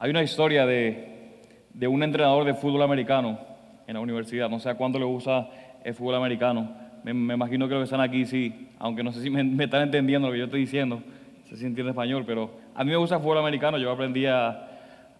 Hay 0.00 0.10
una 0.10 0.22
historia 0.22 0.64
de, 0.64 1.40
de 1.74 1.88
un 1.88 2.04
entrenador 2.04 2.44
de 2.44 2.54
fútbol 2.54 2.82
americano 2.82 3.36
en 3.84 3.94
la 3.94 4.00
universidad. 4.00 4.48
No 4.48 4.60
sé 4.60 4.70
a 4.70 4.76
cuánto 4.76 4.96
le 4.96 5.04
gusta 5.04 5.50
el 5.82 5.92
fútbol 5.92 6.14
americano. 6.14 6.70
Me, 7.02 7.10
imagino 7.10 7.66
que 7.66 7.74
los 7.74 7.80
que 7.80 7.84
están 7.84 8.00
aquí 8.00 8.24
sí, 8.24 8.68
aunque 8.78 9.02
no 9.02 9.10
sé 9.10 9.20
si 9.20 9.28
me, 9.28 9.42
me 9.42 9.64
están 9.64 9.82
entendiendo 9.82 10.28
lo 10.28 10.32
que 10.32 10.38
yo 10.38 10.44
estoy 10.44 10.60
diciendo. 10.60 11.02
No 11.02 11.46
sé 11.48 11.56
si 11.56 11.66
entiende 11.66 11.90
español, 11.90 12.22
pero 12.24 12.48
a 12.76 12.84
mí 12.84 12.92
me 12.92 12.96
gusta 12.96 13.16
el 13.16 13.22
fútbol 13.22 13.38
americano. 13.38 13.76
Yo 13.76 13.90
aprendí 13.90 14.26
a, 14.26 14.68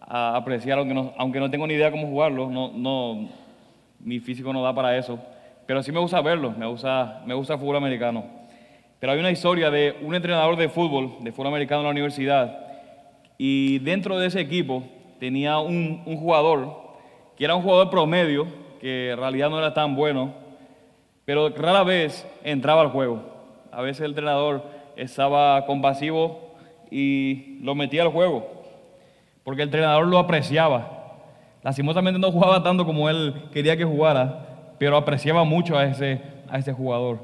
a 0.01 0.37
apreciar, 0.37 0.79
aunque 0.79 0.95
no, 0.95 1.13
aunque 1.19 1.41
no 1.41 1.51
tengo 1.51 1.67
ni 1.67 1.75
idea 1.75 1.91
cómo 1.91 2.07
jugarlo. 2.07 2.49
No, 2.49 2.71
no, 2.73 3.29
mi 3.99 4.21
físico 4.21 4.53
no 4.53 4.63
da 4.63 4.73
para 4.73 4.97
eso. 4.97 5.19
Pero 5.67 5.83
sí 5.83 5.91
me 5.91 5.99
gusta 5.99 6.21
verlo. 6.21 6.53
Me 6.53 6.67
gusta, 6.67 7.25
me 7.27 7.35
gusta 7.35 7.55
el 7.55 7.59
fútbol 7.59 7.79
americano. 7.79 8.25
Pero 9.01 9.13
hay 9.13 9.19
una 9.19 9.33
historia 9.33 9.73
de 9.73 9.97
un 10.03 10.15
entrenador 10.15 10.55
de 10.55 10.69
fútbol, 10.69 11.17
de 11.19 11.33
fútbol 11.33 11.49
americano 11.49 11.81
en 11.81 11.87
la 11.87 11.91
universidad, 11.91 12.68
y 13.39 13.79
dentro 13.79 14.19
de 14.19 14.27
ese 14.27 14.41
equipo 14.41 14.83
tenía 15.21 15.59
un, 15.61 16.03
jugador 16.05 16.89
que 17.37 17.45
era 17.45 17.55
un 17.55 17.63
jugador 17.63 17.89
promedio, 17.89 18.49
que 18.81 19.13
en 19.13 19.17
realidad 19.17 19.49
no 19.49 19.59
era 19.59 19.73
tan 19.73 19.95
bueno, 19.95 20.35
pero 21.25 21.49
rara 21.51 21.85
vez 21.85 22.27
entraba 22.43 22.81
al 22.81 22.89
juego. 22.89 23.23
A 23.71 23.81
veces 23.81 24.01
el 24.01 24.11
entrenador 24.11 24.65
estaba 24.97 25.65
compasivo 25.67 26.57
y 26.91 27.61
lo 27.63 27.77
metía 27.77 28.03
al 28.03 28.09
juego, 28.09 28.65
porque 29.45 29.63
el 29.63 29.69
entrenador 29.69 30.09
lo 30.09 30.19
apreciaba. 30.19 30.97
Lastimosamente 31.63 32.19
no 32.19 32.33
jugaba 32.33 32.65
tanto 32.65 32.85
como 32.85 33.09
él 33.09 33.35
quería 33.53 33.77
que 33.77 33.85
jugara, 33.85 34.75
pero 34.79 34.97
apreciaba 34.97 35.45
mucho 35.45 35.79
a 35.79 35.85
ese, 35.85 36.21
a 36.51 36.59
ese 36.59 36.73
jugador. 36.73 37.21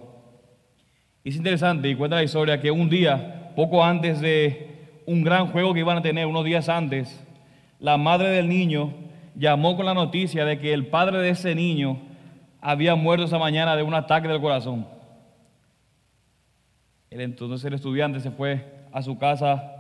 Es 1.25 1.35
interesante, 1.35 1.89
y 1.89 1.97
cuenta 1.97 2.17
la 2.17 2.23
historia, 2.23 2.61
que 2.61 2.71
un 2.71 2.89
día, 2.89 3.53
poco 3.57 3.83
antes 3.83 4.21
de 4.21 4.74
un 5.07 5.23
gran 5.23 5.49
juego 5.49 5.75
que 5.75 5.81
iban 5.81 5.99
a 5.99 6.03
tener, 6.03 6.27
unos 6.27 6.45
días 6.45 6.69
antes, 6.69 7.25
la 7.79 7.97
madre 7.97 8.29
del 8.29 8.49
niño 8.49 8.93
llamó 9.35 9.77
con 9.77 9.87
la 9.87 9.95
noticia 9.95 10.45
de 10.45 10.59
que 10.59 10.73
el 10.73 10.87
padre 10.87 11.19
de 11.19 11.31
ese 11.31 11.55
niño 11.55 11.99
había 12.61 12.95
muerto 12.95 13.27
esa 13.27 13.39
mañana 13.39 13.77
de 13.77 13.83
un 13.83 13.95
ataque 13.95 14.29
del 14.29 14.41
corazón. 14.41 14.87
Entonces 17.11 17.65
el 17.65 17.75
estudiante 17.75 18.21
se 18.21 18.31
fue 18.31 18.87
a 18.93 19.03
su 19.03 19.19
casa 19.19 19.73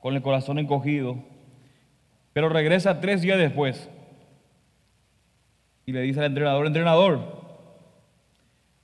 con 0.00 0.14
el 0.14 0.22
corazón 0.22 0.58
encogido, 0.58 1.16
pero 2.32 2.48
regresa 2.48 3.00
tres 3.00 3.22
días 3.22 3.38
después 3.38 3.88
y 5.86 5.92
le 5.92 6.00
dice 6.00 6.20
al 6.20 6.26
entrenador, 6.26 6.66
entrenador, 6.66 7.20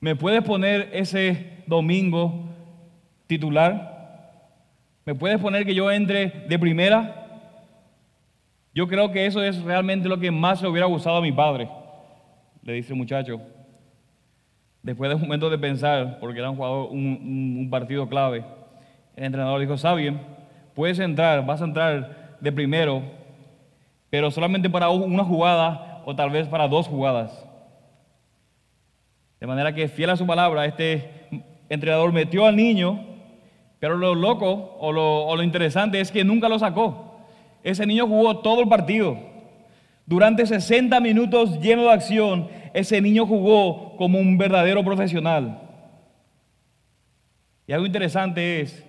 ¿me 0.00 0.16
puedes 0.16 0.42
poner 0.42 0.90
ese 0.92 1.62
domingo 1.66 2.48
titular? 3.26 3.89
¿Me 5.10 5.16
puedes 5.16 5.40
poner 5.40 5.66
que 5.66 5.74
yo 5.74 5.90
entre 5.90 6.28
de 6.46 6.56
primera? 6.56 7.26
Yo 8.72 8.86
creo 8.86 9.10
que 9.10 9.26
eso 9.26 9.42
es 9.42 9.60
realmente 9.60 10.08
lo 10.08 10.20
que 10.20 10.30
más 10.30 10.62
le 10.62 10.68
hubiera 10.68 10.86
gustado 10.86 11.16
a 11.16 11.20
mi 11.20 11.32
padre, 11.32 11.68
le 12.62 12.74
dice 12.74 12.92
el 12.92 12.96
muchacho. 12.96 13.40
Después 14.84 15.10
de 15.10 15.16
un 15.16 15.22
momento 15.22 15.50
de 15.50 15.58
pensar, 15.58 16.20
porque 16.20 16.38
era 16.38 16.50
un, 16.50 17.56
un, 17.58 17.68
partido 17.68 18.08
clave, 18.08 18.44
el 19.16 19.24
entrenador 19.24 19.60
dijo, 19.60 19.74
está 19.74 19.94
bien, 19.94 20.20
puedes 20.76 21.00
entrar, 21.00 21.44
vas 21.44 21.60
a 21.60 21.64
entrar 21.64 22.36
de 22.38 22.52
primero, 22.52 23.02
pero 24.10 24.30
solamente 24.30 24.70
para 24.70 24.90
una 24.90 25.24
jugada 25.24 26.02
o 26.06 26.14
tal 26.14 26.30
vez 26.30 26.46
para 26.46 26.68
dos 26.68 26.86
jugadas. 26.86 27.48
De 29.40 29.46
manera 29.48 29.74
que, 29.74 29.88
fiel 29.88 30.10
a 30.10 30.16
su 30.16 30.24
palabra, 30.24 30.66
este 30.66 31.10
entrenador 31.68 32.12
metió 32.12 32.46
al 32.46 32.54
niño, 32.54 33.09
pero 33.80 33.96
lo 33.96 34.14
loco 34.14 34.76
o 34.78 34.92
lo, 34.92 35.42
interesante 35.42 36.00
es 36.00 36.12
que 36.12 36.22
nunca 36.22 36.50
lo 36.50 36.58
sacó. 36.58 37.18
Ese 37.62 37.86
niño 37.86 38.06
jugó 38.06 38.38
todo 38.40 38.60
el 38.60 38.68
partido. 38.68 39.18
Durante 40.04 40.44
60 40.44 41.00
minutos 41.00 41.58
lleno 41.60 41.82
de 41.84 41.92
acción, 41.92 42.48
ese 42.74 43.00
niño 43.00 43.26
jugó 43.26 43.96
como 43.96 44.18
un 44.18 44.36
verdadero 44.36 44.84
profesional. 44.84 45.62
Y 47.66 47.72
algo 47.72 47.86
interesante 47.86 48.60
es 48.60 48.84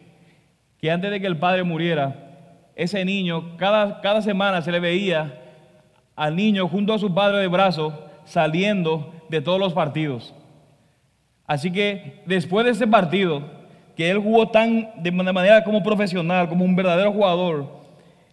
que 0.77 0.91
antes 0.91 1.09
de 1.09 1.21
que 1.21 1.27
el 1.27 1.37
padre 1.37 1.63
muriera, 1.63 2.71
ese 2.75 3.05
niño, 3.05 3.55
cada, 3.57 4.01
cada 4.01 4.21
semana 4.21 4.61
se 4.61 4.71
le 4.71 4.79
veía 4.79 5.41
al 6.17 6.35
niño 6.35 6.67
junto 6.67 6.93
a 6.93 6.99
su 6.99 7.13
padre 7.13 7.39
de 7.39 7.47
brazo 7.47 8.09
saliendo 8.25 9.13
de 9.29 9.41
todos 9.41 9.59
los 9.59 9.73
partidos. 9.73 10.33
Así 11.45 11.71
que 11.71 12.23
después 12.25 12.65
de 12.65 12.71
ese 12.71 12.87
partido, 12.87 13.60
que 13.95 14.09
él 14.09 14.19
jugó 14.19 14.49
tan 14.49 14.89
de 15.01 15.11
manera 15.11 15.63
como 15.63 15.83
profesional, 15.83 16.47
como 16.49 16.65
un 16.65 16.75
verdadero 16.75 17.11
jugador, 17.11 17.81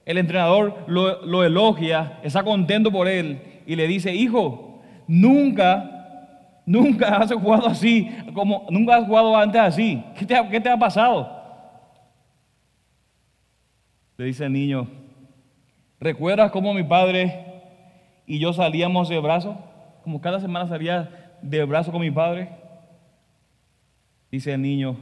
el 0.04 0.16
entrenador 0.16 0.84
lo, 0.86 1.26
lo, 1.26 1.44
elogia, 1.44 2.18
está 2.22 2.42
contento 2.42 2.90
por 2.90 3.06
él 3.08 3.42
y 3.66 3.76
le 3.76 3.86
dice, 3.86 4.14
hijo, 4.14 4.80
nunca, 5.06 6.62
nunca 6.64 7.16
has 7.18 7.32
jugado 7.32 7.66
así, 7.66 8.08
como 8.32 8.66
nunca 8.70 8.96
has 8.96 9.06
jugado 9.06 9.36
antes 9.36 9.60
así. 9.60 10.02
¿Qué 10.18 10.24
te, 10.24 10.48
qué 10.50 10.60
te 10.60 10.70
ha 10.70 10.78
pasado? 10.78 11.38
Le 14.16 14.24
dice 14.24 14.46
el 14.46 14.52
niño, 14.52 14.88
¿recuerdas 16.00 16.50
cómo 16.50 16.72
mi 16.72 16.84
padre 16.84 17.44
y 18.26 18.38
yo 18.38 18.52
salíamos 18.54 19.10
de 19.10 19.20
brazo? 19.20 19.58
Como 20.02 20.20
cada 20.22 20.40
semana 20.40 20.66
salía 20.66 21.36
de 21.42 21.64
brazo 21.64 21.92
con 21.92 22.00
mi 22.00 22.10
padre. 22.10 22.48
Dice 24.30 24.54
el 24.54 24.62
niño, 24.62 24.96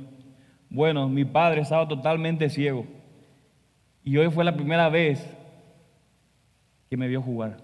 bueno, 0.77 1.09
mi 1.09 1.25
padre 1.25 1.63
estaba 1.63 1.89
totalmente 1.89 2.51
ciego. 2.51 2.85
Y 4.05 4.15
hoy 4.19 4.31
fue 4.31 4.45
la 4.45 4.55
primera 4.55 4.91
vez 4.91 5.27
que 6.91 6.99
me 6.99 7.09
vio 7.09 7.23
jugar. 7.23 7.57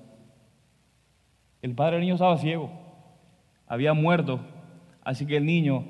El 1.60 1.74
padre 1.74 1.96
del 1.96 2.00
niño 2.00 2.14
estaba 2.14 2.38
ciego, 2.38 2.70
había 3.66 3.92
muerto, 3.92 4.40
así 5.04 5.26
que 5.26 5.36
el 5.36 5.44
niño, 5.44 5.84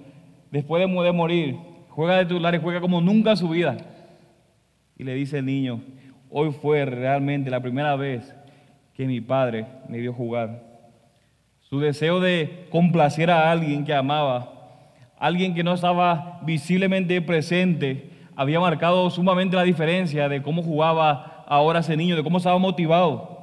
después 0.50 0.81
de 0.81 1.12
morir, 1.12 1.56
juega 1.91 2.16
de 2.16 2.27
titular 2.27 2.56
y 2.56 2.59
juega 2.59 2.81
como 2.81 3.00
nunca 3.00 3.31
en 3.31 3.37
su 3.37 3.49
vida. 3.49 3.77
Y 4.99 5.04
le 5.04 5.15
dice 5.15 5.39
el 5.39 5.47
niño, 5.47 5.81
hoy 6.28 6.50
fue 6.50 6.84
realmente 6.84 7.50
la 7.50 7.60
primera 7.60 7.94
vez 7.94 8.34
que 8.94 9.06
mi 9.06 9.21
padre 9.21 9.66
me 9.89 9.99
vio 9.99 10.12
jugar. 10.12 10.60
Su 11.60 11.78
deseo 11.78 12.19
de 12.19 12.66
complacer 12.69 13.31
a 13.31 13.53
alguien 13.53 13.84
que 13.84 13.94
amaba, 13.94 14.52
alguien 15.22 15.55
que 15.55 15.62
no 15.62 15.72
estaba 15.72 16.41
visiblemente 16.43 17.22
presente, 17.22 18.10
había 18.34 18.59
marcado 18.59 19.09
sumamente 19.09 19.55
la 19.55 19.62
diferencia 19.62 20.28
de 20.28 20.43
cómo 20.43 20.65
jugaba 20.65 21.44
ahora 21.47 21.78
ese 21.78 21.97
niño, 21.97 22.16
de 22.16 22.25
cómo 22.25 22.38
estaba 22.38 22.59
motivado. 22.59 23.38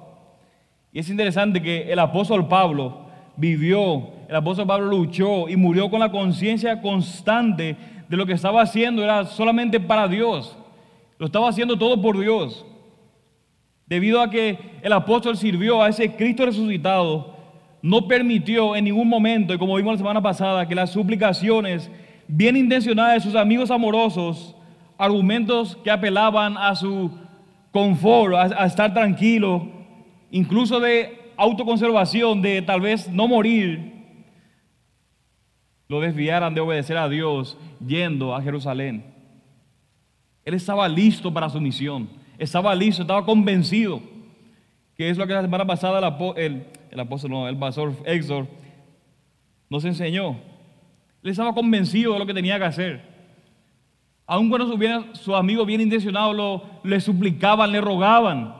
Y 0.91 0.99
es 0.99 1.09
interesante 1.09 1.61
que 1.61 1.89
el 1.89 1.97
apóstol 1.99 2.49
Pablo 2.49 3.05
vivió, 3.37 4.09
el 4.27 4.35
apóstol 4.35 4.67
Pablo 4.67 4.87
luchó 4.87 5.47
y 5.47 5.55
murió 5.55 5.89
con 5.89 6.01
la 6.01 6.11
conciencia 6.11 6.81
constante 6.81 7.77
de 8.09 8.17
lo 8.17 8.25
que 8.25 8.33
estaba 8.33 8.61
haciendo 8.61 9.01
era 9.01 9.23
solamente 9.23 9.79
para 9.79 10.09
Dios. 10.09 10.57
Lo 11.17 11.27
estaba 11.27 11.47
haciendo 11.47 11.77
todo 11.77 12.01
por 12.01 12.19
Dios. 12.19 12.65
Debido 13.85 14.19
a 14.19 14.29
que 14.29 14.59
el 14.81 14.91
apóstol 14.91 15.37
sirvió 15.37 15.81
a 15.81 15.87
ese 15.87 16.13
Cristo 16.17 16.45
resucitado, 16.45 17.38
no 17.81 18.07
permitió 18.07 18.75
en 18.75 18.85
ningún 18.85 19.07
momento, 19.07 19.53
y 19.53 19.57
como 19.57 19.75
vimos 19.75 19.93
la 19.93 19.97
semana 19.97 20.21
pasada, 20.21 20.67
que 20.67 20.75
las 20.75 20.91
suplicaciones 20.91 21.89
bien 22.27 22.57
intencionadas 22.57 23.15
de 23.15 23.29
sus 23.29 23.35
amigos 23.35 23.71
amorosos, 23.71 24.55
argumentos 24.97 25.77
que 25.83 25.91
apelaban 25.91 26.57
a 26.57 26.75
su 26.75 27.11
confort, 27.71 28.35
a, 28.35 28.63
a 28.63 28.65
estar 28.65 28.93
tranquilo, 28.93 29.67
incluso 30.31 30.79
de 30.79 31.31
autoconservación, 31.37 32.41
de 32.41 32.61
tal 32.61 32.81
vez 32.81 33.09
no 33.09 33.27
morir, 33.27 33.99
lo 35.87 36.01
desviaran 36.01 36.53
de 36.53 36.61
obedecer 36.61 36.97
a 36.97 37.09
Dios 37.09 37.57
yendo 37.85 38.35
a 38.35 38.41
Jerusalén. 38.41 39.03
Él 40.45 40.53
estaba 40.53 40.87
listo 40.87 41.33
para 41.33 41.49
su 41.49 41.59
misión, 41.59 42.09
estaba 42.37 42.75
listo, 42.75 43.01
estaba 43.01 43.25
convencido, 43.25 44.01
que 44.95 45.09
es 45.09 45.17
lo 45.17 45.25
que 45.25 45.33
la 45.33 45.41
semana 45.41 45.65
pasada 45.65 46.17
el, 46.35 46.67
el, 46.91 46.99
apóstol, 46.99 47.31
no, 47.31 47.47
el 47.47 47.57
pastor 47.57 47.93
Exor 48.05 48.47
nos 49.69 49.85
enseñó. 49.85 50.39
Él 51.21 51.31
estaba 51.31 51.53
convencido 51.53 52.13
de 52.13 52.19
lo 52.19 52.25
que 52.25 52.33
tenía 52.33 52.57
que 52.57 52.65
hacer. 52.65 53.01
Aun 54.25 54.49
cuando 54.49 54.67
sus, 54.67 55.19
sus 55.19 55.35
amigos 55.35 55.65
bien 55.65 55.81
intencionados 55.81 56.35
lo, 56.35 56.63
le 56.83 56.99
suplicaban, 56.99 57.71
le 57.71 57.81
rogaban. 57.81 58.55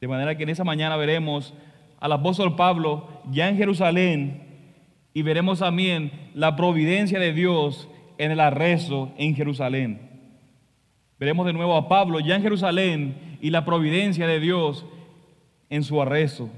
De 0.00 0.08
manera 0.08 0.36
que 0.36 0.42
en 0.42 0.50
esa 0.50 0.64
mañana 0.64 0.96
veremos 0.96 1.54
al 2.00 2.12
apóstol 2.12 2.56
Pablo 2.56 3.08
ya 3.30 3.48
en 3.48 3.56
Jerusalén 3.56 4.42
y 5.14 5.22
veremos 5.22 5.60
también 5.60 6.10
la 6.34 6.56
providencia 6.56 7.18
de 7.18 7.32
Dios 7.32 7.88
en 8.18 8.32
el 8.32 8.40
arresto 8.40 9.12
en 9.16 9.34
Jerusalén. 9.34 10.10
Veremos 11.18 11.46
de 11.46 11.52
nuevo 11.52 11.76
a 11.76 11.88
Pablo 11.88 12.18
ya 12.18 12.34
en 12.34 12.42
Jerusalén 12.42 13.38
y 13.40 13.50
la 13.50 13.64
providencia 13.64 14.26
de 14.26 14.40
Dios 14.40 14.84
en 15.72 15.82
su 15.82 16.02
arresto. 16.02 16.50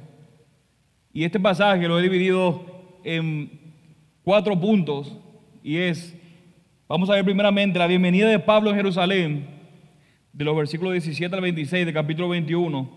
Y 1.12 1.22
este 1.22 1.38
pasaje 1.38 1.86
lo 1.86 2.00
he 2.00 2.02
dividido 2.02 2.66
en 3.04 3.48
cuatro 4.24 4.58
puntos 4.58 5.16
y 5.62 5.76
es, 5.76 6.12
vamos 6.88 7.08
a 7.08 7.14
ver 7.14 7.24
primeramente 7.24 7.78
la 7.78 7.86
bienvenida 7.86 8.28
de 8.28 8.40
Pablo 8.40 8.70
en 8.70 8.76
Jerusalén, 8.76 9.46
de 10.32 10.44
los 10.44 10.56
versículos 10.56 10.94
17 10.94 11.32
al 11.32 11.42
26 11.42 11.86
del 11.86 11.94
capítulo 11.94 12.30
21. 12.30 12.90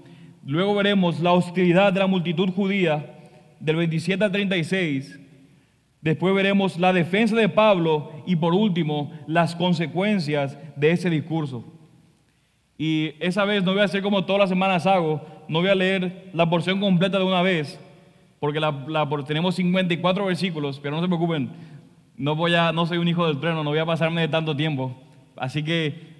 Luego 0.44 0.74
veremos 0.74 1.20
la 1.20 1.34
hostilidad 1.34 1.94
de 1.94 2.00
la 2.00 2.08
multitud 2.08 2.50
judía 2.50 3.16
del 3.60 3.76
27 3.76 4.24
al 4.24 4.32
36. 4.32 5.20
Después 6.02 6.34
veremos 6.34 6.80
la 6.80 6.94
defensa 6.94 7.36
de 7.36 7.48
Pablo 7.48 8.24
y 8.26 8.36
por 8.38 8.56
último 8.56 9.12
las 9.28 9.56
consecuencias 9.56 10.58
de 10.76 10.90
ese 10.90 11.12
discurso. 11.12 11.64
Y 12.76 13.14
esa 13.20 13.46
vez 13.46 13.64
no 13.64 13.74
voy 13.74 13.82
a 13.82 13.86
hacer 13.86 14.02
como 14.02 14.26
todas 14.26 14.40
las 14.40 14.50
semanas 14.50 14.88
hago, 14.88 15.37
no 15.48 15.60
voy 15.60 15.70
a 15.70 15.76
leer 15.76 16.30
la 16.34 16.50
porción 16.50 16.80
completa 16.80 17.18
de 17.18 17.24
una 17.24 17.42
vez, 17.42 17.80
porque 18.40 18.60
la, 18.60 19.08
tenemos 19.26 19.56
54 19.56 20.26
versículos, 20.26 20.80
pero 20.80 20.96
no 20.96 21.02
se 21.02 21.08
preocupen, 21.08 21.52
no, 22.16 22.36
voy 22.36 22.56
a, 22.56 22.72
no 22.72 22.86
soy 22.86 22.98
un 22.98 23.08
hijo 23.08 23.26
del 23.28 23.40
trueno, 23.40 23.64
no 23.64 23.70
voy 23.70 23.80
a 23.80 23.86
pasarme 23.86 24.22
de 24.22 24.28
tanto 24.28 24.56
tiempo. 24.56 24.96
Así 25.36 25.64
que 25.64 26.16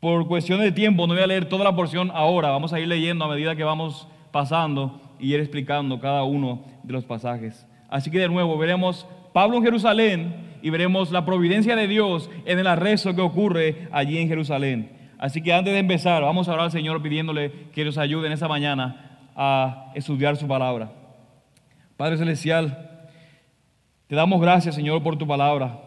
por 0.00 0.26
cuestión 0.26 0.60
de 0.60 0.72
tiempo 0.72 1.06
no 1.06 1.14
voy 1.14 1.22
a 1.22 1.26
leer 1.26 1.48
toda 1.48 1.64
la 1.64 1.74
porción 1.74 2.10
ahora, 2.14 2.50
vamos 2.50 2.72
a 2.72 2.80
ir 2.80 2.88
leyendo 2.88 3.24
a 3.24 3.28
medida 3.28 3.56
que 3.56 3.64
vamos 3.64 4.08
pasando 4.32 5.00
y 5.18 5.32
ir 5.34 5.40
explicando 5.40 5.98
cada 6.00 6.24
uno 6.24 6.64
de 6.82 6.92
los 6.92 7.04
pasajes. 7.04 7.66
Así 7.88 8.10
que 8.10 8.18
de 8.18 8.28
nuevo 8.28 8.58
veremos 8.58 9.06
Pablo 9.32 9.58
en 9.58 9.64
Jerusalén 9.64 10.58
y 10.62 10.70
veremos 10.70 11.10
la 11.12 11.24
providencia 11.24 11.76
de 11.76 11.86
Dios 11.86 12.30
en 12.44 12.58
el 12.58 12.66
arresto 12.66 13.14
que 13.14 13.20
ocurre 13.20 13.88
allí 13.92 14.18
en 14.18 14.28
Jerusalén. 14.28 14.95
Así 15.18 15.42
que 15.42 15.52
antes 15.52 15.72
de 15.72 15.80
empezar, 15.80 16.22
vamos 16.22 16.48
a 16.48 16.52
orar 16.52 16.66
al 16.66 16.70
Señor 16.70 17.02
pidiéndole 17.02 17.50
que 17.72 17.84
nos 17.84 17.98
ayude 17.98 18.26
en 18.26 18.32
esta 18.32 18.48
mañana 18.48 19.30
a 19.34 19.92
estudiar 19.94 20.36
su 20.36 20.46
palabra. 20.46 20.92
Padre 21.96 22.18
Celestial, 22.18 23.08
te 24.06 24.14
damos 24.14 24.40
gracias, 24.40 24.74
Señor, 24.74 25.02
por 25.02 25.16
tu 25.16 25.26
palabra. 25.26 25.80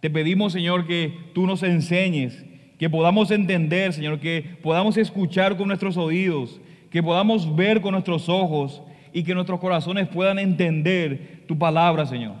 Te 0.00 0.10
pedimos, 0.10 0.52
Señor, 0.52 0.86
que 0.86 1.30
tú 1.34 1.46
nos 1.46 1.62
enseñes, 1.62 2.44
que 2.78 2.90
podamos 2.90 3.30
entender, 3.30 3.92
Señor, 3.92 4.18
que 4.20 4.58
podamos 4.62 4.96
escuchar 4.96 5.56
con 5.56 5.68
nuestros 5.68 5.96
oídos, 5.96 6.60
que 6.90 7.02
podamos 7.02 7.54
ver 7.56 7.80
con 7.80 7.92
nuestros 7.92 8.28
ojos 8.28 8.82
y 9.12 9.22
que 9.22 9.34
nuestros 9.34 9.60
corazones 9.60 10.08
puedan 10.08 10.38
entender 10.38 11.44
tu 11.46 11.58
palabra, 11.58 12.04
Señor. 12.04 12.34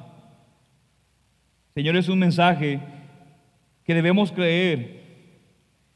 Señor, 1.74 1.96
es 1.96 2.08
un 2.08 2.18
mensaje 2.18 2.80
que 3.84 3.94
debemos 3.94 4.32
creer. 4.32 4.95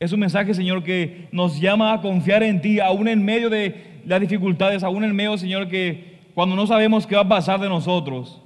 Es 0.01 0.13
un 0.13 0.21
mensaje, 0.21 0.55
Señor, 0.55 0.83
que 0.83 1.29
nos 1.31 1.61
llama 1.61 1.93
a 1.93 2.01
confiar 2.01 2.43
en 2.43 2.63
ti, 2.63 2.81
aún 2.81 3.07
en 3.07 3.23
medio 3.23 3.51
de 3.51 4.01
las 4.07 4.19
dificultades, 4.19 4.83
aún 4.83 5.05
en 5.05 5.15
medio, 5.15 5.37
Señor, 5.37 5.69
que 5.69 6.19
cuando 6.33 6.57
no 6.57 6.67
sabemos 6.67 7.07
qué 7.07 7.17
va 7.17 7.23
a 7.23 7.29
pasar 7.29 7.61
de 7.61 7.69
nosotros. 7.69 8.41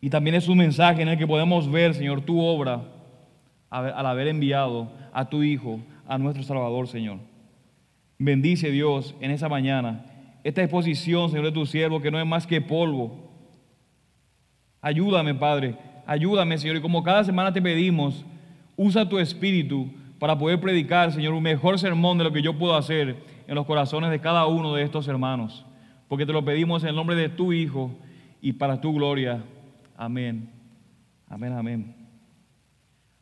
Y 0.00 0.10
también 0.10 0.36
es 0.36 0.46
un 0.46 0.58
mensaje 0.58 1.02
en 1.02 1.08
el 1.08 1.18
que 1.18 1.26
podemos 1.26 1.68
ver, 1.68 1.94
Señor, 1.94 2.20
tu 2.20 2.40
obra 2.40 2.84
al 3.70 4.06
haber 4.06 4.28
enviado 4.28 4.92
a 5.12 5.28
tu 5.28 5.42
Hijo, 5.42 5.80
a 6.06 6.16
nuestro 6.16 6.44
Salvador, 6.44 6.86
Señor. 6.86 7.18
Bendice 8.16 8.70
Dios 8.70 9.16
en 9.20 9.32
esa 9.32 9.48
mañana 9.48 10.06
esta 10.44 10.62
exposición, 10.62 11.30
Señor, 11.30 11.46
de 11.46 11.52
tu 11.52 11.66
siervo, 11.66 12.00
que 12.00 12.10
no 12.12 12.20
es 12.20 12.26
más 12.26 12.46
que 12.46 12.60
polvo. 12.60 13.32
Ayúdame, 14.80 15.34
Padre, 15.34 15.76
ayúdame, 16.06 16.56
Señor, 16.58 16.76
y 16.76 16.80
como 16.82 17.02
cada 17.02 17.24
semana 17.24 17.52
te 17.52 17.60
pedimos, 17.60 18.24
usa 18.76 19.08
tu 19.08 19.18
espíritu 19.18 19.90
para 20.24 20.38
poder 20.38 20.58
predicar, 20.58 21.12
Señor, 21.12 21.34
un 21.34 21.42
mejor 21.42 21.78
sermón 21.78 22.16
de 22.16 22.24
lo 22.24 22.32
que 22.32 22.40
yo 22.40 22.58
puedo 22.58 22.74
hacer 22.74 23.14
en 23.46 23.54
los 23.54 23.66
corazones 23.66 24.10
de 24.10 24.22
cada 24.22 24.46
uno 24.46 24.72
de 24.72 24.82
estos 24.82 25.06
hermanos. 25.06 25.66
Porque 26.08 26.24
te 26.24 26.32
lo 26.32 26.42
pedimos 26.42 26.82
en 26.82 26.88
el 26.88 26.96
nombre 26.96 27.14
de 27.14 27.28
tu 27.28 27.52
Hijo 27.52 27.94
y 28.40 28.54
para 28.54 28.80
tu 28.80 28.94
gloria. 28.94 29.44
Amén. 29.94 30.50
Amén, 31.28 31.52
amén. 31.52 31.94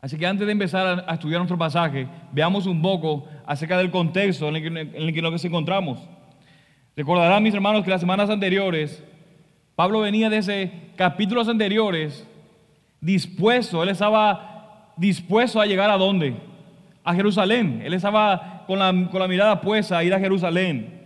Así 0.00 0.16
que 0.16 0.24
antes 0.24 0.46
de 0.46 0.52
empezar 0.52 1.04
a 1.04 1.14
estudiar 1.14 1.40
nuestro 1.40 1.58
pasaje, 1.58 2.06
veamos 2.30 2.68
un 2.68 2.80
poco 2.80 3.26
acerca 3.46 3.76
del 3.78 3.90
contexto 3.90 4.48
en 4.48 4.54
el 4.54 5.12
que, 5.12 5.22
nos 5.22 5.44
encontramos. 5.44 5.98
Recordarán, 6.94 7.42
mis 7.42 7.52
hermanos, 7.52 7.82
que 7.82 7.90
las 7.90 8.00
semanas 8.00 8.30
anteriores, 8.30 9.02
Pablo 9.74 10.02
venía 10.02 10.30
de 10.30 10.36
ese 10.36 10.72
capítulos 10.94 11.48
anteriores 11.48 12.28
dispuesto, 13.00 13.82
él 13.82 13.88
estaba 13.88 14.92
dispuesto 14.96 15.60
a 15.60 15.66
llegar 15.66 15.90
a 15.90 15.98
dónde? 15.98 16.51
A 17.04 17.14
Jerusalén. 17.14 17.82
Él 17.84 17.94
estaba 17.94 18.64
con 18.66 18.78
la, 18.78 19.08
con 19.10 19.20
la 19.20 19.28
mirada 19.28 19.60
puesta 19.60 19.98
a 19.98 20.04
ir 20.04 20.14
a 20.14 20.20
Jerusalén. 20.20 21.00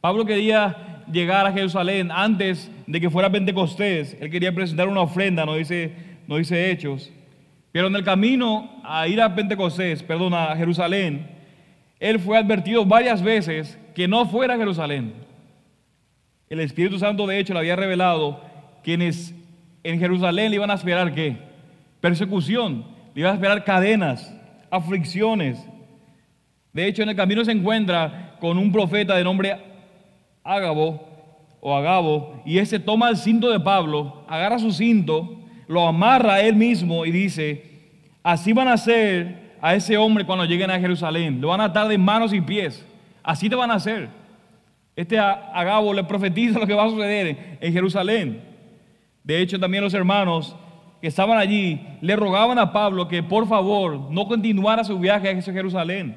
Pablo 0.00 0.24
quería 0.24 1.04
llegar 1.10 1.46
a 1.46 1.52
Jerusalén 1.52 2.10
antes 2.10 2.70
de 2.86 3.00
que 3.00 3.10
fuera 3.10 3.30
Pentecostés. 3.30 4.16
Él 4.20 4.30
quería 4.30 4.54
presentar 4.54 4.88
una 4.88 5.00
ofrenda, 5.00 5.44
no 5.44 5.54
dice, 5.54 5.92
no 6.26 6.36
dice 6.36 6.70
Hechos. 6.70 7.10
Pero 7.72 7.86
en 7.86 7.96
el 7.96 8.04
camino 8.04 8.80
a 8.84 9.06
ir 9.06 9.20
a 9.20 9.34
Pentecostés, 9.34 10.02
perdón, 10.02 10.34
a 10.34 10.56
Jerusalén, 10.56 11.26
él 12.00 12.18
fue 12.18 12.38
advertido 12.38 12.84
varias 12.84 13.22
veces 13.22 13.78
que 13.94 14.08
no 14.08 14.26
fuera 14.26 14.54
a 14.54 14.58
Jerusalén. 14.58 15.12
El 16.48 16.60
Espíritu 16.60 16.98
Santo, 16.98 17.26
de 17.26 17.38
hecho, 17.38 17.52
le 17.52 17.60
había 17.60 17.76
revelado 17.76 18.40
quienes 18.82 19.34
en 19.84 20.00
Jerusalén 20.00 20.50
le 20.50 20.56
iban 20.56 20.70
a 20.70 20.74
esperar 20.74 21.14
qué? 21.14 21.36
Persecución, 22.00 22.84
le 23.14 23.20
iban 23.20 23.32
a 23.32 23.34
esperar 23.34 23.64
cadenas, 23.64 24.34
aflicciones. 24.70 25.58
De 26.72 26.86
hecho, 26.86 27.02
en 27.02 27.08
el 27.08 27.16
camino 27.16 27.44
se 27.44 27.52
encuentra 27.52 28.36
con 28.40 28.58
un 28.58 28.72
profeta 28.72 29.16
de 29.16 29.24
nombre 29.24 29.56
Ágabo 30.44 31.08
o 31.60 31.76
Agabo, 31.76 32.42
y 32.46 32.58
ese 32.58 32.78
toma 32.78 33.10
el 33.10 33.16
cinto 33.16 33.50
de 33.50 33.60
Pablo, 33.60 34.24
agarra 34.28 34.58
su 34.58 34.72
cinto, 34.72 35.40
lo 35.68 35.86
amarra 35.86 36.34
a 36.34 36.40
él 36.40 36.56
mismo 36.56 37.04
y 37.04 37.10
dice, 37.10 37.64
así 38.22 38.52
van 38.52 38.68
a 38.68 38.74
hacer 38.74 39.56
a 39.60 39.74
ese 39.74 39.98
hombre 39.98 40.24
cuando 40.24 40.46
lleguen 40.46 40.70
a 40.70 40.80
Jerusalén, 40.80 41.40
lo 41.40 41.48
van 41.48 41.60
a 41.60 41.64
atar 41.64 41.86
de 41.88 41.98
manos 41.98 42.32
y 42.32 42.40
pies. 42.40 42.86
Así 43.22 43.50
te 43.50 43.56
van 43.56 43.70
a 43.70 43.74
hacer. 43.74 44.08
Este 44.96 45.18
Agabo 45.18 45.92
le 45.92 46.04
profetiza 46.04 46.58
lo 46.60 46.66
que 46.66 46.74
va 46.74 46.86
a 46.86 46.90
suceder 46.90 47.58
en 47.60 47.72
Jerusalén. 47.72 48.42
De 49.22 49.40
hecho, 49.40 49.58
también 49.58 49.84
los 49.84 49.94
hermanos 49.94 50.56
que 51.00 51.08
estaban 51.08 51.38
allí 51.38 51.80
le 52.00 52.16
rogaban 52.16 52.58
a 52.58 52.72
Pablo 52.72 53.08
que 53.08 53.22
por 53.22 53.46
favor 53.48 54.10
no 54.10 54.26
continuara 54.26 54.84
su 54.84 54.98
viaje 54.98 55.30
a 55.30 55.42
Jerusalén. 55.42 56.16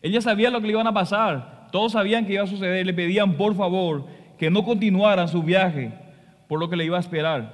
Ella 0.00 0.20
sabía 0.20 0.50
lo 0.50 0.60
que 0.60 0.66
le 0.66 0.72
iban 0.72 0.86
a 0.86 0.94
pasar. 0.94 1.68
Todos 1.72 1.92
sabían 1.92 2.24
que 2.24 2.34
iba 2.34 2.44
a 2.44 2.46
suceder. 2.46 2.86
Le 2.86 2.94
pedían 2.94 3.34
por 3.34 3.54
favor 3.54 4.06
que 4.38 4.50
no 4.50 4.64
continuaran 4.64 5.28
su 5.28 5.42
viaje 5.42 5.92
por 6.48 6.58
lo 6.58 6.70
que 6.70 6.76
le 6.76 6.84
iba 6.84 6.96
a 6.96 7.00
esperar. 7.00 7.52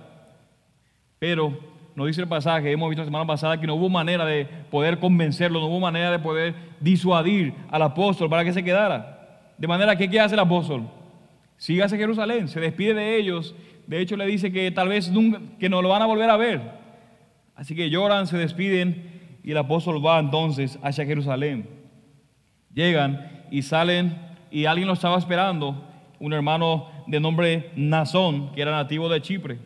Pero 1.19 1.59
nos 1.95 2.07
dice 2.07 2.21
el 2.21 2.29
pasaje, 2.29 2.71
hemos 2.71 2.89
visto 2.89 3.03
la 3.03 3.07
semana 3.07 3.27
pasada 3.27 3.61
que 3.61 3.67
no 3.67 3.75
hubo 3.75 3.89
manera 3.89 4.25
de 4.25 4.47
poder 4.71 4.99
convencerlo, 4.99 5.61
no 5.61 5.67
hubo 5.67 5.81
manera 5.81 6.11
de 6.11 6.19
poder 6.19 6.55
disuadir 6.81 7.55
al 7.71 7.83
apóstol 7.83 8.29
para 8.29 8.45
que 8.45 8.53
se 8.53 8.63
quedara. 8.63 9.49
De 9.57 9.67
manera 9.67 9.97
que, 9.97 10.09
¿qué 10.09 10.21
hace 10.21 10.35
el 10.35 10.41
apóstol? 10.41 10.89
Sigue 11.57 11.83
hacia 11.83 11.99
Jerusalén, 11.99 12.49
se 12.49 12.61
despide 12.61 12.95
de 12.95 13.17
ellos. 13.17 13.55
De 13.87 14.01
hecho, 14.01 14.17
le 14.17 14.27
dice 14.27 14.53
que 14.53 14.71
tal 14.71 14.89
vez 14.89 15.11
nunca, 15.11 15.41
que 15.59 15.69
no 15.69 15.83
lo 15.83 15.89
van 15.91 16.03
a 16.03 16.07
volver 16.07 16.31
a 16.31 16.37
ver. 16.37 16.61
Así 17.55 17.75
que 17.75 17.91
lloran, 17.91 18.27
se 18.27 18.37
despiden 18.37 19.39
y 19.43 19.51
el 19.51 19.59
apóstol 19.59 20.05
va 20.05 20.19
entonces 20.19 20.79
hacia 20.83 21.05
Jerusalén. 21.05 21.69
Llegan 22.73 23.45
y 23.51 23.63
salen 23.63 24.17
y 24.51 24.67
alguien 24.67 24.89
lo 24.89 24.95
estaba 24.95 25.19
esperando, 25.19 25.85
un 26.19 26.33
hermano 26.33 26.89
de 27.07 27.21
nombre 27.21 27.71
Nazón, 27.77 28.53
que 28.53 28.63
era 28.63 28.71
nativo 28.71 29.09
de 29.09 29.21
Chipre. 29.21 29.59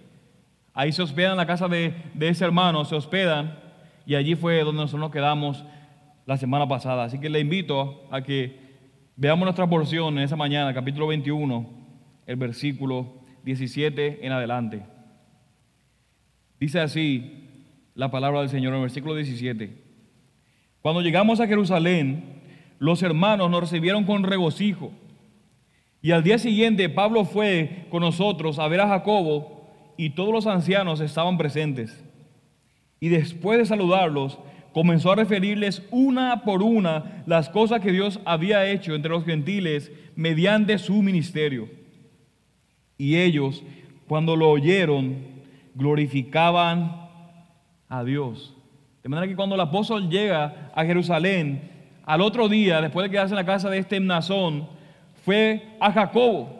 Ahí 0.74 0.92
se 0.92 1.02
hospedan 1.02 1.32
en 1.32 1.36
la 1.38 1.46
casa 1.46 1.68
de, 1.68 1.94
ese 2.20 2.44
hermano, 2.44 2.84
se 2.84 2.94
hospedan 2.94 3.58
y 4.06 4.14
allí 4.14 4.34
fue 4.34 4.62
donde 4.62 4.82
nosotros 4.82 5.00
nos 5.00 5.10
quedamos 5.10 5.64
la 6.26 6.36
semana 6.36 6.66
pasada. 6.68 7.04
Así 7.04 7.18
que 7.18 7.28
le 7.28 7.40
invito 7.40 8.06
a 8.10 8.22
que 8.22 8.58
veamos 9.16 9.44
nuestra 9.44 9.66
porción 9.66 10.18
en 10.18 10.24
esa 10.24 10.36
mañana, 10.36 10.72
capítulo 10.74 11.06
21, 11.06 11.68
el 12.26 12.36
versículo 12.36 13.17
17 13.48 14.26
en 14.26 14.32
adelante. 14.32 14.82
Dice 16.60 16.80
así 16.80 17.48
la 17.94 18.10
palabra 18.10 18.40
del 18.40 18.50
Señor 18.50 18.74
en 18.74 18.80
el 18.80 18.82
versículo 18.82 19.14
17. 19.14 19.72
Cuando 20.82 21.00
llegamos 21.00 21.40
a 21.40 21.46
Jerusalén, 21.46 22.42
los 22.78 23.02
hermanos 23.02 23.50
nos 23.50 23.62
recibieron 23.62 24.04
con 24.04 24.22
regocijo. 24.22 24.92
Y 26.02 26.10
al 26.10 26.24
día 26.24 26.36
siguiente 26.38 26.90
Pablo 26.90 27.24
fue 27.24 27.86
con 27.90 28.02
nosotros 28.02 28.58
a 28.58 28.68
ver 28.68 28.80
a 28.80 28.88
Jacobo 28.88 29.66
y 29.96 30.10
todos 30.10 30.32
los 30.32 30.46
ancianos 30.46 31.00
estaban 31.00 31.38
presentes. 31.38 32.04
Y 33.00 33.08
después 33.08 33.58
de 33.58 33.64
saludarlos, 33.64 34.38
comenzó 34.74 35.12
a 35.12 35.16
referirles 35.16 35.82
una 35.90 36.42
por 36.44 36.62
una 36.62 37.22
las 37.26 37.48
cosas 37.48 37.80
que 37.80 37.92
Dios 37.92 38.20
había 38.26 38.66
hecho 38.70 38.94
entre 38.94 39.10
los 39.10 39.24
gentiles 39.24 39.90
mediante 40.16 40.76
su 40.76 41.02
ministerio. 41.02 41.78
Y 42.98 43.16
ellos, 43.16 43.62
cuando 44.06 44.36
lo 44.36 44.50
oyeron, 44.50 45.16
glorificaban 45.74 47.08
a 47.88 48.04
Dios. 48.04 48.54
De 49.02 49.08
manera 49.08 49.26
que 49.26 49.36
cuando 49.36 49.54
el 49.54 49.60
apóstol 49.62 50.10
llega 50.10 50.70
a 50.74 50.84
Jerusalén, 50.84 51.70
al 52.04 52.20
otro 52.20 52.48
día, 52.48 52.82
después 52.82 53.04
de 53.04 53.10
quedarse 53.10 53.32
en 53.32 53.36
la 53.36 53.46
casa 53.46 53.70
de 53.70 53.78
este 53.78 54.00
Nazón, 54.00 54.68
fue 55.24 55.76
a 55.80 55.90
Jacobo 55.92 56.58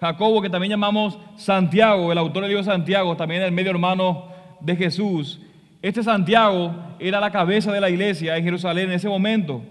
Jacobo, 0.00 0.42
que 0.42 0.50
también 0.50 0.70
llamamos 0.70 1.18
Santiago, 1.36 2.12
el 2.12 2.18
autor 2.18 2.42
del 2.42 2.50
libro 2.50 2.64
Santiago, 2.64 3.16
también 3.16 3.42
el 3.42 3.52
medio 3.52 3.70
hermano 3.70 4.26
de 4.60 4.76
Jesús, 4.76 5.40
Este 5.82 6.02
Santiago 6.02 6.74
era 6.98 7.20
la 7.20 7.30
cabeza 7.30 7.70
de 7.70 7.80
la 7.80 7.88
iglesia 7.88 8.36
en 8.36 8.44
Jerusalén 8.44 8.86
en 8.88 8.96
ese 8.96 9.08
momento. 9.08 9.62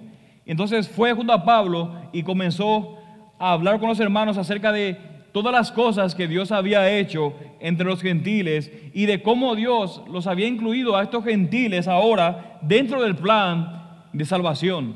Entonces 0.45 0.87
fue 0.87 1.13
junto 1.13 1.33
a 1.33 1.43
Pablo 1.43 1.93
y 2.13 2.23
comenzó 2.23 2.97
a 3.37 3.51
hablar 3.51 3.79
con 3.79 3.89
los 3.89 3.99
hermanos 3.99 4.37
acerca 4.37 4.71
de 4.71 4.97
todas 5.35 5.51
las 5.51 5.73
cosas 5.73 6.15
que 6.15 6.29
Dios 6.29 6.53
había 6.53 6.97
hecho 6.97 7.35
entre 7.59 7.85
los 7.85 8.01
gentiles 8.01 8.71
y 8.93 9.05
de 9.05 9.21
cómo 9.21 9.53
Dios 9.53 10.01
los 10.09 10.27
había 10.27 10.47
incluido 10.47 10.95
a 10.95 11.03
estos 11.03 11.25
gentiles 11.25 11.89
ahora 11.89 12.57
dentro 12.61 13.03
del 13.03 13.17
plan 13.17 14.05
de 14.13 14.23
salvación. 14.23 14.95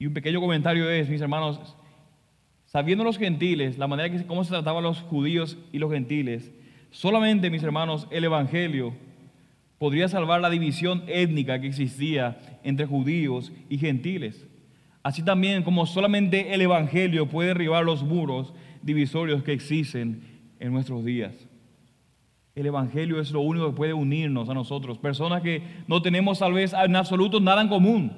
Y 0.00 0.06
un 0.06 0.14
pequeño 0.14 0.40
comentario 0.40 0.90
es, 0.90 1.08
mis 1.08 1.20
hermanos, 1.20 1.76
sabiendo 2.64 3.04
los 3.04 3.18
gentiles, 3.18 3.78
la 3.78 3.86
manera 3.86 4.10
que 4.10 4.26
cómo 4.26 4.42
se 4.42 4.50
trataban 4.50 4.82
los 4.82 5.00
judíos 5.02 5.56
y 5.70 5.78
los 5.78 5.92
gentiles, 5.92 6.50
solamente, 6.90 7.50
mis 7.50 7.62
hermanos, 7.62 8.08
el 8.10 8.24
evangelio 8.24 8.94
podría 9.78 10.08
salvar 10.08 10.40
la 10.40 10.50
división 10.50 11.04
étnica 11.06 11.60
que 11.60 11.68
existía 11.68 12.58
entre 12.64 12.84
judíos 12.84 13.52
y 13.68 13.78
gentiles. 13.78 14.44
Así 15.02 15.22
también 15.22 15.62
como 15.62 15.84
solamente 15.86 16.54
el 16.54 16.60
Evangelio 16.62 17.28
puede 17.28 17.48
derribar 17.48 17.84
los 17.84 18.02
muros 18.02 18.52
divisorios 18.82 19.42
que 19.42 19.52
existen 19.52 20.22
en 20.60 20.72
nuestros 20.72 21.04
días. 21.04 21.32
El 22.54 22.66
Evangelio 22.66 23.20
es 23.20 23.32
lo 23.32 23.40
único 23.40 23.66
que 23.66 23.76
puede 23.76 23.94
unirnos 23.94 24.48
a 24.48 24.54
nosotros, 24.54 24.98
personas 24.98 25.42
que 25.42 25.62
no 25.88 26.02
tenemos 26.02 26.38
tal 26.38 26.52
vez 26.52 26.72
en 26.72 26.94
absoluto 26.94 27.40
nada 27.40 27.62
en 27.62 27.68
común, 27.68 28.12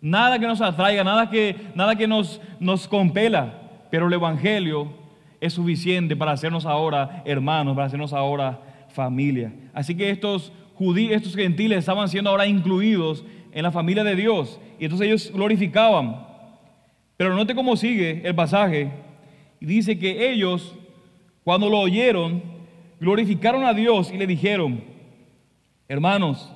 nada 0.00 0.38
que 0.38 0.46
nos 0.46 0.60
atraiga, 0.60 1.04
nada 1.04 1.30
que, 1.30 1.54
nada 1.74 1.94
que 1.96 2.08
nos, 2.08 2.40
nos 2.58 2.88
compela, 2.88 3.86
pero 3.90 4.08
el 4.08 4.12
Evangelio 4.12 4.92
es 5.40 5.52
suficiente 5.52 6.16
para 6.16 6.32
hacernos 6.32 6.66
ahora 6.66 7.22
hermanos, 7.24 7.74
para 7.74 7.86
hacernos 7.86 8.12
ahora 8.12 8.60
familia. 8.88 9.52
Así 9.72 9.94
que 9.94 10.10
estos 10.10 10.52
judíos, 10.74 11.12
estos 11.12 11.36
gentiles 11.36 11.78
estaban 11.78 12.08
siendo 12.08 12.30
ahora 12.30 12.46
incluidos 12.46 13.24
en 13.52 13.62
la 13.62 13.72
familia 13.72 14.04
de 14.04 14.16
Dios. 14.16 14.60
Y 14.78 14.84
entonces 14.84 15.06
ellos 15.06 15.32
glorificaban. 15.32 16.26
Pero 17.16 17.34
note 17.34 17.54
cómo 17.54 17.76
sigue 17.76 18.22
el 18.24 18.34
pasaje. 18.34 18.90
Y 19.60 19.66
dice 19.66 19.98
que 19.98 20.30
ellos, 20.30 20.74
cuando 21.44 21.68
lo 21.68 21.80
oyeron, 21.80 22.42
glorificaron 23.00 23.64
a 23.64 23.74
Dios 23.74 24.12
y 24.12 24.18
le 24.18 24.26
dijeron, 24.26 24.82
hermanos, 25.88 26.52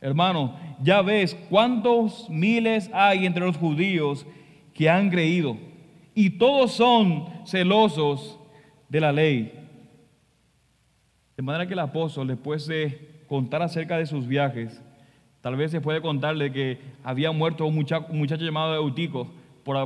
hermanos, 0.00 0.52
ya 0.82 1.02
ves 1.02 1.36
cuántos 1.48 2.28
miles 2.28 2.90
hay 2.92 3.26
entre 3.26 3.44
los 3.44 3.56
judíos 3.56 4.26
que 4.74 4.88
han 4.88 5.10
creído. 5.10 5.56
Y 6.14 6.30
todos 6.30 6.72
son 6.72 7.26
celosos 7.46 8.38
de 8.88 9.00
la 9.00 9.12
ley. 9.12 9.52
De 11.36 11.42
manera 11.42 11.66
que 11.66 11.72
el 11.74 11.78
apóstol, 11.78 12.26
después 12.26 12.66
de 12.66 13.24
contar 13.28 13.62
acerca 13.62 13.96
de 13.96 14.06
sus 14.06 14.26
viajes, 14.26 14.82
Tal 15.40 15.56
vez 15.56 15.70
se 15.70 15.80
puede 15.80 16.02
contarle 16.02 16.52
que 16.52 16.78
había 17.02 17.32
muerto 17.32 17.66
un 17.66 17.74
muchacho, 17.74 18.44
llamado 18.44 18.74
Eutico 18.74 19.32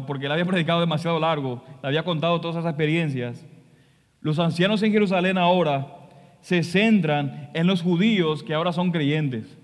porque 0.07 0.27
él 0.27 0.33
había 0.33 0.45
predicado 0.47 0.81
demasiado 0.81 1.21
largo, 1.21 1.63
le 1.83 1.89
había 1.89 2.03
contado 2.05 2.41
todas 2.41 2.57
esas 2.57 2.71
experiencias. 2.71 3.45
Los 4.21 4.39
ancianos 4.39 4.83
en 4.83 4.93
Jerusalén 4.93 5.37
ahora 5.37 5.87
se 6.41 6.63
centran 6.63 7.51
en 7.55 7.67
los 7.67 7.83
judíos 7.83 8.43
que 8.43 8.55
ahora 8.55 8.73
son 8.73 8.91
creyentes. 8.91 9.59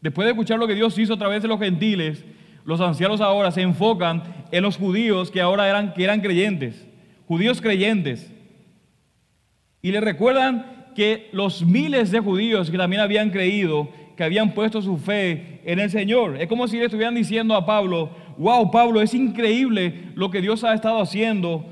Después 0.00 0.24
de 0.24 0.32
escuchar 0.32 0.58
lo 0.58 0.66
que 0.66 0.74
Dios 0.74 0.98
hizo 0.98 1.14
a 1.14 1.18
través 1.18 1.42
de 1.42 1.48
los 1.48 1.58
gentiles, 1.60 2.24
los 2.64 2.80
ancianos 2.80 3.20
ahora 3.20 3.50
se 3.50 3.62
enfocan 3.62 4.22
en 4.50 4.62
los 4.62 4.76
judíos 4.76 5.30
que 5.30 5.40
ahora 5.40 5.68
eran, 5.68 5.92
que 5.92 6.04
eran 6.04 6.20
creyentes, 6.20 6.86
judíos 7.26 7.60
creyentes. 7.60 8.32
Y 9.82 9.92
le 9.92 10.00
recuerdan 10.00 10.92
que 10.96 11.28
los 11.32 11.64
miles 11.64 12.10
de 12.10 12.20
judíos 12.20 12.70
que 12.70 12.78
también 12.78 13.02
habían 13.02 13.30
creído 13.30 13.90
que 14.16 14.24
habían 14.24 14.54
puesto 14.54 14.80
su 14.80 14.96
fe 14.96 15.60
en 15.64 15.78
el 15.78 15.90
Señor. 15.90 16.40
Es 16.40 16.48
como 16.48 16.66
si 16.66 16.78
le 16.78 16.86
estuvieran 16.86 17.14
diciendo 17.14 17.54
a 17.54 17.66
Pablo, 17.66 18.10
wow, 18.38 18.70
Pablo, 18.70 19.02
es 19.02 19.12
increíble 19.14 20.10
lo 20.14 20.30
que 20.30 20.40
Dios 20.40 20.64
ha 20.64 20.74
estado 20.74 21.00
haciendo 21.00 21.64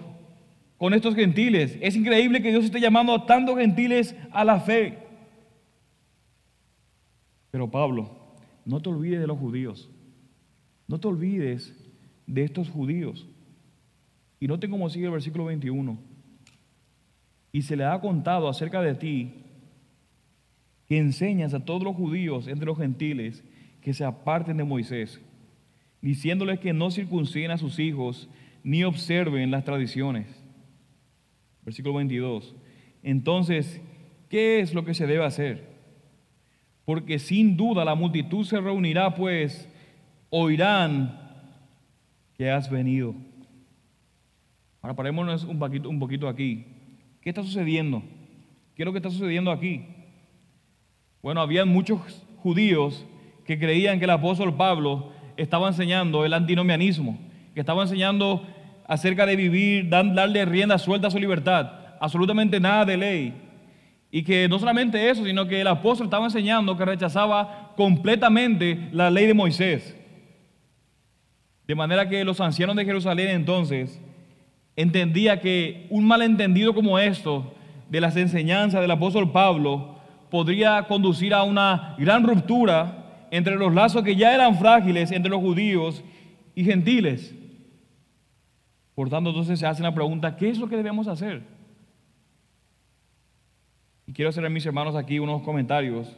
con 0.77 0.93
estos 0.93 1.15
gentiles. 1.15 1.79
Es 1.81 1.97
increíble 1.97 2.43
que 2.43 2.51
Dios 2.51 2.67
esté 2.67 2.81
llamando 2.81 3.15
a 3.15 3.27
tantos 3.27 3.59
gentiles 3.59 4.15
a 4.31 4.45
la 4.45 4.61
fe. 4.61 4.99
Pero 7.51 7.71
Pablo, 7.71 8.11
no 8.65 8.81
te 8.81 8.91
olvides 8.91 9.21
de 9.21 9.27
los 9.27 9.39
judíos. 9.39 9.89
No 10.87 11.01
te 11.01 11.09
olvides 11.09 11.75
de 12.27 12.45
estos 12.45 12.69
judíos. 12.69 13.27
Y 14.39 14.49
noten 14.49 14.71
cómo 14.71 14.91
sigue 14.91 15.07
el 15.07 15.13
versículo 15.13 15.47
21. 15.47 15.99
Y 17.53 17.63
se 17.63 17.77
le 17.77 17.85
ha 17.85 17.99
contado 18.01 18.49
acerca 18.49 18.83
de 18.83 18.95
ti 18.95 19.44
enseñas 20.99 21.55
a 21.55 21.65
todos 21.65 21.83
los 21.83 21.97
judíos 21.97 22.49
entre 22.49 22.67
los 22.67 22.79
gentiles 22.79 23.45
que 23.81 23.95
se 23.95 24.05
aparten 24.05 24.57
de 24.57 24.65
Moisés, 24.65 25.21
diciéndoles 26.01 26.59
que 26.59 26.73
no 26.73 26.91
circunciden 26.91 27.51
a 27.51 27.59
sus 27.59 27.79
hijos 27.79 28.29
ni 28.63 28.85
observen 28.85 29.51
las 29.51 29.65
tradiciones. 29.65 30.27
Versículo 31.63 31.95
22. 31.95 32.55
Entonces, 33.03 33.81
¿qué 34.29 34.61
es 34.61 34.75
lo 34.75 34.85
que 34.85 34.95
se 34.95 35.07
debe 35.07 35.25
hacer? 35.25 35.75
Porque 36.85 37.19
sin 37.19 37.57
duda 37.57 37.85
la 37.85 37.95
multitud 37.95 38.45
se 38.45 38.61
reunirá, 38.61 39.15
pues 39.15 39.69
oirán 40.31 41.21
que 42.37 42.51
has 42.51 42.71
venido. 42.71 43.15
Ahora 44.83 44.97
parémonos 44.97 45.45
un 45.45 45.59
poquito, 45.59 45.89
un 45.89 45.99
poquito 45.99 46.29
aquí. 46.29 46.67
¿Qué 47.23 47.31
está 47.31 47.43
sucediendo? 47.43 48.03
¿Qué 48.75 48.83
es 48.83 48.85
lo 48.85 48.93
que 48.93 48.99
está 48.99 49.11
sucediendo 49.11 49.51
aquí? 49.51 49.87
Bueno, 51.25 51.41
había 51.41 51.65
muchos 51.65 52.01
judíos 52.43 53.07
que 53.47 53.59
creían 53.59 53.99
que 53.99 54.05
el 54.05 54.11
apóstol 54.11 54.55
Pablo 54.55 55.11
estaba 55.39 55.69
enseñando 55.69 56.27
el 56.27 56.35
antinomianismo, 56.35 57.19
que 57.55 57.61
estaba 57.61 57.81
enseñando 57.81 58.47
acerca 58.87 59.25
de 59.25 59.35
vivir, 59.35 59.89
darle 59.89 60.45
rienda 60.45 60.77
suelta 60.77 61.09
a 61.09 61.11
su 61.11 61.19
libertad, 61.19 61.71
absolutamente 61.99 62.61
nada 62.61 62.85
de 62.85 62.99
ley. 62.99 63.35
Y 64.11 64.23
que 64.23 64.47
no 64.51 64.59
solamente 64.59 65.09
eso, 65.09 65.25
sino 65.25 65.49
que 65.49 65.63
el 65.63 65.67
apóstol 65.67 66.09
estaba 66.09 66.27
enseñando 66.27 66.77
que 66.77 66.85
rechazaba 66.85 67.73
completamente 67.75 68.91
la 68.93 69.11
ley 69.11 69.27
de 69.27 69.33
Moisés. 69.33 69.97
De 71.67 71.75
manera 71.75 72.07
que 72.07 72.23
los 72.23 72.39
ancianos 72.39 72.77
de 72.77 72.85
Jerusalén 72.85 73.31
entonces 73.31 73.99
entendía 74.77 75.41
que 75.41 75.87
un 75.89 76.07
malentendido 76.07 76.75
como 76.75 76.99
esto 76.99 77.55
de 77.89 78.03
las 78.03 78.15
enseñanzas 78.15 78.83
del 78.83 78.91
apóstol 78.91 79.33
Pablo 79.33 79.94
podría 80.31 80.83
conducir 80.85 81.35
a 81.35 81.43
una 81.43 81.95
gran 81.99 82.25
ruptura 82.25 83.27
entre 83.31 83.57
los 83.57 83.75
lazos 83.75 84.03
que 84.03 84.17
ya 84.17 84.35
eran 84.35 84.57
frágiles 84.57 85.11
entre 85.11 85.31
los 85.31 85.41
judíos 85.41 86.03
y 86.55 86.65
gentiles. 86.65 87.35
Por 88.95 89.11
tanto, 89.11 89.31
entonces 89.31 89.59
se 89.59 89.67
hace 89.67 89.83
la 89.83 89.95
pregunta, 89.95 90.37
¿qué 90.37 90.49
es 90.49 90.59
lo 90.59 90.69
que 90.69 90.77
debemos 90.77 91.09
hacer? 91.09 91.43
Y 94.07 94.13
quiero 94.13 94.29
hacer 94.29 94.45
a 94.45 94.51
mis 94.51 94.65
hermanos 94.67 94.95
aquí 94.95 95.19
unos 95.19 95.43
comentarios 95.43 96.17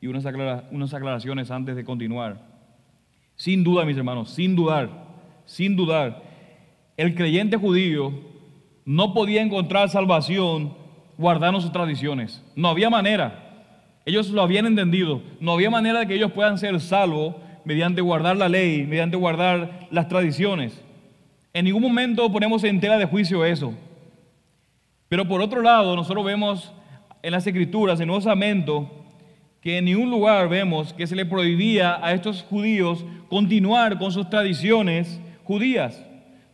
y 0.00 0.06
unas, 0.06 0.24
unas 0.70 0.94
aclaraciones 0.94 1.50
antes 1.50 1.76
de 1.76 1.84
continuar. 1.84 2.46
Sin 3.36 3.64
duda, 3.64 3.84
mis 3.84 3.96
hermanos, 3.96 4.30
sin 4.30 4.54
dudar, 4.54 4.90
sin 5.46 5.76
dudar, 5.76 6.22
el 6.96 7.14
creyente 7.14 7.56
judío 7.56 8.12
no 8.84 9.14
podía 9.14 9.40
encontrar 9.40 9.88
salvación 9.88 10.74
guardando 11.20 11.60
sus 11.60 11.70
tradiciones. 11.70 12.42
No 12.56 12.68
había 12.68 12.88
manera. 12.88 13.68
Ellos 14.06 14.30
lo 14.30 14.40
habían 14.40 14.64
entendido. 14.64 15.20
No 15.38 15.52
había 15.52 15.68
manera 15.68 16.00
de 16.00 16.06
que 16.06 16.14
ellos 16.14 16.32
puedan 16.32 16.56
ser 16.56 16.80
salvos 16.80 17.34
mediante 17.62 18.00
guardar 18.00 18.38
la 18.38 18.48
ley, 18.48 18.86
mediante 18.86 19.18
guardar 19.18 19.86
las 19.90 20.08
tradiciones. 20.08 20.82
En 21.52 21.66
ningún 21.66 21.82
momento 21.82 22.32
ponemos 22.32 22.64
en 22.64 22.80
tela 22.80 22.96
de 22.96 23.04
juicio 23.04 23.44
eso. 23.44 23.74
Pero 25.10 25.28
por 25.28 25.42
otro 25.42 25.60
lado, 25.60 25.94
nosotros 25.94 26.24
vemos 26.24 26.72
en 27.22 27.32
las 27.32 27.46
escrituras, 27.46 28.00
en 28.00 28.06
Nuevo 28.06 28.20
Testamento, 28.20 28.90
que 29.60 29.76
en 29.76 29.84
ningún 29.84 30.10
lugar 30.10 30.48
vemos 30.48 30.94
que 30.94 31.06
se 31.06 31.14
le 31.14 31.26
prohibía 31.26 32.02
a 32.02 32.14
estos 32.14 32.44
judíos 32.44 33.04
continuar 33.28 33.98
con 33.98 34.10
sus 34.10 34.30
tradiciones 34.30 35.20
judías. 35.44 36.02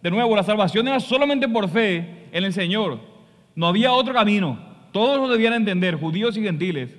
De 0.02 0.10
nuevo, 0.10 0.34
la 0.34 0.42
salvación 0.42 0.88
era 0.88 0.98
solamente 0.98 1.48
por 1.48 1.68
fe 1.68 2.26
en 2.32 2.42
el 2.42 2.52
Señor. 2.52 3.15
No 3.56 3.66
había 3.66 3.92
otro 3.92 4.14
camino. 4.14 4.58
Todos 4.92 5.18
lo 5.18 5.28
debían 5.28 5.54
entender, 5.54 5.96
judíos 5.96 6.36
y 6.36 6.42
gentiles. 6.42 6.94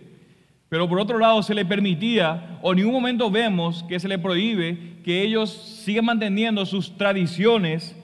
Pero 0.70 0.90
por 0.90 1.00
otro 1.00 1.18
lado 1.18 1.42
se 1.44 1.54
le 1.54 1.66
permitía, 1.66 2.60
o 2.62 2.72
en 2.72 2.80
ningún 2.80 2.94
momento 2.94 3.32
vemos 3.32 3.84
que 3.84 4.00
se 4.00 4.08
le 4.10 4.20
prohíbe 4.20 4.98
que 5.06 5.22
ellos 5.22 5.52
sigan 5.86 6.06
manteniendo 6.06 6.66
sus 6.66 6.98
tradiciones 6.98 7.96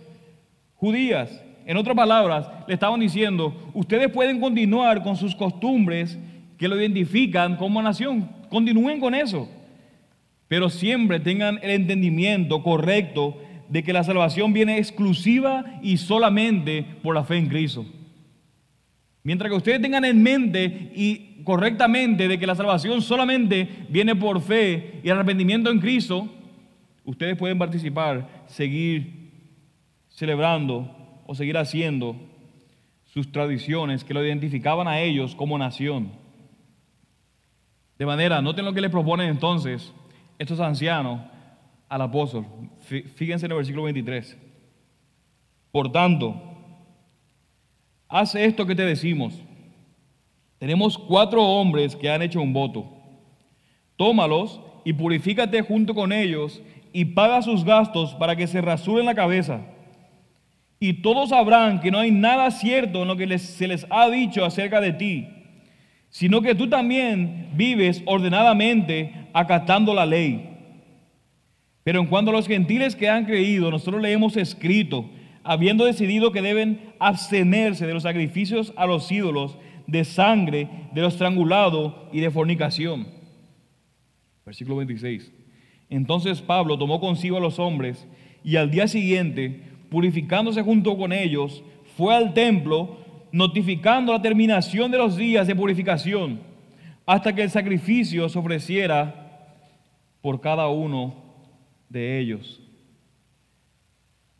judías. 0.76 1.44
En 1.66 1.78
otras 1.78 1.96
palabras, 1.96 2.48
le 2.68 2.76
estaban 2.76 3.00
diciendo, 3.00 3.54
ustedes 3.74 4.10
pueden 4.10 4.40
continuar 4.40 5.04
con 5.04 5.18
sus 5.18 5.36
costumbres 5.36 6.18
que 6.58 6.68
lo 6.68 6.80
identifican 6.80 7.58
como 7.58 7.82
nación, 7.82 8.30
continúen 8.50 9.00
con 9.00 9.16
eso, 9.16 9.50
pero 10.48 10.70
siempre 10.70 11.20
tengan 11.20 11.60
el 11.64 11.72
entendimiento 11.72 12.62
correcto 12.64 13.38
de 13.68 13.84
que 13.84 13.94
la 13.94 14.04
salvación 14.04 14.54
viene 14.54 14.78
exclusiva 14.78 15.80
y 15.82 15.98
solamente 15.98 16.86
por 17.02 17.16
la 17.16 17.24
fe 17.24 17.38
en 17.38 17.48
Cristo. 17.48 17.86
Mientras 19.24 19.50
que 19.50 19.56
ustedes 19.56 19.82
tengan 19.82 20.04
en 20.04 20.22
mente 20.22 20.92
y 20.94 21.42
correctamente 21.44 22.28
de 22.28 22.38
que 22.38 22.48
la 22.48 22.56
salvación 22.56 23.02
solamente 23.02 23.86
viene 23.90 24.16
por 24.16 24.42
fe 24.42 25.00
y 25.04 25.10
arrepentimiento 25.10 25.72
en 25.72 25.80
Cristo, 25.80 26.28
ustedes 27.06 27.38
pueden 27.38 27.58
participar, 27.58 28.46
seguir 28.48 29.32
celebrando 30.10 30.94
o 31.26 31.36
seguir 31.36 31.58
haciendo 31.58 32.16
sus 33.06 33.32
tradiciones 33.32 34.04
que 34.04 34.14
lo 34.14 34.26
identificaban 34.26 34.88
a 34.88 35.00
ellos 35.00 35.36
como 35.36 35.58
nación. 35.58 36.12
De 37.98 38.06
manera, 38.06 38.42
noten 38.42 38.66
lo 38.66 38.74
que 38.74 38.82
le 38.82 38.90
proponen 38.90 39.30
entonces 39.30 39.94
estos 40.38 40.60
ancianos 40.60 41.22
al 41.88 42.02
apóstol. 42.02 42.46
Fíjense 42.82 43.46
en 43.46 43.52
el 43.52 43.58
versículo 43.58 43.84
23. 43.84 44.38
Por 45.72 45.92
tanto, 45.92 46.53
haz 48.14 48.36
esto 48.36 48.68
que 48.68 48.76
te 48.76 48.86
decimos. 48.86 49.34
Tenemos 50.60 51.00
cuatro 51.00 51.42
hombres 51.42 51.96
que 51.96 52.12
han 52.12 52.22
hecho 52.22 52.40
un 52.42 52.54
voto. 52.54 52.88
Tómalos 53.98 54.62
y 54.86 54.94
purifícate 54.94 55.64
junto 55.64 55.96
con 55.96 56.14
ellos 56.14 56.62
y 56.94 57.06
paga 57.06 57.42
sus 57.42 57.66
gastos 57.66 58.14
para 58.14 58.36
que 58.36 58.46
se 58.46 58.62
rasuren 58.62 59.08
la 59.08 59.16
cabeza. 59.16 59.62
Y 60.80 61.02
todos 61.02 61.30
sabrán 61.30 61.82
que 61.82 61.90
no 61.90 61.98
hay 61.98 62.12
nada 62.12 62.52
cierto 62.52 63.02
en 63.02 63.08
lo 63.08 63.18
que 63.18 63.40
se 63.40 63.68
les 63.68 63.88
ha 63.90 64.08
dicho 64.10 64.46
acerca 64.46 64.80
de 64.80 64.94
ti, 64.94 65.28
sino 66.10 66.44
que 66.44 66.54
tú 66.54 66.70
también 66.70 67.50
vives 67.56 68.04
ordenadamente 68.06 69.28
acatando 69.34 69.92
la 69.96 70.06
ley. 70.06 70.52
Pero 71.84 72.00
en 72.00 72.06
cuanto 72.06 72.30
a 72.30 72.34
los 72.34 72.48
gentiles 72.48 72.96
que 72.96 73.10
han 73.10 73.26
creído, 73.26 73.72
nosotros 73.72 74.02
le 74.04 74.12
hemos 74.12 74.38
escrito, 74.38 75.10
habiendo 75.44 75.86
decidido 75.86 76.32
que 76.32 76.42
deben 76.42 76.94
abstenerse 77.00 77.86
de 77.86 77.94
los 77.94 78.04
sacrificios 78.04 78.74
a 78.76 78.86
los 78.86 79.12
ídolos, 79.12 79.58
de 79.88 80.06
sangre, 80.06 80.70
de 80.94 81.02
lo 81.02 81.08
estrangulado 81.08 82.10
y 82.12 82.22
de 82.22 82.32
fornicación. 82.32 83.08
Versículo 84.46 84.78
26. 84.78 85.32
Entonces 85.90 86.42
Pablo 86.42 86.78
tomó 86.78 87.00
consigo 87.00 87.38
a 87.38 87.42
los 87.42 87.60
hombres 87.60 88.08
y 88.44 88.56
al 88.56 88.72
día 88.72 88.88
siguiente, 88.88 89.62
purificándose 89.90 90.62
junto 90.62 90.98
con 90.98 91.14
ellos, 91.14 91.64
fue 91.98 92.16
al 92.16 92.34
templo 92.34 92.98
notificando 93.32 94.14
la 94.14 94.22
terminación 94.22 94.92
de 94.92 94.98
los 94.98 95.18
días 95.18 95.48
de 95.48 95.56
purificación 95.56 96.40
hasta 97.06 97.34
que 97.34 97.44
el 97.44 97.50
sacrificio 97.50 98.30
se 98.30 98.40
ofreciera 98.40 99.24
por 100.22 100.40
cada 100.40 100.68
uno 100.68 101.16
de 101.90 102.20
ellos. 102.20 102.63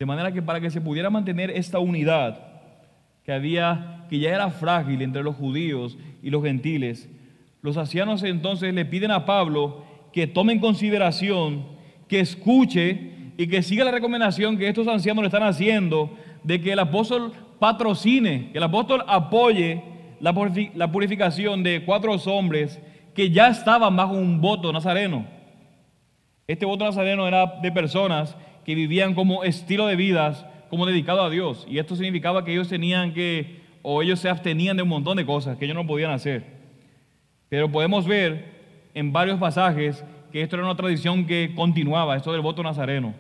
De 0.04 0.08
manera 0.08 0.34
que 0.34 0.42
para 0.42 0.60
que 0.60 0.70
se 0.70 0.82
pudiera 0.82 1.10
mantener 1.10 1.50
esta 1.50 1.80
unidad 1.80 2.38
que 3.24 3.32
había, 3.32 4.06
que 4.10 4.20
ya 4.20 4.32
era 4.32 4.50
frágil 4.50 5.02
entre 5.02 5.24
los 5.24 5.38
judíos 5.38 5.98
y 6.22 6.30
los 6.30 6.44
gentiles, 6.44 7.10
los 7.62 7.78
ancianos 7.78 8.22
entonces 8.24 8.74
le 8.74 8.84
piden 8.84 9.12
a 9.12 9.26
Pablo 9.26 9.86
que 10.12 10.28
tome 10.28 10.52
en 10.52 10.60
consideración, 10.60 11.64
que 12.10 12.20
escuche 12.20 13.32
y 13.38 13.48
que 13.48 13.64
siga 13.64 13.86
la 13.86 13.92
recomendación 13.92 14.58
que 14.58 14.68
estos 14.68 14.90
ancianos 14.90 15.22
le 15.22 15.28
están 15.28 15.44
haciendo 15.44 16.14
de 16.44 16.60
que 16.60 16.74
el 16.74 16.80
apóstol 16.80 17.32
patrocine, 17.58 18.50
que 18.52 18.58
el 18.58 18.66
apóstol 18.66 19.06
apoye 19.08 19.84
la 20.20 20.92
purificación 20.92 21.64
de 21.64 21.86
cuatro 21.86 22.14
hombres 22.26 22.78
que 23.16 23.32
ya 23.32 23.48
estaban 23.48 23.96
bajo 23.96 24.16
un 24.16 24.42
voto 24.42 24.74
nazareno. 24.74 25.26
Este 26.46 26.66
voto 26.66 26.84
nazareno 26.84 27.26
era 27.26 27.46
de 27.62 27.72
personas 27.72 28.36
que 28.66 28.76
vivían 28.76 29.14
como 29.14 29.44
estilo 29.44 29.88
de 29.88 29.96
vidas, 29.96 30.46
como 30.70 30.86
dedicado 30.86 31.22
a 31.24 31.30
Dios. 31.30 31.66
Y 31.70 31.80
esto 31.80 31.96
significaba 31.96 32.44
que 32.44 32.54
ellos 32.54 32.70
tenían 32.70 33.14
que, 33.14 33.62
o 33.82 34.02
ellos 34.02 34.20
se 34.20 34.30
abstenían 34.30 34.78
de 34.78 34.84
un 34.84 34.90
montón 34.90 35.18
de 35.18 35.26
cosas 35.26 35.58
que 35.58 35.66
ellos 35.66 35.76
no 35.76 35.86
podían 35.86 36.12
hacer. 36.12 36.46
Pero 37.50 37.72
podemos 37.72 38.08
ver 38.08 38.54
en 38.94 39.12
varios 39.12 39.40
pasajes 39.40 40.04
que 40.32 40.42
esto 40.42 40.56
era 40.56 40.66
una 40.66 40.76
tradición 40.76 41.26
que 41.26 41.54
continuaba, 41.56 42.16
esto 42.16 42.32
del 42.32 42.42
voto 42.42 42.64
nazareno. 42.64 43.14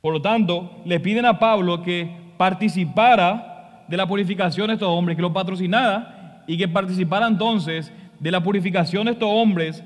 Por 0.00 0.14
lo 0.14 0.22
tanto, 0.22 0.80
le 0.86 0.98
piden 0.98 1.26
a 1.26 1.38
Pablo 1.38 1.82
que 1.82 2.08
participara 2.38 3.84
de 3.86 3.96
la 3.96 4.06
purificación 4.06 4.68
de 4.68 4.74
estos 4.74 4.88
hombres, 4.88 5.16
que 5.16 5.22
lo 5.22 5.32
patrocinara 5.32 6.44
y 6.46 6.56
que 6.56 6.68
participara 6.68 7.26
entonces 7.26 7.92
de 8.18 8.30
la 8.30 8.42
purificación 8.42 9.04
de 9.06 9.12
estos 9.12 9.28
hombres 9.30 9.84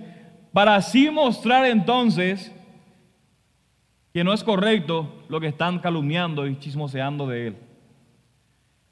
para 0.52 0.76
así 0.76 1.10
mostrar 1.10 1.66
entonces 1.66 2.54
que 4.14 4.22
no 4.22 4.32
es 4.32 4.44
correcto 4.44 5.12
lo 5.28 5.40
que 5.40 5.48
están 5.48 5.80
calumniando 5.80 6.46
y 6.46 6.56
chismoseando 6.56 7.26
de 7.26 7.48
él. 7.48 7.56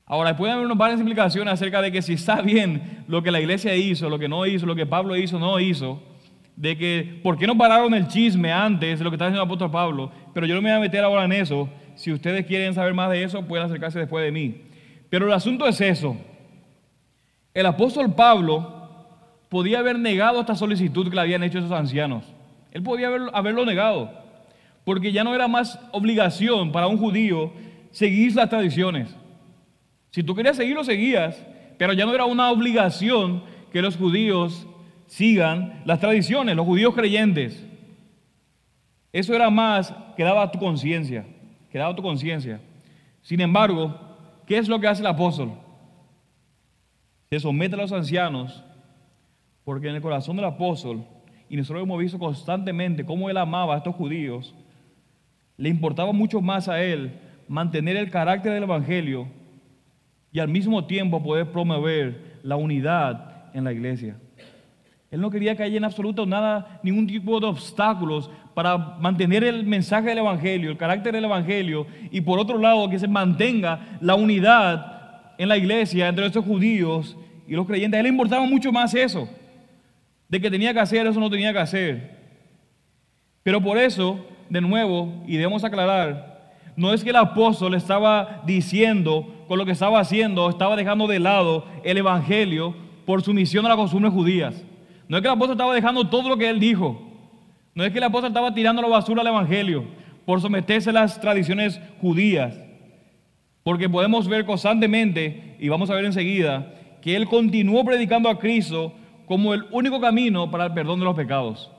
Ahora, 0.04 0.37
pueden 0.37 0.56
haber 0.56 0.76
varias 0.76 0.98
implicaciones 0.98 1.54
acerca 1.54 1.80
de 1.80 1.92
que 1.92 2.02
si 2.02 2.14
está 2.14 2.42
bien 2.42 3.04
lo 3.06 3.22
que 3.22 3.30
la 3.30 3.40
iglesia 3.40 3.76
hizo, 3.76 4.11
lo 4.11 4.18
que 4.18 4.28
no 4.28 4.44
hizo, 4.46 4.66
lo 4.66 4.74
que 4.74 4.85
Pablo 4.85 5.16
hizo, 5.16 5.38
no 5.38 5.61
hizo, 5.61 6.02
de 6.56 6.76
que 6.76 7.20
por 7.22 7.38
qué 7.38 7.46
no 7.46 7.56
pararon 7.56 7.94
el 7.94 8.08
chisme 8.08 8.52
antes 8.52 8.98
de 8.98 9.04
lo 9.04 9.11
que 9.11 9.14
está 9.14 9.26
haciendo 9.26 9.42
el 9.42 9.46
apóstol 9.46 9.70
Pablo, 9.70 10.11
pero 10.35 10.44
yo 10.44 10.56
no 10.56 10.61
me 10.61 10.70
voy 10.70 10.78
a 10.78 10.80
meter 10.80 11.04
ahora 11.04 11.24
en 11.24 11.32
eso. 11.32 11.68
Si 11.94 12.12
ustedes 12.12 12.44
quieren 12.44 12.74
saber 12.74 12.92
más 12.92 13.08
de 13.08 13.22
eso, 13.22 13.46
pueden 13.46 13.66
acercarse 13.66 14.00
después 14.00 14.24
de 14.24 14.32
mí. 14.32 14.62
Pero 15.08 15.26
el 15.26 15.32
asunto 15.32 15.68
es 15.68 15.80
eso. 15.80 16.16
El 17.54 17.66
apóstol 17.66 18.12
Pablo 18.12 18.90
podía 19.48 19.78
haber 19.78 20.00
negado 20.00 20.40
esta 20.40 20.56
solicitud 20.56 21.08
que 21.08 21.14
le 21.14 21.20
habían 21.20 21.44
hecho 21.44 21.58
esos 21.58 21.70
ancianos. 21.70 22.24
Él 22.72 22.82
podía 22.82 23.08
haberlo 23.32 23.64
negado, 23.64 24.21
porque 24.84 25.12
ya 25.12 25.24
no 25.24 25.34
era 25.34 25.48
más 25.48 25.78
obligación 25.92 26.72
para 26.72 26.86
un 26.86 26.98
judío 26.98 27.52
seguir 27.90 28.34
las 28.34 28.48
tradiciones. 28.48 29.14
Si 30.10 30.22
tú 30.22 30.34
querías 30.34 30.56
seguirlo, 30.56 30.84
seguías, 30.84 31.42
pero 31.78 31.92
ya 31.92 32.04
no 32.04 32.14
era 32.14 32.24
una 32.24 32.50
obligación 32.50 33.42
que 33.72 33.82
los 33.82 33.96
judíos 33.96 34.66
sigan 35.06 35.82
las 35.84 36.00
tradiciones, 36.00 36.56
los 36.56 36.66
judíos 36.66 36.94
creyentes. 36.94 37.66
Eso 39.12 39.34
era 39.34 39.50
más 39.50 39.94
que 40.16 40.24
daba 40.24 40.50
tu 40.50 40.58
conciencia, 40.58 41.24
que 41.70 41.78
daba 41.78 41.94
tu 41.94 42.02
conciencia. 42.02 42.60
Sin 43.20 43.40
embargo, 43.40 43.94
¿qué 44.46 44.58
es 44.58 44.68
lo 44.68 44.80
que 44.80 44.88
hace 44.88 45.02
el 45.02 45.06
apóstol? 45.06 45.52
Se 47.30 47.40
somete 47.40 47.74
a 47.74 47.78
los 47.78 47.92
ancianos 47.92 48.62
porque 49.64 49.88
en 49.88 49.94
el 49.94 50.02
corazón 50.02 50.36
del 50.36 50.44
apóstol, 50.44 51.04
y 51.48 51.56
nosotros 51.56 51.82
hemos 51.82 51.98
visto 51.98 52.18
constantemente 52.18 53.04
cómo 53.04 53.30
él 53.30 53.36
amaba 53.36 53.74
a 53.74 53.78
estos 53.78 53.94
judíos, 53.94 54.54
le 55.62 55.68
importaba 55.68 56.12
mucho 56.12 56.40
más 56.40 56.68
a 56.68 56.83
él 56.83 57.12
mantener 57.46 57.96
el 57.96 58.11
carácter 58.11 58.53
del 58.53 58.64
Evangelio 58.64 59.29
y 60.33 60.40
al 60.40 60.48
mismo 60.48 60.87
tiempo 60.87 61.22
poder 61.22 61.53
promover 61.53 62.40
la 62.42 62.57
unidad 62.57 63.44
en 63.55 63.62
la 63.62 63.72
iglesia. 63.72 64.16
Él 65.12 65.20
no 65.20 65.31
quería 65.31 65.55
que 65.55 65.62
haya 65.62 65.77
en 65.77 65.85
absoluto 65.85 66.27
nada, 66.27 66.81
ningún 66.83 67.07
tipo 67.07 67.38
de 67.38 67.46
obstáculos 67.46 68.29
para 68.55 68.77
mantener 68.77 69.44
el 69.44 69.64
mensaje 69.64 70.09
del 70.09 70.18
Evangelio, 70.18 70.68
el 70.68 70.77
carácter 70.77 71.14
del 71.14 71.27
Evangelio, 71.27 71.87
y 72.11 72.22
por 72.22 72.40
otro 72.40 72.59
lado 72.59 72.90
que 72.90 72.98
se 72.98 73.07
mantenga 73.07 73.98
la 74.01 74.16
unidad 74.16 75.35
en 75.38 75.48
la 75.48 75.57
iglesia 75.57 76.09
entre 76.09 76.27
estos 76.27 76.44
judíos 76.44 77.16
y 77.46 77.55
los 77.55 77.68
creyentes. 77.68 77.98
A 77.98 78.01
él 78.01 78.07
le 78.07 78.11
importaba 78.11 78.44
mucho 78.46 78.72
más 78.72 78.96
eso 78.96 79.29
de 80.29 80.40
que 80.40 80.51
tenía 80.51 80.75
que 80.75 80.81
hacer, 80.81 81.07
eso 81.07 81.20
no 81.20 81.31
tenía 81.31 81.53
que 81.53 81.61
hacer. 81.61 82.18
Pero 83.44 83.61
por 83.61 83.79
eso, 83.79 84.27
de 84.48 84.61
nuevo, 84.61 85.12
y 85.26 85.37
debemos 85.37 85.64
aclarar, 85.64 86.33
no 86.74 86.92
es 86.92 87.05
que 87.05 87.11
el 87.11 87.16
apóstol 87.16 87.74
estaba 87.74 88.42
diciendo 88.46 89.44
con 89.46 89.59
lo 89.59 89.66
que 89.66 89.72
estaba 89.72 90.00
haciendo, 90.00 90.48
estaba 90.48 90.76
dejando 90.76 91.07
de 91.07 91.18
lado 91.18 91.66
el 91.85 91.98
Evangelio 91.98 92.74
por 93.05 93.22
su 93.22 93.35
misión 93.35 93.66
a 93.66 93.68
las 93.68 93.76
costumbres 93.76 94.12
judías. 94.12 94.64
No 95.09 95.16
es 95.16 95.22
que 95.22 95.28
el 95.28 95.35
apóstol 95.35 95.57
estaba 95.57 95.74
dejando 95.74 96.09
todo 96.09 96.31
lo 96.31 96.38
que 96.38 96.48
él 96.48 96.61
dijo. 96.61 97.00
No 97.74 97.85
es 97.85 97.92
que 97.92 97.98
el 97.98 98.05
apóstol 98.05 98.28
estaba 98.28 98.55
tirando 98.55 98.81
la 98.81 98.88
basura 98.88 99.20
al 99.20 99.26
Evangelio 99.26 99.85
por 100.24 100.40
someterse 100.40 100.90
a 100.90 100.94
las 100.94 101.20
tradiciones 101.20 101.81
judías. 102.00 102.59
Porque 103.62 103.88
podemos 103.88 104.26
ver 104.26 104.46
constantemente, 104.46 105.57
y 105.59 105.68
vamos 105.68 105.90
a 105.90 105.94
ver 105.94 106.07
enseguida, 106.07 106.74
que 107.02 107.14
él 107.14 107.26
continuó 107.26 107.85
predicando 107.85 108.28
a 108.28 108.38
Cristo 108.38 108.94
como 109.26 109.52
el 109.52 109.64
único 109.70 110.00
camino 110.00 110.50
para 110.50 110.64
el 110.64 110.72
perdón 110.72 111.00
de 111.00 111.05
los 111.05 111.14
pecados. 111.14 111.70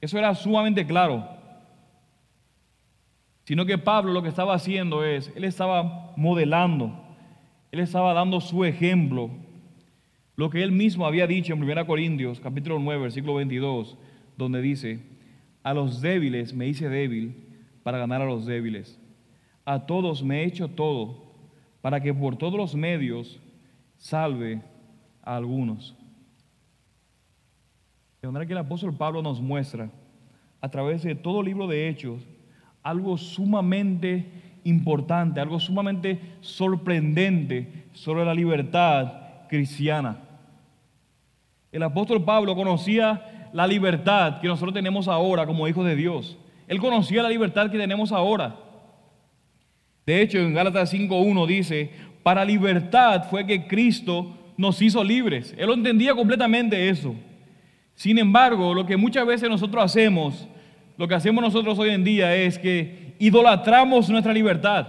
Eso 0.00 0.18
era 0.18 0.34
sumamente 0.34 0.86
claro. 0.86 1.39
Sino 3.44 3.66
que 3.66 3.78
Pablo 3.78 4.12
lo 4.12 4.22
que 4.22 4.28
estaba 4.28 4.54
haciendo 4.54 5.04
es, 5.04 5.32
él 5.34 5.44
estaba 5.44 6.12
modelando, 6.16 6.92
él 7.72 7.80
estaba 7.80 8.14
dando 8.14 8.40
su 8.40 8.64
ejemplo, 8.64 9.30
lo 10.36 10.50
que 10.50 10.62
él 10.62 10.72
mismo 10.72 11.06
había 11.06 11.26
dicho 11.26 11.52
en 11.52 11.62
1 11.62 11.86
Corintios 11.86 12.40
capítulo 12.40 12.78
9, 12.78 13.02
versículo 13.02 13.34
22, 13.34 13.98
donde 14.36 14.62
dice, 14.62 15.00
a 15.62 15.74
los 15.74 16.00
débiles 16.00 16.54
me 16.54 16.66
hice 16.66 16.88
débil 16.88 17.34
para 17.82 17.98
ganar 17.98 18.22
a 18.22 18.26
los 18.26 18.46
débiles. 18.46 18.98
A 19.64 19.86
todos 19.86 20.22
me 20.22 20.40
he 20.40 20.46
hecho 20.46 20.68
todo 20.68 21.30
para 21.80 22.00
que 22.00 22.14
por 22.14 22.36
todos 22.36 22.54
los 22.54 22.74
medios 22.74 23.40
salve 23.96 24.62
a 25.22 25.36
algunos. 25.36 25.94
De 28.22 28.28
manera 28.28 28.46
que 28.46 28.52
el 28.52 28.58
apóstol 28.58 28.94
Pablo 28.94 29.22
nos 29.22 29.40
muestra 29.40 29.90
a 30.60 30.68
través 30.68 31.02
de 31.02 31.14
todo 31.14 31.42
libro 31.42 31.66
de 31.66 31.88
Hechos 31.88 32.26
algo 32.82 33.16
sumamente 33.18 34.26
importante, 34.64 35.40
algo 35.40 35.60
sumamente 35.60 36.20
sorprendente 36.40 37.84
sobre 37.92 38.24
la 38.24 38.34
libertad 38.34 39.12
cristiana. 39.48 40.18
El 41.72 41.82
apóstol 41.82 42.24
Pablo 42.24 42.54
conocía 42.54 43.48
la 43.52 43.66
libertad 43.66 44.40
que 44.40 44.48
nosotros 44.48 44.74
tenemos 44.74 45.08
ahora 45.08 45.46
como 45.46 45.68
hijos 45.68 45.84
de 45.84 45.96
Dios. 45.96 46.36
Él 46.66 46.78
conocía 46.78 47.22
la 47.22 47.28
libertad 47.28 47.70
que 47.70 47.78
tenemos 47.78 48.12
ahora. 48.12 48.56
De 50.06 50.22
hecho, 50.22 50.38
en 50.38 50.54
Gálatas 50.54 50.92
5.1 50.92 51.46
dice, 51.46 51.90
para 52.22 52.44
libertad 52.44 53.24
fue 53.28 53.46
que 53.46 53.66
Cristo 53.66 54.36
nos 54.56 54.80
hizo 54.82 55.02
libres. 55.02 55.54
Él 55.56 55.70
entendía 55.70 56.14
completamente 56.14 56.88
eso. 56.88 57.14
Sin 57.94 58.18
embargo, 58.18 58.74
lo 58.74 58.86
que 58.86 58.96
muchas 58.96 59.26
veces 59.26 59.48
nosotros 59.48 59.84
hacemos, 59.84 60.48
lo 60.96 61.08
que 61.08 61.14
hacemos 61.14 61.42
nosotros 61.42 61.78
hoy 61.78 61.90
en 61.90 62.04
día 62.04 62.34
es 62.34 62.58
que 62.58 63.14
idolatramos 63.18 64.08
nuestra 64.10 64.32
libertad 64.32 64.86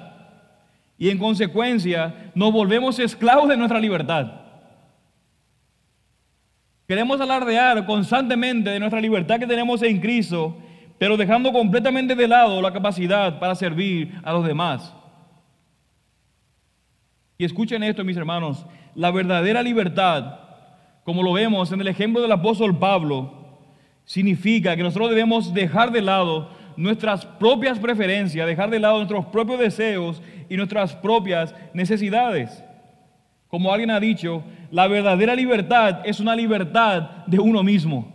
y 0.97 1.09
en 1.09 1.17
consecuencia 1.17 2.31
nos 2.35 2.51
volvemos 2.51 2.99
esclavos 2.99 3.49
de 3.49 3.57
nuestra 3.57 3.79
libertad. 3.79 4.33
Queremos 6.87 7.19
alardear 7.21 7.85
constantemente 7.85 8.69
de 8.69 8.79
nuestra 8.79 9.01
libertad 9.01 9.39
que 9.39 9.47
tenemos 9.47 9.81
en 9.81 9.99
Cristo, 9.99 10.57
pero 10.99 11.17
dejando 11.17 11.51
completamente 11.51 12.15
de 12.15 12.27
lado 12.27 12.61
la 12.61 12.71
capacidad 12.71 13.39
para 13.39 13.55
servir 13.55 14.13
a 14.23 14.33
los 14.33 14.45
demás. 14.45 14.93
Y 17.37 17.45
escuchen 17.45 17.81
esto, 17.81 18.03
mis 18.03 18.17
hermanos, 18.17 18.65
la 18.93 19.09
verdadera 19.09 19.63
libertad, 19.63 20.37
como 21.03 21.23
lo 21.23 21.33
vemos 21.33 21.71
en 21.71 21.81
el 21.81 21.87
ejemplo 21.87 22.21
del 22.21 22.31
apóstol 22.31 22.77
Pablo, 22.77 23.40
significa 24.05 24.75
que 24.75 24.83
nosotros 24.83 25.09
debemos 25.09 25.53
dejar 25.53 25.91
de 25.91 26.01
lado 26.01 26.49
nuestras 26.77 27.25
propias 27.25 27.79
preferencias, 27.79 28.47
dejar 28.47 28.69
de 28.69 28.79
lado 28.79 28.97
nuestros 28.97 29.25
propios 29.27 29.59
deseos 29.59 30.21
y 30.49 30.57
nuestras 30.57 30.95
propias 30.95 31.53
necesidades. 31.73 32.63
Como 33.47 33.71
alguien 33.71 33.91
ha 33.91 33.99
dicho, 33.99 34.43
la 34.71 34.87
verdadera 34.87 35.35
libertad 35.35 36.01
es 36.05 36.19
una 36.19 36.35
libertad 36.35 37.25
de 37.27 37.39
uno 37.39 37.63
mismo. 37.63 38.11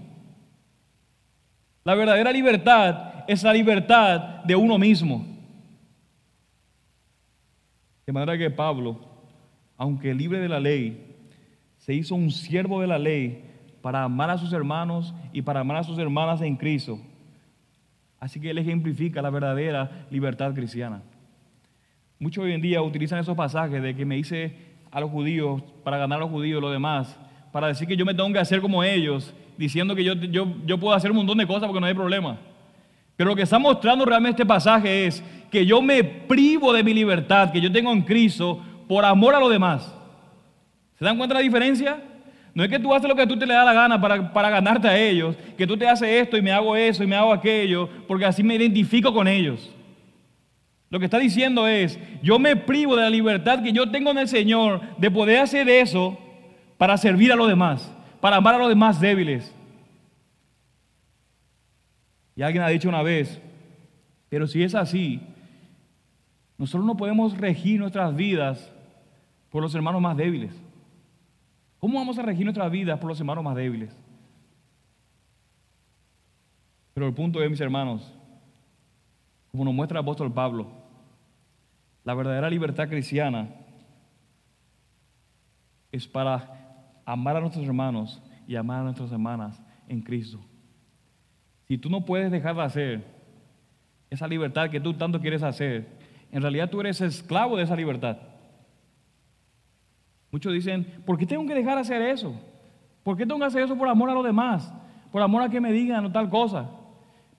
La 1.84 1.94
verdadera 1.94 2.32
libertad 2.32 3.24
es 3.28 3.42
la 3.42 3.52
libertad 3.52 4.42
de 4.44 4.56
uno 4.56 4.78
mismo. 4.78 5.26
De 8.06 8.12
manera 8.12 8.38
que 8.38 8.50
Pablo 8.50 9.16
aunque 9.76 10.14
libre 10.14 10.38
de 10.38 10.48
la 10.48 10.60
ley, 10.60 11.14
se 11.78 11.94
hizo 11.94 12.14
un 12.14 12.30
siervo 12.30 12.80
de 12.80 12.86
la 12.86 12.98
ley 12.98 13.44
para 13.86 14.02
amar 14.02 14.30
a 14.30 14.36
sus 14.36 14.52
hermanos 14.52 15.14
y 15.32 15.42
para 15.42 15.60
amar 15.60 15.76
a 15.76 15.84
sus 15.84 15.96
hermanas 15.96 16.42
en 16.42 16.56
Cristo. 16.56 16.98
Así 18.18 18.40
que 18.40 18.50
él 18.50 18.58
ejemplifica 18.58 19.22
la 19.22 19.30
verdadera 19.30 20.08
libertad 20.10 20.52
cristiana. 20.54 21.02
Muchos 22.18 22.42
hoy 22.42 22.52
en 22.52 22.60
día 22.60 22.82
utilizan 22.82 23.20
esos 23.20 23.36
pasajes 23.36 23.80
de 23.80 23.94
que 23.94 24.04
me 24.04 24.18
hice 24.18 24.56
a 24.90 24.98
los 24.98 25.08
judíos 25.08 25.62
para 25.84 25.98
ganar 25.98 26.16
a 26.16 26.22
los 26.22 26.30
judíos 26.30 26.60
lo 26.60 26.72
demás, 26.72 27.16
para 27.52 27.68
decir 27.68 27.86
que 27.86 27.96
yo 27.96 28.04
me 28.04 28.12
tengo 28.12 28.32
que 28.32 28.40
hacer 28.40 28.60
como 28.60 28.82
ellos, 28.82 29.32
diciendo 29.56 29.94
que 29.94 30.02
yo, 30.02 30.14
yo, 30.14 30.52
yo 30.66 30.80
puedo 30.80 30.92
hacer 30.92 31.12
un 31.12 31.18
montón 31.18 31.38
de 31.38 31.46
cosas 31.46 31.68
porque 31.68 31.78
no 31.78 31.86
hay 31.86 31.94
problema. 31.94 32.38
Pero 33.14 33.30
lo 33.30 33.36
que 33.36 33.42
está 33.42 33.60
mostrando 33.60 34.04
realmente 34.04 34.42
este 34.42 34.46
pasaje 34.46 35.06
es 35.06 35.22
que 35.48 35.64
yo 35.64 35.80
me 35.80 36.02
privo 36.02 36.72
de 36.72 36.82
mi 36.82 36.92
libertad 36.92 37.52
que 37.52 37.60
yo 37.60 37.70
tengo 37.70 37.92
en 37.92 38.02
Cristo 38.02 38.60
por 38.88 39.04
amor 39.04 39.36
a 39.36 39.38
los 39.38 39.50
demás. 39.50 39.94
¿Se 40.98 41.04
dan 41.04 41.16
cuenta 41.16 41.36
de 41.36 41.40
la 41.40 41.44
diferencia? 41.44 42.15
No 42.56 42.64
es 42.64 42.70
que 42.70 42.78
tú 42.78 42.94
haces 42.94 43.06
lo 43.06 43.14
que 43.14 43.26
tú 43.26 43.38
te 43.38 43.44
le 43.44 43.52
da 43.52 43.66
la 43.66 43.74
gana 43.74 44.00
para, 44.00 44.32
para, 44.32 44.48
ganarte 44.48 44.88
a 44.88 44.98
ellos, 44.98 45.36
que 45.58 45.66
tú 45.66 45.76
te 45.76 45.86
haces 45.86 46.08
esto 46.08 46.38
y 46.38 46.42
me 46.42 46.50
hago 46.50 46.74
eso 46.74 47.04
y 47.04 47.06
me 47.06 47.14
hago 47.14 47.30
aquello, 47.30 47.86
porque 48.08 48.24
así 48.24 48.42
me 48.42 48.54
identifico 48.54 49.12
con 49.12 49.28
ellos. 49.28 49.70
Lo 50.88 50.98
que 50.98 51.04
está 51.04 51.18
diciendo 51.18 51.68
es, 51.68 51.98
yo 52.22 52.38
me 52.38 52.56
privo 52.56 52.96
de 52.96 53.02
la 53.02 53.10
libertad 53.10 53.62
que 53.62 53.74
yo 53.74 53.90
tengo 53.90 54.10
en 54.10 54.16
el 54.16 54.26
Señor 54.26 54.80
de 54.96 55.10
poder 55.10 55.40
hacer 55.40 55.68
eso 55.68 56.18
para 56.78 56.96
servir 56.96 57.30
a 57.30 57.36
los 57.36 57.46
demás, 57.46 57.92
para 58.22 58.36
amar 58.36 58.54
a 58.54 58.58
los 58.58 58.70
demás 58.70 59.02
débiles. 59.02 59.54
Y 62.36 62.40
alguien 62.40 62.64
ha 62.64 62.68
dicho 62.68 62.88
una 62.88 63.02
vez, 63.02 63.38
pero 64.30 64.46
si 64.46 64.62
es 64.62 64.74
así, 64.74 65.20
nosotros 66.56 66.86
no 66.86 66.96
podemos 66.96 67.36
regir 67.36 67.80
nuestras 67.80 68.16
vidas 68.16 68.72
por 69.50 69.62
los 69.62 69.74
hermanos 69.74 70.00
más 70.00 70.16
débiles. 70.16 70.54
¿Cómo 71.78 71.98
vamos 71.98 72.18
a 72.18 72.22
regir 72.22 72.44
nuestras 72.44 72.70
vidas 72.70 72.98
por 72.98 73.08
los 73.08 73.20
hermanos 73.20 73.44
más 73.44 73.54
débiles? 73.54 73.96
Pero 76.94 77.06
el 77.06 77.14
punto 77.14 77.42
es, 77.42 77.50
mis 77.50 77.60
hermanos, 77.60 78.12
como 79.50 79.64
nos 79.64 79.74
muestra 79.74 79.98
el 79.98 80.02
apóstol 80.02 80.32
Pablo, 80.32 80.66
la 82.04 82.14
verdadera 82.14 82.48
libertad 82.48 82.88
cristiana 82.88 83.50
es 85.92 86.06
para 86.06 87.00
amar 87.04 87.36
a 87.36 87.40
nuestros 87.40 87.66
hermanos 87.66 88.22
y 88.46 88.56
amar 88.56 88.80
a 88.80 88.84
nuestras 88.84 89.12
hermanas 89.12 89.60
en 89.88 90.00
Cristo. 90.00 90.40
Si 91.68 91.76
tú 91.78 91.90
no 91.90 92.04
puedes 92.04 92.30
dejar 92.30 92.54
de 92.54 92.62
hacer 92.62 93.04
esa 94.08 94.26
libertad 94.26 94.70
que 94.70 94.80
tú 94.80 94.94
tanto 94.94 95.20
quieres 95.20 95.42
hacer, 95.42 95.86
en 96.30 96.42
realidad 96.42 96.70
tú 96.70 96.80
eres 96.80 97.00
esclavo 97.00 97.56
de 97.56 97.64
esa 97.64 97.76
libertad. 97.76 98.18
Muchos 100.36 100.52
dicen, 100.52 100.84
¿por 101.06 101.16
qué 101.16 101.24
tengo 101.24 101.46
que 101.46 101.54
dejar 101.54 101.76
de 101.76 101.80
hacer 101.80 102.02
eso? 102.02 102.38
¿Por 103.02 103.16
qué 103.16 103.24
tengo 103.24 103.40
que 103.40 103.46
hacer 103.46 103.62
eso 103.62 103.74
por 103.74 103.88
amor 103.88 104.10
a 104.10 104.12
los 104.12 104.22
demás? 104.22 104.70
Por 105.10 105.22
amor 105.22 105.40
a 105.40 105.48
que 105.48 105.62
me 105.62 105.72
digan 105.72 106.04
o 106.04 106.12
tal 106.12 106.28
cosa. 106.28 106.68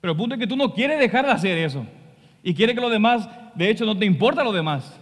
Pero 0.02 0.14
el 0.14 0.18
punto 0.18 0.34
es 0.34 0.42
que 0.42 0.48
tú 0.48 0.58
no 0.58 0.74
quieres 0.74 0.98
dejar 0.98 1.24
de 1.24 1.32
hacer 1.32 1.60
eso. 1.60 1.86
Y 2.42 2.56
quieres 2.56 2.74
que 2.74 2.82
los 2.82 2.90
demás, 2.90 3.30
de 3.54 3.70
hecho, 3.70 3.86
no 3.86 3.96
te 3.96 4.08
importa 4.08 4.44
lo 4.44 4.52
demás. 4.52 5.00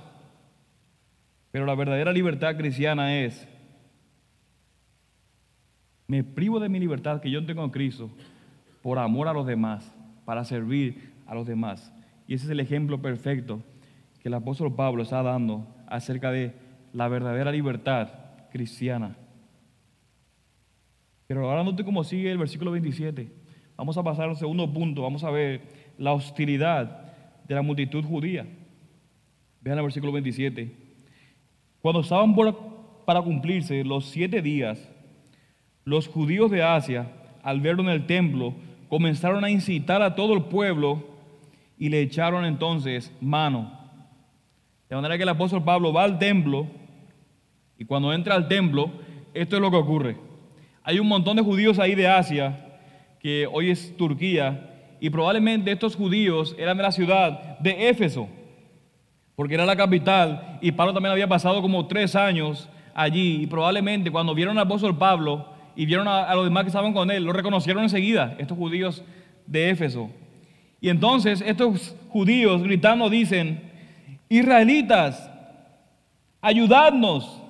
Pero 1.51 1.65
la 1.65 1.73
verdadera 1.73 2.11
libertad 2.11 2.57
cristiana 2.57 3.17
es, 3.17 3.47
me 6.05 6.21
privo 6.21 6.59
de 6.59 6.67
mi 6.67 6.81
libertad 6.81 7.21
que 7.21 7.31
yo 7.31 7.45
tengo 7.45 7.63
en 7.63 7.69
Cristo 7.69 8.09
por 8.81 8.99
amor 8.99 9.29
a 9.29 9.33
los 9.33 9.47
demás, 9.47 9.89
para 10.25 10.43
servir 10.43 11.13
a 11.25 11.33
los 11.33 11.47
demás. 11.47 11.93
Y 12.27 12.33
ese 12.33 12.43
es 12.43 12.51
el 12.51 12.59
ejemplo 12.59 13.01
perfecto 13.01 13.61
que 14.21 14.27
el 14.27 14.33
apóstol 14.33 14.75
Pablo 14.75 15.01
está 15.01 15.23
dando 15.23 15.65
acerca 15.87 16.29
de 16.33 16.64
la 16.95 17.09
verdadera 17.09 17.51
libertad 17.51 18.07
cristiana. 18.51 19.17
Pero 21.27 21.49
ahora 21.49 21.61
note 21.61 21.83
cómo 21.83 22.05
sigue 22.05 22.31
el 22.31 22.37
versículo 22.37 22.71
27. 22.71 23.29
Vamos 23.75 23.97
a 23.97 24.03
pasar 24.03 24.29
al 24.29 24.37
segundo 24.37 24.71
punto. 24.71 25.01
Vamos 25.01 25.25
a 25.25 25.29
ver 25.29 25.61
la 25.97 26.13
hostilidad 26.13 27.13
de 27.45 27.53
la 27.53 27.61
multitud 27.61 28.01
judía. 28.05 28.47
Vean 29.59 29.77
el 29.77 29.83
versículo 29.83 30.13
27. 30.13 30.73
Cuando 31.81 31.99
estaban 31.99 32.33
para 33.05 33.21
cumplirse 33.21 33.83
los 33.83 34.05
siete 34.05 34.41
días, 34.41 34.89
los 35.83 36.07
judíos 36.07 36.49
de 36.49 36.63
Asia, 36.63 37.11
al 37.43 37.59
verlo 37.59 37.83
en 37.83 37.89
el 37.89 38.05
templo, 38.05 38.53
comenzaron 38.87 39.43
a 39.43 39.49
incitar 39.49 40.01
a 40.01 40.15
todo 40.15 40.33
el 40.33 40.43
pueblo 40.43 41.03
y 41.77 41.89
le 41.89 41.99
echaron 41.99 42.45
entonces 42.45 43.13
mano. 43.19 43.77
De 44.87 44.95
manera 44.95 45.17
que 45.17 45.23
el 45.23 45.29
apóstol 45.29 45.61
Pablo 45.61 45.91
va 45.91 46.05
al 46.05 46.19
templo 46.19 46.84
y 47.77 47.85
cuando 47.85 48.13
entra 48.13 48.35
al 48.35 48.47
templo, 48.47 48.91
esto 49.33 49.55
es 49.55 49.61
lo 49.61 49.71
que 49.71 49.77
ocurre. 49.77 50.17
Hay 50.83 50.99
un 50.99 51.07
montón 51.07 51.35
de 51.35 51.43
judíos 51.43 51.79
ahí 51.79 51.95
de 51.95 52.07
Asia, 52.07 52.79
que 53.19 53.47
hoy 53.51 53.69
es 53.71 53.95
Turquía, 53.97 54.71
y 54.99 55.09
probablemente 55.09 55.71
estos 55.71 55.95
judíos 55.95 56.55
eran 56.57 56.77
de 56.77 56.83
la 56.83 56.91
ciudad 56.91 57.59
de 57.59 57.89
Éfeso, 57.89 58.29
porque 59.35 59.55
era 59.55 59.65
la 59.65 59.75
capital, 59.75 60.59
y 60.61 60.71
Pablo 60.71 60.93
también 60.93 61.11
había 61.11 61.27
pasado 61.27 61.61
como 61.61 61.87
tres 61.87 62.15
años 62.15 62.69
allí, 62.93 63.41
y 63.41 63.47
probablemente 63.47 64.11
cuando 64.11 64.33
vieron 64.33 64.57
al 64.57 64.65
apóstol 64.65 64.97
Pablo 64.97 65.49
y 65.75 65.85
vieron 65.85 66.07
a, 66.07 66.33
los 66.33 66.45
demás 66.45 66.63
que 66.63 66.69
estaban 66.69 66.93
con 66.93 67.11
él, 67.11 67.23
lo 67.23 67.33
reconocieron 67.33 67.83
enseguida, 67.83 68.35
estos 68.39 68.57
judíos 68.57 69.03
de 69.45 69.69
Éfeso. 69.69 70.09
Y 70.79 70.89
entonces 70.89 71.41
estos 71.45 71.95
judíos 72.09 72.63
gritando 72.63 73.09
dicen, 73.09 73.71
israelitas, 74.29 75.29
ayudadnos. 76.41 77.41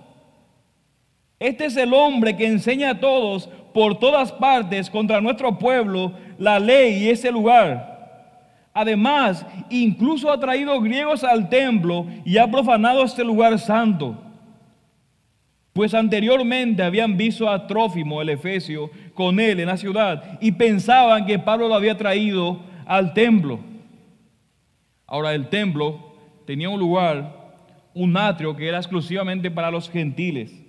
Este 1.39 1.65
es 1.65 1.75
el 1.77 1.93
hombre 1.93 2.37
que 2.37 2.47
enseña 2.47 2.91
a 2.91 2.99
todos 2.99 3.49
por 3.73 3.99
todas 3.99 4.31
partes 4.31 4.89
contra 4.89 5.19
nuestro 5.19 5.59
pueblo 5.59 6.13
la 6.37 6.59
ley 6.59 7.03
y 7.03 7.09
ese 7.09 7.31
lugar. 7.31 7.93
Además, 8.73 9.45
incluso 9.69 10.31
ha 10.31 10.39
traído 10.39 10.79
griegos 10.81 11.23
al 11.23 11.49
templo 11.49 12.05
y 12.25 12.37
ha 12.37 12.49
profanado 12.49 13.03
este 13.03 13.23
lugar 13.23 13.57
santo. 13.59 14.21
Pues 15.73 15.93
anteriormente 15.93 16.83
habían 16.83 17.17
visto 17.17 17.49
a 17.49 17.67
Trófimo, 17.67 18.21
el 18.21 18.29
Efesio, 18.29 18.89
con 19.13 19.39
él 19.39 19.59
en 19.59 19.67
la 19.67 19.77
ciudad 19.77 20.37
y 20.39 20.53
pensaban 20.53 21.25
que 21.25 21.39
Pablo 21.39 21.67
lo 21.67 21.75
había 21.75 21.97
traído 21.97 22.61
al 22.85 23.13
templo. 23.13 23.59
Ahora 25.05 25.33
el 25.33 25.49
templo 25.49 26.15
tenía 26.45 26.69
un 26.69 26.79
lugar, 26.79 27.53
un 27.93 28.15
atrio 28.15 28.55
que 28.55 28.67
era 28.67 28.77
exclusivamente 28.77 29.51
para 29.51 29.69
los 29.69 29.89
gentiles. 29.89 30.64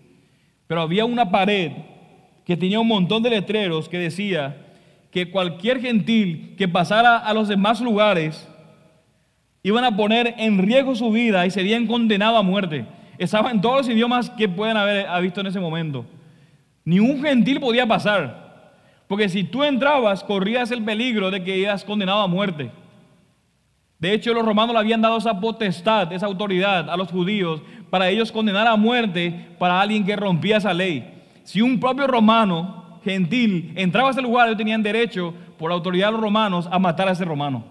Pero 0.67 0.81
había 0.81 1.05
una 1.05 1.31
pared 1.31 1.73
que 2.45 2.57
tenía 2.57 2.81
un 2.81 2.89
montón 2.89 3.23
de 3.23 3.31
letreros 3.31 3.89
que 3.89 3.99
decía 3.99 4.57
que 5.11 5.31
cualquier 5.31 5.81
gentil 5.81 6.55
que 6.57 6.69
pasara 6.69 7.19
a 7.19 7.33
los 7.35 7.49
demás 7.49 7.81
lugares 7.81 8.49
iban 9.63 9.85
a 9.85 9.97
poner 9.97 10.35
en 10.39 10.59
riesgo 10.59 10.95
su 10.95 11.11
vida 11.11 11.47
y 11.47 11.51
serían 11.51 11.87
condenados 11.87 12.39
a 12.39 12.43
muerte. 12.43 12.87
Estaba 13.19 13.51
en 13.51 13.61
todos 13.61 13.79
los 13.79 13.89
idiomas 13.89 14.31
que 14.31 14.49
pueden 14.49 14.77
haber 14.77 15.07
visto 15.23 15.41
en 15.41 15.47
ese 15.47 15.59
momento. 15.59 16.05
Ni 16.85 17.01
un 17.01 17.21
gentil 17.23 17.59
podía 17.59 17.87
pasar. 17.87 18.47
Porque 19.09 19.29
si 19.29 19.45
tú 19.45 19.65
entrabas, 19.65 20.23
corrías 20.23 20.71
el 20.71 20.85
peligro 20.85 21.31
de 21.31 21.43
que 21.43 21.63
eras 21.63 21.85
condenado 21.85 22.21
a 22.21 22.29
muerte. 22.29 22.71
De 23.99 24.13
hecho, 24.13 24.35
los 24.35 24.45
romanos 24.45 24.75
le 24.75 24.81
habían 24.81 25.01
dado 25.01 25.17
esa 25.17 25.41
potestad, 25.41 26.13
esa 26.13 26.27
autoridad 26.27 26.91
a 26.91 26.97
los 26.97 27.11
judíos 27.11 27.63
para 27.91 28.09
ellos 28.09 28.33
condenar 28.33 28.67
a 28.67 28.77
muerte 28.77 29.33
para 29.59 29.81
alguien 29.81 30.05
que 30.05 30.17
rompía 30.17 30.57
esa 30.57 30.75
ley. 30.75 31.23
Si 31.45 31.63
un 31.63 31.79
propio 31.79 32.07
romano 32.07 33.01
gentil 33.05 33.73
entraba 33.77 34.09
a 34.09 34.11
ese 34.13 34.23
lugar, 34.23 34.49
ellos 34.49 34.59
tenían 34.59 34.83
derecho, 34.83 35.33
por 35.59 35.73
autoridad 35.73 36.09
de 36.09 36.13
los 36.13 36.21
romanos, 36.21 36.69
a 36.71 36.79
matar 36.79 37.09
a 37.09 37.13
ese 37.13 37.25
romano. 37.25 37.65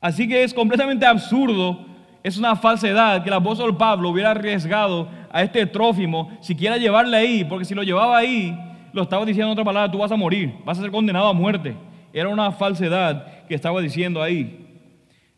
Así 0.00 0.28
que 0.28 0.42
es 0.42 0.52
completamente 0.52 1.06
absurdo, 1.06 1.86
es 2.22 2.36
una 2.36 2.56
falsedad 2.56 3.22
que 3.22 3.28
el 3.28 3.34
apóstol 3.34 3.76
Pablo 3.76 4.10
hubiera 4.10 4.32
arriesgado 4.32 5.08
a 5.32 5.42
este 5.42 5.66
trófimo 5.66 6.36
siquiera 6.40 6.76
llevarle 6.76 7.16
ahí, 7.16 7.44
porque 7.44 7.64
si 7.64 7.74
lo 7.74 7.82
llevaba 7.82 8.18
ahí, 8.18 8.58
lo 8.92 9.02
estaba 9.02 9.24
diciendo 9.24 9.48
en 9.48 9.52
otra 9.52 9.64
palabra, 9.64 9.90
tú 9.90 9.98
vas 9.98 10.12
a 10.12 10.16
morir, 10.16 10.54
vas 10.64 10.78
a 10.78 10.82
ser 10.82 10.90
condenado 10.90 11.26
a 11.26 11.32
muerte. 11.32 11.76
Era 12.12 12.28
una 12.28 12.52
falsedad 12.52 13.46
que 13.46 13.54
estaba 13.54 13.80
diciendo 13.80 14.22
ahí. 14.22 14.60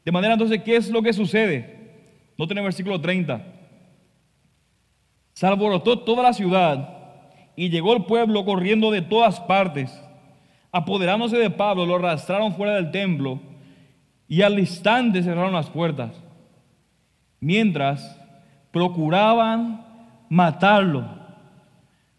De 0.04 0.12
manera 0.12 0.35
entonces, 0.35 0.62
¿qué 0.62 0.76
es 0.76 0.90
lo 0.90 1.02
que 1.02 1.12
sucede? 1.12 1.76
Noten 2.38 2.59
el 2.59 2.64
versículo 2.64 3.01
30. 3.01 3.44
Se 5.33 5.46
alborotó 5.46 5.99
toda 5.99 6.22
la 6.22 6.33
ciudad 6.33 6.96
y 7.57 7.68
llegó 7.70 7.94
el 7.94 8.05
pueblo 8.05 8.44
corriendo 8.44 8.90
de 8.90 9.03
todas 9.03 9.40
partes. 9.40 10.03
Apoderándose 10.72 11.37
de 11.38 11.51
Pablo, 11.51 11.87
lo 11.87 11.96
arrastraron 11.96 12.55
fuera 12.55 12.75
del 12.75 12.90
templo 12.90 13.40
y 14.29 14.42
al 14.42 14.59
instante 14.59 15.22
cerraron 15.22 15.53
las 15.53 15.70
puertas. 15.70 16.12
Mientras 17.40 18.18
procuraban 18.70 19.85
matarlo 20.29 21.16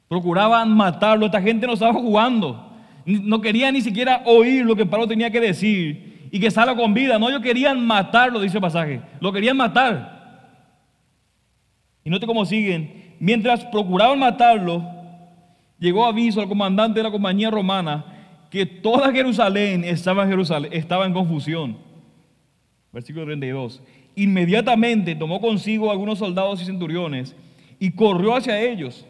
Procuraban 0.08 0.71
matarlo. 0.71 1.25
Esta 1.25 1.41
gente 1.41 1.67
no 1.67 1.73
estaba 1.73 1.93
jugando. 1.93 2.71
No 3.06 3.41
quería 3.41 3.71
ni 3.71 3.82
siquiera 3.82 4.23
oír 4.25 4.65
lo 4.65 4.75
que 4.75 4.86
Pablo 4.86 5.08
tenía 5.08 5.30
que 5.30 5.39
decir 5.39 6.07
y 6.31 6.39
que 6.39 6.51
salga 6.51 6.75
con 6.75 6.93
vida. 6.93 7.17
No, 7.19 7.29
ellos 7.29 7.41
querían 7.41 7.85
matarlo, 7.85 8.39
dice 8.39 8.57
el 8.57 8.61
pasaje. 8.61 9.01
Lo 9.19 9.31
querían 9.31 9.57
matar. 9.57 10.15
Y 12.03 12.09
note 12.09 12.25
cómo 12.25 12.45
siguen. 12.45 13.15
Mientras 13.19 13.65
procuraban 13.65 14.19
matarlo, 14.19 14.83
llegó 15.79 16.05
aviso 16.05 16.41
al 16.41 16.47
comandante 16.47 16.99
de 16.99 17.03
la 17.03 17.11
compañía 17.11 17.49
romana 17.49 18.05
que 18.49 18.65
toda 18.65 19.11
Jerusalén 19.11 19.83
estaba 19.83 20.23
en, 20.23 20.29
Jerusalén, 20.29 20.71
estaba 20.73 21.05
en 21.05 21.13
confusión. 21.13 21.77
Versículo 22.91 23.25
32. 23.25 23.81
Inmediatamente 24.15 25.15
tomó 25.15 25.41
consigo 25.41 25.91
algunos 25.91 26.19
soldados 26.19 26.61
y 26.61 26.65
centuriones 26.65 27.35
y 27.79 27.91
corrió 27.91 28.35
hacia 28.35 28.59
ellos 28.59 29.05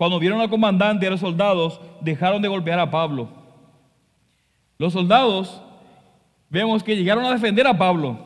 cuando 0.00 0.18
vieron 0.18 0.40
al 0.40 0.48
comandante 0.48 1.04
y 1.04 1.08
a 1.08 1.10
los 1.10 1.20
soldados, 1.20 1.78
dejaron 2.00 2.40
de 2.40 2.48
golpear 2.48 2.78
a 2.78 2.90
Pablo. 2.90 3.28
Los 4.78 4.94
soldados 4.94 5.62
vemos 6.50 6.82
que 6.82 6.96
llegaron 6.96 7.24
a 7.24 7.30
defender 7.30 7.66
a 7.66 7.78
Pablo, 7.78 8.18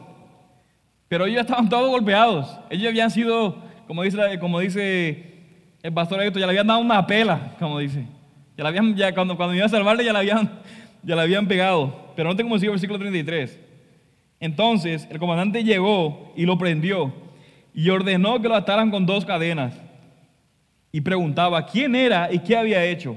pero 1.06 1.26
ellos 1.26 1.42
estaban 1.42 1.68
todos 1.68 1.88
golpeados. 1.90 2.58
Ellos 2.70 2.88
habían 2.88 3.10
sido, 3.10 3.62
como 3.86 4.02
dice, 4.02 4.18
como 4.40 4.58
dice 4.58 5.34
el 5.82 5.92
pastor 5.92 6.22
esto, 6.22 6.40
ya 6.40 6.46
le 6.46 6.52
habían 6.52 6.66
dado 6.66 6.80
una 6.80 7.06
pela, 7.06 7.54
como 7.60 7.78
dice. 7.78 8.06
Ya, 8.56 8.64
la 8.64 8.70
habían, 8.70 8.96
ya 8.96 9.14
cuando, 9.14 9.36
cuando 9.36 9.54
iba 9.54 9.66
a 9.66 9.68
salvarle 9.68 10.04
ya 10.04 10.12
la 10.12 10.20
habían, 10.20 10.50
ya 11.02 11.14
la 11.14 11.22
habían 11.22 11.46
pegado. 11.46 12.12
Pero 12.16 12.32
no 12.32 12.42
como 12.42 12.56
sigue 12.56 12.68
el 12.68 12.72
versículo 12.72 12.98
33. 12.98 13.60
Entonces 14.40 15.06
el 15.10 15.18
comandante 15.18 15.62
llegó 15.62 16.32
y 16.36 16.46
lo 16.46 16.58
prendió 16.58 17.12
y 17.74 17.88
ordenó 17.90 18.40
que 18.40 18.48
lo 18.48 18.54
ataran 18.54 18.90
con 18.90 19.04
dos 19.06 19.24
cadenas 19.24 19.74
y 20.92 21.00
preguntaba 21.00 21.66
quién 21.66 21.94
era 21.96 22.32
y 22.32 22.38
qué 22.38 22.56
había 22.56 22.84
hecho. 22.84 23.16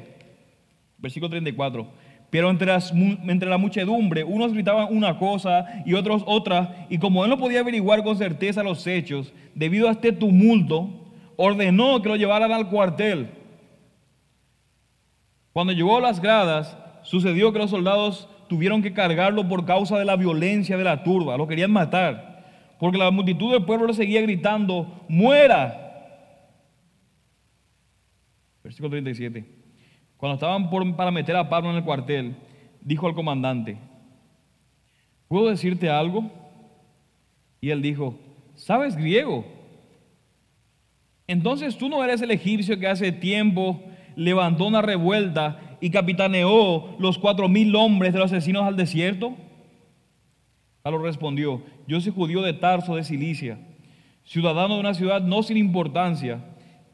Versículo 0.97 1.29
34. 1.29 1.87
Pero 2.29 2.49
entre, 2.49 3.49
la 3.49 3.57
muchedumbre, 3.57 4.23
unos 4.23 4.53
gritaban 4.53 4.87
una 4.89 5.17
cosa 5.17 5.65
y 5.85 5.93
otros 5.93 6.23
otra, 6.25 6.87
y 6.89 6.97
como 6.97 7.23
él 7.23 7.29
no 7.29 7.37
podía 7.37 7.61
averiguar 7.61 8.03
con 8.03 8.17
certeza 8.17 8.63
los 8.63 8.85
hechos, 8.85 9.33
debido 9.55 9.87
a 9.87 9.91
este 9.91 10.11
tumulto, 10.11 10.89
ordenó 11.37 12.01
que 12.01 12.09
lo 12.09 12.15
llevaran 12.15 12.51
al 12.51 12.69
cuartel. 12.69 13.29
Cuando 15.53 15.73
llegó 15.73 15.97
a 15.97 16.01
las 16.01 16.21
gradas, 16.21 16.77
sucedió 17.03 17.53
que 17.53 17.59
los 17.59 17.69
soldados 17.69 18.27
tuvieron 18.49 18.81
que 18.81 18.93
cargarlo 18.93 19.47
por 19.47 19.65
causa 19.65 19.97
de 19.97 20.05
la 20.05 20.17
violencia 20.17 20.77
de 20.77 20.83
la 20.83 21.03
turba, 21.03 21.37
lo 21.37 21.47
querían 21.47 21.71
matar, 21.71 22.45
porque 22.79 22.97
la 22.97 23.09
multitud 23.09 23.53
del 23.53 23.65
pueblo 23.65 23.87
le 23.87 23.93
seguía 23.93 24.21
gritando, 24.21 25.05
muera, 25.07 25.87
Versículo 28.67 28.89
37. 28.89 29.56
Cuando 30.17 30.36
estaban 30.36 30.69
para 30.95 31.12
meter 31.12 31.36
a 31.36 31.47
Pablo 31.47 31.69
en 31.69 31.77
el 31.77 31.84
cuartel, 31.84 32.36
dijo 32.82 33.08
al 33.08 33.13
comandante, 33.13 33.77
¿puedo 35.27 35.49
decirte 35.49 35.89
algo? 35.89 36.30
Y 37.62 37.69
él 37.69 37.82
dijo, 37.82 38.17
¿sabes 38.56 38.95
griego? 38.95 39.45
Entonces 41.27 41.77
tú 41.77 41.89
no 41.89 42.03
eres 42.03 42.21
el 42.21 42.32
egipcio 42.32 42.80
que 42.80 42.88
hace 42.88 43.12
tiempo 43.12 43.82
levantó 44.15 44.65
una 44.65 44.82
revuelta 44.82 45.77
y 45.80 45.91
capitaneó 45.91 46.95
los 46.99 47.17
cuatro 47.17 47.47
mil 47.47 47.75
hombres 47.75 48.13
de 48.13 48.19
los 48.19 48.32
asesinos 48.32 48.63
al 48.63 48.75
desierto? 48.75 49.36
Pablo 50.82 50.99
respondió, 50.99 51.62
yo 51.88 51.99
soy 51.99 52.13
judío 52.13 52.41
de 52.41 52.53
Tarso 52.53 52.95
de 52.95 53.03
Cilicia, 53.03 53.60
ciudadano 54.23 54.75
de 54.75 54.80
una 54.80 54.93
ciudad 54.93 55.21
no 55.21 55.43
sin 55.43 55.58
importancia 55.58 56.43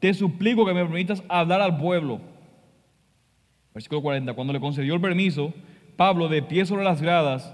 te 0.04 0.12
suplico 0.12 0.66
que 0.66 0.74
me 0.74 0.84
permitas 0.84 1.24
hablar 1.30 1.62
al 1.62 1.78
pueblo. 1.78 2.20
Versículo 3.74 4.02
40, 4.02 4.32
cuando 4.34 4.52
le 4.52 4.60
concedió 4.60 4.94
el 4.94 5.00
permiso, 5.00 5.52
Pablo, 5.96 6.28
de 6.28 6.42
pie 6.42 6.64
sobre 6.64 6.84
las 6.84 7.02
gradas, 7.02 7.52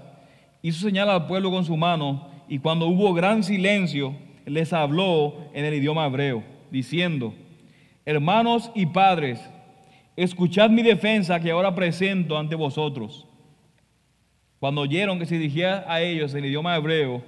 hizo 0.61 0.85
señal 0.85 1.09
al 1.09 1.25
pueblo 1.25 1.49
con 1.49 1.65
su 1.65 1.75
mano 1.75 2.29
y 2.47 2.59
cuando 2.59 2.85
hubo 2.85 3.13
gran 3.15 3.43
silencio, 3.43 4.15
les 4.45 4.71
habló 4.71 5.35
en 5.53 5.65
el 5.65 5.73
idioma 5.73 6.05
hebreo, 6.05 6.43
diciendo, 6.69 7.33
hermanos 8.05 8.71
y 8.75 8.85
padres, 8.85 9.41
escuchad 10.15 10.69
mi 10.69 10.83
defensa 10.83 11.39
que 11.39 11.49
ahora 11.49 11.73
presento 11.73 12.37
ante 12.37 12.53
vosotros. 12.55 13.27
Cuando 14.59 14.81
oyeron 14.81 15.17
que 15.17 15.25
se 15.25 15.39
dirigía 15.39 15.85
a 15.87 16.01
ellos 16.01 16.35
en 16.35 16.45
idioma 16.45 16.75
hebreo, 16.75 17.23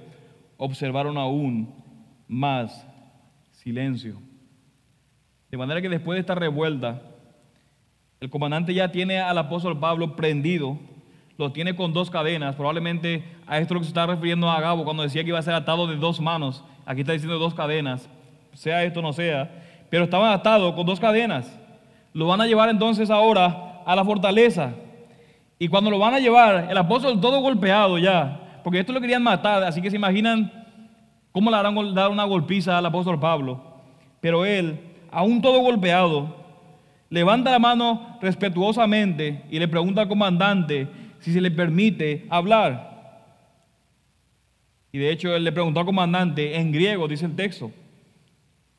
observaron 0.56 1.18
aún 1.18 1.74
más 2.28 2.86
silencio. 3.50 4.20
De 5.50 5.56
manera 5.56 5.82
que 5.82 5.88
después 5.88 6.14
de 6.14 6.20
esta 6.20 6.36
revuelta, 6.36 7.13
el 8.24 8.30
comandante 8.30 8.72
ya 8.72 8.90
tiene 8.90 9.20
al 9.20 9.36
apóstol 9.36 9.78
Pablo 9.78 10.16
prendido, 10.16 10.78
lo 11.36 11.52
tiene 11.52 11.76
con 11.76 11.92
dos 11.92 12.08
cadenas, 12.08 12.56
probablemente 12.56 13.22
a 13.46 13.58
esto 13.58 13.74
lo 13.74 13.80
que 13.80 13.84
se 13.84 13.90
está 13.90 14.06
refiriendo 14.06 14.50
a 14.50 14.62
Gabo 14.62 14.82
cuando 14.82 15.02
decía 15.02 15.22
que 15.22 15.28
iba 15.28 15.38
a 15.38 15.42
ser 15.42 15.52
atado 15.52 15.86
de 15.86 15.96
dos 15.96 16.22
manos, 16.22 16.64
aquí 16.86 17.02
está 17.02 17.12
diciendo 17.12 17.38
dos 17.38 17.52
cadenas, 17.52 18.08
sea 18.54 18.82
esto 18.82 19.02
no 19.02 19.12
sea, 19.12 19.62
pero 19.90 20.04
estaban 20.04 20.32
atados 20.32 20.72
con 20.72 20.86
dos 20.86 20.98
cadenas. 20.98 21.54
Lo 22.14 22.26
van 22.26 22.40
a 22.40 22.46
llevar 22.46 22.70
entonces 22.70 23.10
ahora 23.10 23.82
a 23.84 23.94
la 23.94 24.06
fortaleza. 24.06 24.72
Y 25.58 25.68
cuando 25.68 25.90
lo 25.90 25.98
van 25.98 26.14
a 26.14 26.18
llevar, 26.18 26.68
el 26.70 26.78
apóstol 26.78 27.20
todo 27.20 27.42
golpeado 27.42 27.98
ya, 27.98 28.60
porque 28.64 28.80
esto 28.80 28.94
lo 28.94 29.02
querían 29.02 29.22
matar, 29.22 29.64
así 29.64 29.82
que 29.82 29.90
se 29.90 29.96
imaginan 29.96 30.50
cómo 31.30 31.50
le 31.50 31.58
harán 31.58 31.94
dar 31.94 32.10
una 32.10 32.24
golpiza 32.24 32.78
al 32.78 32.86
apóstol 32.86 33.20
Pablo. 33.20 33.82
Pero 34.22 34.46
él 34.46 34.80
aún 35.10 35.42
todo 35.42 35.60
golpeado, 35.60 36.43
levanta 37.14 37.52
la 37.52 37.60
mano 37.60 38.18
respetuosamente 38.20 39.42
y 39.48 39.60
le 39.60 39.68
pregunta 39.68 40.00
al 40.00 40.08
comandante 40.08 40.88
si 41.20 41.32
se 41.32 41.40
le 41.40 41.50
permite 41.50 42.26
hablar. 42.28 42.92
Y 44.90 44.98
de 44.98 45.12
hecho 45.12 45.34
él 45.34 45.44
le 45.44 45.52
preguntó 45.52 45.78
al 45.78 45.86
comandante 45.86 46.56
en 46.56 46.72
griego, 46.72 47.06
dice 47.06 47.26
el 47.26 47.36
texto. 47.36 47.70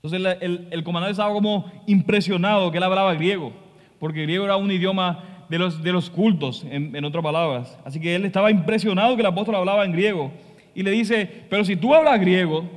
Entonces 0.04 0.38
el, 0.42 0.84
comandante 0.84 1.12
estaba 1.12 1.34
como 1.34 1.72
impresionado 1.88 2.72
que 2.72 2.78
él 2.78 2.84
hablaba 2.84 3.14
griego, 3.16 3.54
porque 4.00 4.24
griego 4.24 4.44
era 4.44 4.58
un 4.58 4.70
idioma 4.70 5.46
de 5.50 5.58
los, 5.58 5.82
de 5.82 5.94
los 5.94 6.10
cultos, 6.10 6.66
en, 6.70 6.94
en 6.94 7.06
otras 7.06 7.24
palabras. 7.24 7.78
Así 7.86 8.02
que 8.02 8.16
él 8.16 8.26
estaba 8.26 8.52
impresionado 8.52 9.16
que 9.16 9.22
el 9.22 9.28
apóstol 9.28 9.56
hablaba 9.56 9.86
en 9.86 9.94
griego. 9.94 10.32
Y 10.76 10.84
le 10.84 10.92
dice, 10.92 11.46
pero 11.50 11.64
si 11.64 11.78
tú 11.78 11.96
hablas 11.96 12.20
griego, 12.20 12.70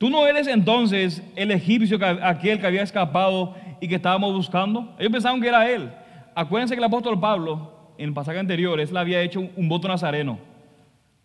¿Tú 0.00 0.08
no 0.08 0.26
eres 0.26 0.46
entonces 0.46 1.22
el 1.36 1.50
egipcio, 1.50 1.98
aquel 2.22 2.58
que 2.58 2.66
había 2.66 2.82
escapado 2.82 3.54
y 3.80 3.88
que 3.88 3.96
estábamos 3.96 4.34
buscando? 4.34 4.94
Ellos 4.98 5.12
pensaban 5.12 5.40
que 5.40 5.48
era 5.48 5.68
él. 5.70 5.90
Acuérdense 6.34 6.74
que 6.74 6.78
el 6.78 6.84
apóstol 6.84 7.18
Pablo, 7.18 7.92
en 7.98 8.08
el 8.08 8.14
pasaje 8.14 8.38
anterior, 8.38 8.80
él 8.80 8.96
había 8.96 9.22
hecho 9.22 9.40
un 9.40 9.68
voto 9.68 9.88
nazareno. 9.88 10.50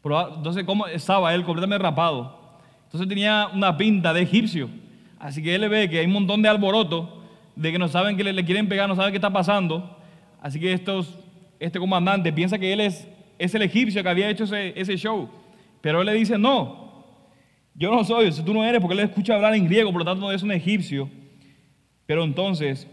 Entonces, 0.03 0.63
¿cómo 0.65 0.85
estaba 0.85 1.33
él 1.33 1.43
completamente 1.43 1.81
rapado? 1.81 2.37
Entonces 2.83 3.09
tenía 3.09 3.49
una 3.53 3.75
pinta 3.75 4.13
de 4.13 4.21
egipcio. 4.21 4.69
Así 5.17 5.41
que 5.41 5.55
él 5.55 5.67
ve 5.67 5.89
que 5.89 5.99
hay 5.99 6.05
un 6.05 6.13
montón 6.13 6.43
de 6.43 6.49
alboroto, 6.49 7.23
de 7.55 7.71
que 7.71 7.79
no 7.79 7.87
saben 7.87 8.15
que 8.15 8.23
le, 8.23 8.45
quieren 8.45 8.69
pegar, 8.69 8.87
no 8.87 8.95
saben 8.95 9.11
qué 9.11 9.17
está 9.17 9.31
pasando. 9.31 9.97
Así 10.41 10.59
que 10.59 10.73
estos, 10.73 11.17
este 11.59 11.79
comandante 11.79 12.31
piensa 12.31 12.59
que 12.59 12.71
él 12.71 12.81
es, 12.81 13.07
es 13.39 13.55
el 13.55 13.63
egipcio 13.63 14.03
que 14.03 14.09
había 14.09 14.29
hecho 14.29 14.43
ese, 14.43 14.79
ese 14.79 14.95
show. 14.95 15.27
Pero 15.81 16.01
él 16.01 16.05
le 16.05 16.13
dice, 16.13 16.37
no, 16.37 17.03
Yo 17.73 17.91
no 17.91 18.03
soy, 18.03 18.31
tú 18.31 18.53
no 18.53 18.63
eres, 18.63 18.79
porque 18.79 18.93
él 18.93 18.99
escucha 18.99 19.33
hablar 19.33 19.55
en 19.55 19.65
griego, 19.65 19.91
por 19.91 20.01
lo 20.01 20.05
tanto 20.05 20.21
no 20.21 20.31
es 20.31 20.43
un 20.43 20.51
egipcio. 20.51 21.09
Pero 22.05 22.23
entonces 22.23 22.87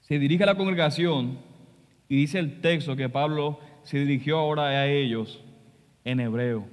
se 0.00 0.18
dirige 0.18 0.44
a 0.44 0.46
la 0.46 0.56
congregación 0.56 1.38
y 2.08 2.16
dice 2.16 2.38
el 2.38 2.60
texto 2.60 2.96
que 2.96 3.08
Pablo 3.08 3.58
se 3.82 3.98
dirigió 3.98 4.38
ahora 4.38 4.68
a 4.68 4.86
ellos 4.86 5.42
en 6.04 6.20
hebreo. 6.20 6.66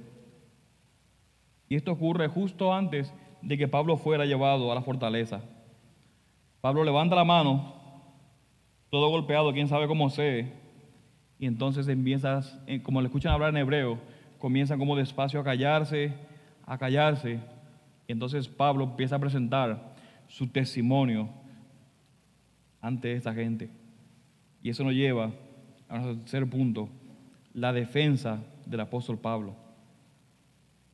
Y 1.68 1.76
esto 1.76 1.92
ocurre 1.92 2.28
justo 2.28 2.72
antes 2.72 3.12
de 3.42 3.58
que 3.58 3.68
Pablo 3.68 3.96
fuera 3.96 4.24
llevado 4.24 4.70
a 4.70 4.74
la 4.74 4.82
fortaleza. 4.82 5.42
Pablo 6.60 6.84
levanta 6.84 7.14
la 7.14 7.24
mano, 7.24 7.74
todo 8.90 9.10
golpeado, 9.10 9.52
quién 9.52 9.68
sabe 9.68 9.86
cómo 9.86 10.10
sé, 10.10 10.52
y 11.38 11.46
entonces 11.46 11.86
empiezas, 11.88 12.58
eh, 12.66 12.82
como 12.82 13.00
le 13.00 13.08
escuchan 13.08 13.32
hablar 13.32 13.50
en 13.50 13.58
hebreo, 13.58 13.98
comienzan 14.38 14.78
como 14.78 14.96
despacio 14.96 15.40
a 15.40 15.44
callarse, 15.44 16.12
a 16.64 16.78
callarse, 16.78 17.40
y 18.08 18.12
entonces 18.12 18.48
Pablo 18.48 18.84
empieza 18.84 19.16
a 19.16 19.20
presentar 19.20 19.95
su 20.28 20.48
testimonio 20.48 21.28
ante 22.80 23.12
esta 23.12 23.34
gente. 23.34 23.70
Y 24.62 24.70
eso 24.70 24.84
nos 24.84 24.94
lleva 24.94 25.30
a 25.88 25.98
nuestro 25.98 26.18
tercer 26.18 26.48
punto, 26.48 26.88
la 27.54 27.72
defensa 27.72 28.42
del 28.64 28.80
apóstol 28.80 29.18
Pablo. 29.18 29.54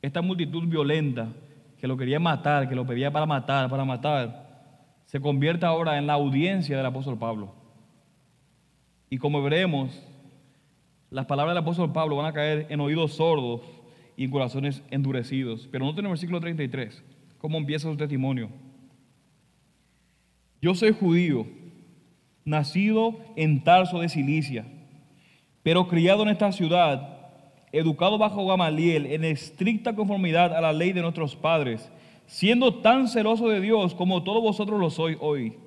Esta 0.01 0.21
multitud 0.21 0.67
violenta 0.67 1.29
que 1.77 1.87
lo 1.87 1.97
quería 1.97 2.19
matar, 2.19 2.69
que 2.69 2.75
lo 2.75 2.85
pedía 2.85 3.11
para 3.11 3.25
matar, 3.25 3.69
para 3.69 3.85
matar, 3.85 4.43
se 5.05 5.19
convierte 5.19 5.65
ahora 5.65 5.97
en 5.97 6.07
la 6.07 6.13
audiencia 6.13 6.77
del 6.77 6.85
apóstol 6.85 7.17
Pablo. 7.17 7.53
Y 9.09 9.17
como 9.17 9.43
veremos, 9.43 9.91
las 11.09 11.25
palabras 11.25 11.53
del 11.53 11.61
apóstol 11.63 11.91
Pablo 11.91 12.15
van 12.15 12.25
a 12.25 12.33
caer 12.33 12.65
en 12.69 12.79
oídos 12.79 13.13
sordos 13.13 13.61
y 14.17 14.23
en 14.23 14.31
corazones 14.31 14.81
endurecidos. 14.89 15.67
Pero 15.71 15.85
noten 15.85 16.05
el 16.05 16.09
versículo 16.09 16.39
33, 16.39 17.03
cómo 17.37 17.57
empieza 17.57 17.89
su 17.89 17.97
testimonio. 17.97 18.49
Yo 20.63 20.73
soy 20.73 20.93
judío, 20.93 21.45
nacido 22.45 23.19
en 23.35 23.65
Tarso 23.65 23.99
de 23.99 24.07
Cilicia, 24.07 24.65
pero 25.61 25.89
criado 25.89 26.23
en 26.23 26.29
esta 26.29 26.53
ciudad, 26.53 27.17
educado 27.73 28.17
bajo 28.17 28.47
Gamaliel 28.47 29.07
en 29.07 29.25
estricta 29.25 29.93
conformidad 29.93 30.55
a 30.55 30.61
la 30.61 30.71
ley 30.71 30.93
de 30.93 31.01
nuestros 31.01 31.35
padres, 31.35 31.91
siendo 32.27 32.75
tan 32.75 33.09
celoso 33.09 33.49
de 33.49 33.59
Dios 33.59 33.93
como 33.93 34.23
todos 34.23 34.41
vosotros 34.41 34.79
lo 34.79 34.89
sois 34.89 35.17
hoy. 35.19 35.57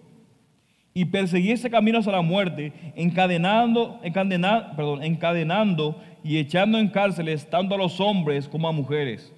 Y 0.94 1.04
perseguí 1.04 1.50
ese 1.50 1.68
camino 1.68 1.98
hacia 1.98 2.12
la 2.12 2.22
muerte, 2.22 2.72
encadenando, 2.94 4.00
encadenando, 4.02 4.76
perdón, 4.76 5.02
encadenando 5.02 6.00
y 6.24 6.38
echando 6.38 6.78
en 6.78 6.88
cárceles 6.88 7.50
tanto 7.50 7.74
a 7.74 7.78
los 7.78 8.00
hombres 8.00 8.48
como 8.48 8.66
a 8.66 8.72
mujeres, 8.72 9.30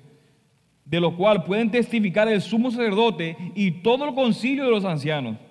de 0.84 1.00
lo 1.00 1.16
cual 1.16 1.42
pueden 1.42 1.68
testificar 1.68 2.28
el 2.28 2.42
sumo 2.42 2.70
sacerdote 2.70 3.36
y 3.56 3.72
todo 3.72 4.04
el 4.08 4.14
concilio 4.14 4.64
de 4.64 4.70
los 4.70 4.84
ancianos. 4.84 5.47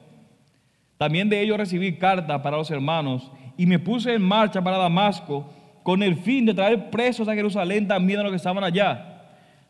También 0.97 1.29
de 1.29 1.41
ellos 1.41 1.57
recibí 1.57 1.93
carta 1.93 2.41
para 2.41 2.57
los 2.57 2.71
hermanos 2.71 3.31
y 3.57 3.65
me 3.65 3.79
puse 3.79 4.13
en 4.13 4.21
marcha 4.21 4.63
para 4.63 4.77
Damasco 4.77 5.49
con 5.83 6.03
el 6.03 6.17
fin 6.17 6.45
de 6.45 6.53
traer 6.53 6.89
presos 6.89 7.27
a 7.27 7.33
Jerusalén 7.33 7.87
también 7.87 8.19
a 8.19 8.23
los 8.23 8.31
que 8.31 8.37
estaban 8.37 8.63
allá, 8.63 9.21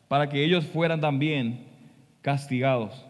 para 0.08 0.28
que 0.28 0.42
ellos 0.42 0.64
fueran 0.66 1.00
también 1.00 1.64
castigados. 2.22 3.06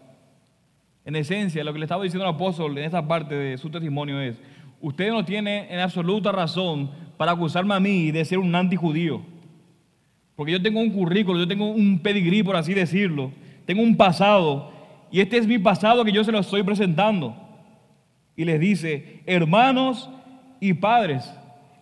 En 1.04 1.16
esencia, 1.16 1.64
lo 1.64 1.72
que 1.72 1.78
le 1.78 1.86
estaba 1.86 2.02
diciendo 2.02 2.28
el 2.28 2.34
apóstol 2.34 2.76
en 2.76 2.84
esta 2.84 3.06
parte 3.08 3.34
de 3.34 3.56
su 3.56 3.70
testimonio 3.70 4.20
es, 4.20 4.38
usted 4.80 5.10
no 5.10 5.24
tiene 5.24 5.72
en 5.72 5.80
absoluta 5.80 6.32
razón 6.32 6.90
para 7.16 7.32
acusarme 7.32 7.74
a 7.74 7.80
mí 7.80 8.10
de 8.10 8.24
ser 8.24 8.38
un 8.38 8.54
antijudío. 8.54 9.22
Porque 10.36 10.52
yo 10.52 10.62
tengo 10.62 10.80
un 10.80 10.90
currículo, 10.90 11.38
yo 11.38 11.48
tengo 11.48 11.70
un 11.70 11.98
pedigrí, 11.98 12.42
por 12.42 12.56
así 12.56 12.74
decirlo. 12.74 13.32
Tengo 13.64 13.82
un 13.82 13.96
pasado. 13.96 14.70
Y 15.10 15.20
este 15.20 15.38
es 15.38 15.46
mi 15.46 15.58
pasado 15.58 16.04
que 16.04 16.12
yo 16.12 16.22
se 16.22 16.30
lo 16.30 16.38
estoy 16.38 16.62
presentando. 16.62 17.47
Y 18.38 18.44
les 18.44 18.60
dice, 18.60 19.20
hermanos 19.26 20.08
y 20.60 20.72
padres. 20.72 21.28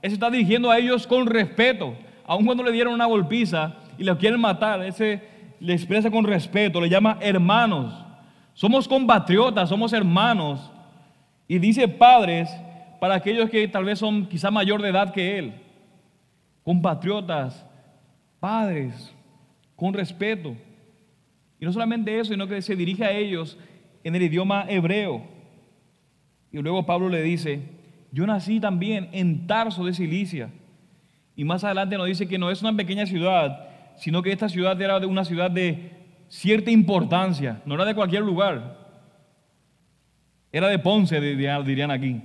Él 0.00 0.10
se 0.10 0.14
está 0.14 0.30
dirigiendo 0.30 0.70
a 0.70 0.78
ellos 0.78 1.06
con 1.06 1.26
respeto. 1.26 1.94
Aun 2.26 2.46
cuando 2.46 2.64
le 2.64 2.72
dieron 2.72 2.94
una 2.94 3.04
golpiza 3.04 3.74
y 3.98 4.04
lo 4.04 4.16
quieren 4.16 4.40
matar, 4.40 4.82
ese 4.82 5.20
le 5.60 5.74
expresa 5.74 6.10
con 6.10 6.24
respeto, 6.24 6.80
le 6.80 6.88
llama 6.88 7.18
hermanos. 7.20 7.94
Somos 8.54 8.88
compatriotas, 8.88 9.68
somos 9.68 9.92
hermanos. 9.92 10.72
Y 11.46 11.58
dice 11.58 11.88
padres 11.88 12.48
para 13.00 13.16
aquellos 13.16 13.50
que 13.50 13.68
tal 13.68 13.84
vez 13.84 13.98
son 13.98 14.26
quizá 14.26 14.50
mayor 14.50 14.80
de 14.80 14.88
edad 14.88 15.12
que 15.12 15.38
él. 15.38 15.52
Compatriotas, 16.64 17.66
padres, 18.40 19.14
con 19.76 19.92
respeto. 19.92 20.56
Y 21.60 21.66
no 21.66 21.72
solamente 21.74 22.18
eso, 22.18 22.32
sino 22.32 22.48
que 22.48 22.62
se 22.62 22.74
dirige 22.74 23.04
a 23.04 23.12
ellos 23.12 23.58
en 24.02 24.14
el 24.14 24.22
idioma 24.22 24.64
hebreo. 24.70 25.35
Y 26.56 26.62
luego 26.62 26.86
Pablo 26.86 27.10
le 27.10 27.20
dice, 27.20 27.60
yo 28.12 28.26
nací 28.26 28.60
también 28.60 29.10
en 29.12 29.46
Tarso 29.46 29.84
de 29.84 29.92
Cilicia. 29.92 30.48
Y 31.36 31.44
más 31.44 31.64
adelante 31.64 31.98
nos 31.98 32.06
dice 32.06 32.26
que 32.26 32.38
no 32.38 32.50
es 32.50 32.62
una 32.62 32.74
pequeña 32.74 33.04
ciudad, 33.04 33.68
sino 33.96 34.22
que 34.22 34.32
esta 34.32 34.48
ciudad 34.48 34.80
era 34.80 34.98
de 34.98 35.04
una 35.04 35.26
ciudad 35.26 35.50
de 35.50 35.90
cierta 36.30 36.70
importancia, 36.70 37.60
no 37.66 37.74
era 37.74 37.84
de 37.84 37.94
cualquier 37.94 38.22
lugar. 38.22 38.78
Era 40.50 40.68
de 40.68 40.78
Ponce, 40.78 41.20
dirían 41.20 41.90
aquí. 41.90 42.22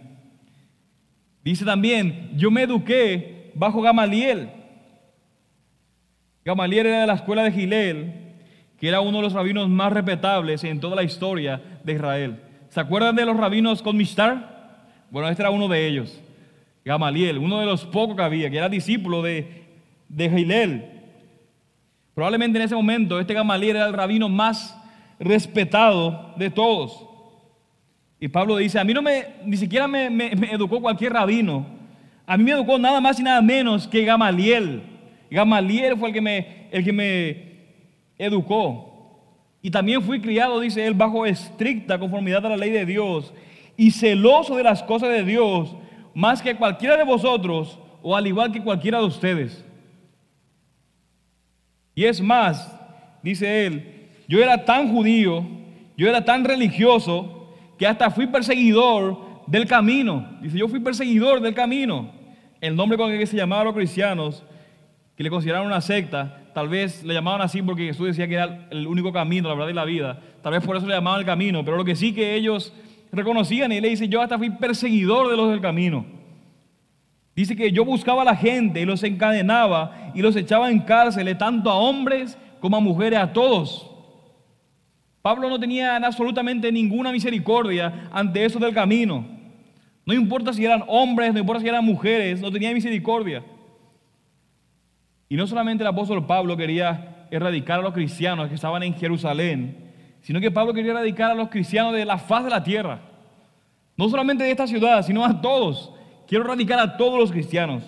Dice 1.44 1.66
también, 1.66 2.32
yo 2.38 2.50
me 2.52 2.64
eduqué 2.64 3.52
bajo 3.54 3.82
Gamaliel. 3.82 4.50
Gamaliel 6.46 6.86
era 6.86 7.02
de 7.02 7.08
la 7.08 7.16
escuela 7.16 7.44
de 7.44 7.52
Gilel, 7.52 8.14
que 8.80 8.88
era 8.88 9.02
uno 9.02 9.18
de 9.18 9.24
los 9.24 9.34
rabinos 9.34 9.68
más 9.68 9.92
respetables 9.92 10.64
en 10.64 10.80
toda 10.80 10.96
la 10.96 11.04
historia 11.04 11.62
de 11.84 11.92
Israel. 11.92 12.51
¿Se 12.72 12.80
acuerdan 12.80 13.18
de 13.18 13.26
los 13.26 13.36
rabinos 13.36 13.82
con 13.82 13.98
Mishtar? 13.98 14.88
Bueno, 15.10 15.28
este 15.28 15.44
era 15.44 15.50
uno 15.50 15.68
de 15.68 15.86
ellos. 15.86 16.22
Gamaliel, 16.86 17.38
uno 17.38 17.60
de 17.60 17.66
los 17.66 17.86
pocos 17.86 18.16
que 18.16 18.24
había, 18.24 18.50
que 18.50 18.56
era 18.56 18.70
discípulo 18.70 19.22
de, 19.22 19.66
de 20.08 20.30
Gilel. 20.30 20.86
Probablemente 22.16 22.58
en 22.58 22.64
ese 22.64 22.74
momento 22.74 23.20
este 23.20 23.34
Gamaliel 23.34 23.76
era 23.76 23.88
el 23.88 23.94
rabino 23.94 24.30
más 24.30 24.82
respetado 25.20 26.34
de 26.38 26.50
todos. 26.50 27.06
Y 28.22 28.30
Pablo 28.30 28.56
dice, 28.56 28.80
a 28.80 28.86
mí 28.86 28.94
no 28.94 29.02
me, 29.02 29.26
ni 29.44 29.58
siquiera 29.58 29.86
me, 29.86 30.32
educó 30.54 30.80
cualquier 30.80 31.12
rabino. 31.12 31.66
A 32.26 32.38
mí 32.38 32.46
me 32.46 32.52
educó 32.52 32.80
nada 32.80 33.02
más 33.02 33.20
y 33.20 33.24
nada 33.24 33.42
menos 33.42 33.86
que 33.86 34.06
Gamaliel. 34.06 34.82
Gamaliel 35.30 35.98
fue 35.98 36.08
el 36.08 36.14
que 36.14 36.22
me, 36.22 36.68
el 36.72 36.86
que 36.86 36.94
me 36.94 37.54
educó. 38.18 38.91
Y 39.62 39.70
también 39.70 40.02
fui 40.02 40.20
criado, 40.20 40.60
dice 40.60 40.86
él, 40.86 40.94
bajo 40.94 41.26
estricta 41.26 42.00
conformidad 42.00 42.46
a 42.46 42.50
la 42.50 42.58
ley 42.58 42.72
de 42.72 42.86
Dios 42.86 43.34
y 43.78 43.92
celoso 43.92 44.56
de 44.56 44.64
las 44.64 44.82
cosas 44.84 45.10
de 45.10 45.24
Dios, 45.24 45.76
más 46.14 46.42
que 46.42 46.56
cualquiera 46.56 46.98
de 46.98 47.04
vosotros 47.04 47.80
o 48.02 48.16
al 48.16 48.26
igual 48.28 48.52
que 48.52 48.64
cualquiera 48.64 49.00
de 49.00 49.06
ustedes. 49.06 49.64
Y 51.94 52.06
es 52.06 52.22
más, 52.22 52.76
dice 53.22 53.66
él, 53.66 54.08
yo 54.28 54.40
era 54.40 54.66
tan 54.66 54.92
judío, 54.92 55.46
yo 55.98 56.10
era 56.10 56.24
tan 56.26 56.44
religioso, 56.44 57.54
que 57.78 57.86
hasta 57.86 58.10
fui 58.10 58.28
perseguidor 58.28 59.44
del 59.48 59.66
camino. 59.68 60.38
Dice, 60.42 60.58
yo 60.58 60.68
fui 60.68 60.80
perseguidor 60.80 61.42
del 61.42 61.54
camino. 61.54 62.12
El 62.60 62.76
nombre 62.76 62.98
con 62.98 63.12
el 63.12 63.20
que 63.20 63.26
se 63.26 63.38
llamaban 63.38 63.66
los 63.66 63.76
cristianos, 63.76 64.44
que 65.16 65.24
le 65.24 65.30
consideraron 65.30 65.68
una 65.68 65.82
secta, 65.82 66.41
tal 66.54 66.70
vez 66.70 67.04
le 67.04 67.14
llamaban 67.14 67.42
así 67.42 67.62
porque 67.62 67.86
Jesús 67.86 68.08
decía 68.08 68.28
que 68.28 68.36
era 68.36 68.68
el 68.72 68.88
único 68.88 69.12
camino, 69.12 69.50
la 69.50 69.56
verdad 69.56 69.70
y 69.70 69.74
la 69.74 69.86
vida. 69.86 70.20
Tal 70.42 70.54
vez 70.54 70.64
por 70.64 70.76
eso 70.78 70.88
le 70.88 70.94
llamaban 70.94 71.20
el 71.20 71.26
camino, 71.26 71.64
pero 71.64 71.78
lo 71.78 71.86
que 71.86 71.96
sí 71.96 72.14
que 72.14 72.36
ellos 72.36 72.74
reconocían 73.12 73.72
y 73.72 73.82
le 73.82 73.90
dice, 73.90 74.08
yo 74.08 74.22
hasta 74.22 74.38
fui 74.38 74.50
perseguidor 74.50 75.30
de 75.30 75.38
los 75.38 75.50
del 75.50 75.62
camino. 75.62 76.06
Dice 77.36 77.56
que 77.56 77.72
yo 77.72 77.86
buscaba 77.86 78.24
a 78.24 78.26
la 78.26 78.36
gente 78.36 78.82
y 78.82 78.86
los 78.86 79.04
encadenaba 79.04 80.12
y 80.14 80.22
los 80.22 80.36
echaba 80.36 80.70
en 80.70 80.80
cárceles, 80.80 81.38
tanto 81.38 81.70
a 81.70 81.76
hombres 81.76 82.38
como 82.60 82.78
a 82.78 82.80
mujeres, 82.80 83.20
a 83.20 83.32
todos. 83.32 83.90
Pablo 85.22 85.50
no 85.50 85.60
tenía 85.60 85.96
absolutamente 85.98 86.72
ninguna 86.72 87.12
misericordia 87.12 88.10
ante 88.12 88.44
eso 88.44 88.60
del 88.60 88.74
camino. 88.74 89.26
No 90.06 90.14
importa 90.14 90.52
si 90.52 90.66
eran 90.66 90.84
hombres, 90.88 91.34
no 91.34 91.40
importa 91.40 91.62
si 91.62 91.68
eran 91.68 91.86
mujeres, 91.86 92.42
no 92.42 92.52
tenía 92.52 92.74
misericordia. 92.74 93.44
Y 95.32 95.38
no 95.38 95.48
solamente 95.48 95.82
el 95.82 95.88
apóstol 95.88 96.26
Pablo 96.26 96.58
quería 96.58 97.26
erradicar 97.32 97.80
a 97.80 97.82
los 97.82 97.94
cristianos 97.94 98.50
que 98.50 98.56
estaban 98.56 98.84
en 98.84 98.94
Jerusalén, 98.94 99.78
sino 100.20 100.42
que 100.42 100.52
Pablo 100.52 100.74
quería 100.74 100.92
erradicar 100.92 101.32
a 101.32 101.36
los 101.36 101.48
cristianos 101.48 101.94
de 101.94 102.04
la 102.04 102.18
faz 102.18 102.44
de 102.44 102.50
la 102.50 102.62
tierra. 102.62 103.00
No 103.96 104.10
solamente 104.10 104.44
de 104.44 104.52
esta 104.52 104.68
ciudad, 104.68 105.02
sino 105.06 105.24
a 105.24 105.40
todos. 105.40 105.94
Quiero 106.28 106.44
erradicar 106.44 106.80
a 106.80 106.98
todos 106.98 107.18
los 107.18 107.32
cristianos. 107.32 107.82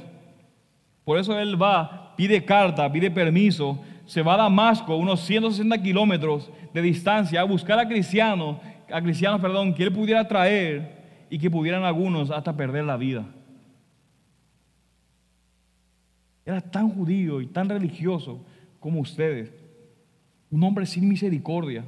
Por 1.03 1.17
eso 1.17 1.37
él 1.37 1.61
va, 1.61 2.15
pide 2.15 2.45
carta, 2.45 2.89
pide 2.89 3.11
permiso, 3.11 3.77
se 4.05 4.21
va 4.21 4.35
a 4.35 4.43
Damasco, 4.43 4.95
unos 4.95 5.19
160 5.19 5.81
kilómetros 5.81 6.49
de 6.73 6.81
distancia, 6.81 7.41
a 7.41 7.43
buscar 7.43 7.77
a 7.77 7.89
cristianos, 7.89 8.55
a 8.89 9.01
cristianos, 9.01 9.41
perdón, 9.41 9.73
que 9.73 9.83
él 9.83 9.91
pudiera 9.91 10.25
traer 10.29 11.25
y 11.29 11.37
que 11.37 11.51
pudieran 11.51 11.83
algunos 11.83 12.31
hasta 12.31 12.55
perder 12.55 12.85
la 12.85 12.95
vida. 12.95 13.25
Era 16.45 16.61
tan 16.61 16.89
judío 16.89 17.41
y 17.41 17.47
tan 17.47 17.69
religioso 17.69 18.43
como 18.79 18.99
ustedes. 18.99 19.53
Un 20.49 20.63
hombre 20.63 20.85
sin 20.85 21.07
misericordia. 21.07 21.85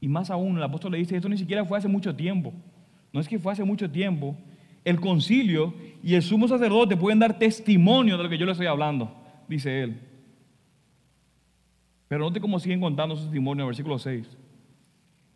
Y 0.00 0.08
más 0.08 0.30
aún, 0.30 0.56
el 0.56 0.62
apóstol 0.62 0.92
le 0.92 0.98
dice, 0.98 1.16
esto 1.16 1.28
ni 1.28 1.38
siquiera 1.38 1.64
fue 1.64 1.78
hace 1.78 1.88
mucho 1.88 2.14
tiempo. 2.14 2.52
No 3.12 3.20
es 3.20 3.28
que 3.28 3.38
fue 3.38 3.52
hace 3.52 3.64
mucho 3.64 3.90
tiempo. 3.90 4.36
El 4.84 5.00
concilio 5.00 5.74
y 6.02 6.14
el 6.14 6.22
sumo 6.22 6.48
sacerdote 6.48 6.96
pueden 6.96 7.18
dar 7.18 7.38
testimonio 7.38 8.16
de 8.16 8.24
lo 8.24 8.28
que 8.28 8.38
yo 8.38 8.46
le 8.46 8.52
estoy 8.52 8.66
hablando, 8.66 9.14
dice 9.46 9.82
él. 9.82 10.00
Pero 12.08 12.24
note 12.24 12.40
cómo 12.40 12.58
siguen 12.58 12.80
contando 12.80 13.14
su 13.14 13.24
testimonio 13.24 13.64
en 13.64 13.68
versículo 13.68 13.98
6. 13.98 14.26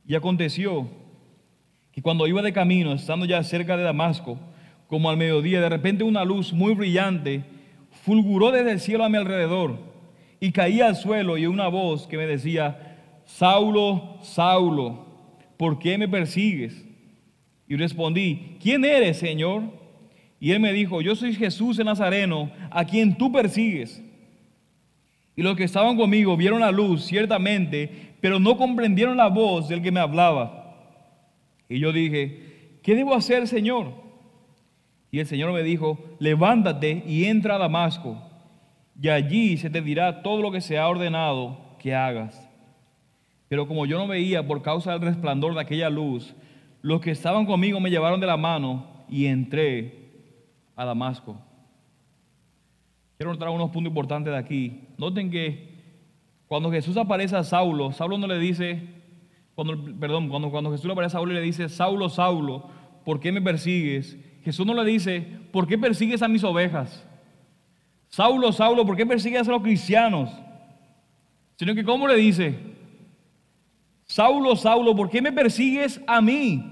Y 0.06 0.14
aconteció 0.14 0.88
que 1.92 2.02
cuando 2.02 2.26
iba 2.26 2.42
de 2.42 2.52
camino, 2.52 2.92
estando 2.92 3.26
ya 3.26 3.42
cerca 3.44 3.76
de 3.76 3.84
Damasco, 3.84 4.38
como 4.88 5.08
al 5.08 5.16
mediodía, 5.16 5.60
de 5.60 5.68
repente 5.68 6.04
una 6.04 6.24
luz 6.24 6.52
muy 6.52 6.74
brillante 6.74 7.44
fulguró 8.04 8.52
desde 8.52 8.72
el 8.72 8.80
cielo 8.80 9.04
a 9.04 9.08
mi 9.08 9.16
alrededor 9.16 9.78
y 10.38 10.52
caía 10.52 10.86
al 10.88 10.96
suelo 10.96 11.38
y 11.38 11.46
una 11.46 11.68
voz 11.68 12.06
que 12.06 12.18
me 12.18 12.26
decía, 12.26 12.98
Saulo, 13.24 14.18
Saulo, 14.22 15.06
¿por 15.56 15.78
qué 15.78 15.96
me 15.96 16.06
persigues? 16.06 16.84
Y 17.66 17.76
respondí, 17.76 18.58
¿quién 18.62 18.84
eres, 18.84 19.16
Señor? 19.16 19.62
Y 20.38 20.50
él 20.50 20.60
me 20.60 20.74
dijo, 20.74 21.00
yo 21.00 21.16
soy 21.16 21.34
Jesús 21.34 21.78
el 21.78 21.86
Nazareno, 21.86 22.50
a 22.70 22.84
quien 22.84 23.16
tú 23.16 23.32
persigues. 23.32 24.02
Y 25.34 25.42
los 25.42 25.56
que 25.56 25.64
estaban 25.64 25.96
conmigo 25.96 26.36
vieron 26.36 26.60
la 26.60 26.70
luz, 26.70 27.06
ciertamente, 27.06 27.90
pero 28.20 28.38
no 28.38 28.58
comprendieron 28.58 29.16
la 29.16 29.28
voz 29.28 29.68
del 29.68 29.80
que 29.80 29.90
me 29.90 30.00
hablaba. 30.00 30.76
Y 31.70 31.78
yo 31.78 31.90
dije, 31.90 32.78
¿qué 32.82 32.94
debo 32.94 33.14
hacer, 33.14 33.48
Señor? 33.48 34.03
Y 35.14 35.20
el 35.20 35.26
Señor 35.26 35.52
me 35.52 35.62
dijo, 35.62 35.96
levántate 36.18 37.04
y 37.06 37.26
entra 37.26 37.54
a 37.54 37.58
Damasco, 37.58 38.20
y 39.00 39.10
allí 39.10 39.56
se 39.56 39.70
te 39.70 39.80
dirá 39.80 40.24
todo 40.24 40.42
lo 40.42 40.50
que 40.50 40.60
se 40.60 40.76
ha 40.76 40.88
ordenado 40.88 41.76
que 41.78 41.94
hagas. 41.94 42.50
Pero 43.46 43.68
como 43.68 43.86
yo 43.86 43.96
no 43.96 44.08
veía 44.08 44.44
por 44.44 44.60
causa 44.60 44.90
del 44.90 45.02
resplandor 45.02 45.54
de 45.54 45.60
aquella 45.60 45.88
luz, 45.88 46.34
los 46.82 47.00
que 47.00 47.12
estaban 47.12 47.46
conmigo 47.46 47.78
me 47.78 47.90
llevaron 47.90 48.18
de 48.18 48.26
la 48.26 48.36
mano 48.36 49.04
y 49.08 49.26
entré 49.26 50.10
a 50.74 50.84
Damasco. 50.84 51.40
Quiero 53.16 53.32
notar 53.34 53.50
unos 53.50 53.70
puntos 53.70 53.90
importantes 53.90 54.32
de 54.32 54.38
aquí. 54.40 54.80
Noten 54.98 55.30
que 55.30 55.78
cuando 56.48 56.72
Jesús 56.72 56.96
aparece 56.96 57.36
a 57.36 57.44
Saulo, 57.44 57.92
Saulo 57.92 58.18
no 58.18 58.26
le 58.26 58.40
dice, 58.40 58.82
cuando, 59.54 59.80
perdón, 59.94 60.28
cuando, 60.28 60.50
cuando 60.50 60.72
Jesús 60.72 60.86
le 60.86 60.92
aparece 60.92 61.16
a 61.16 61.18
Saulo 61.20 61.30
y 61.30 61.36
le 61.36 61.40
dice, 61.40 61.68
Saulo, 61.68 62.08
Saulo, 62.08 62.68
¿por 63.04 63.20
qué 63.20 63.30
me 63.30 63.40
persigues? 63.40 64.18
Jesús 64.44 64.66
no 64.66 64.74
le 64.74 64.84
dice, 64.84 65.26
¿por 65.52 65.66
qué 65.66 65.78
persigues 65.78 66.22
a 66.22 66.28
mis 66.28 66.44
ovejas? 66.44 67.04
Saulo, 68.08 68.52
Saulo, 68.52 68.86
¿por 68.86 68.96
qué 68.96 69.06
persigues 69.06 69.48
a 69.48 69.50
los 69.50 69.62
cristianos? 69.62 70.30
Sino 71.56 71.74
que, 71.74 71.82
¿cómo 71.82 72.06
le 72.06 72.16
dice? 72.16 72.58
Saulo, 74.04 74.54
Saulo, 74.54 74.94
¿por 74.94 75.10
qué 75.10 75.22
me 75.22 75.32
persigues 75.32 76.00
a 76.06 76.20
mí? 76.20 76.62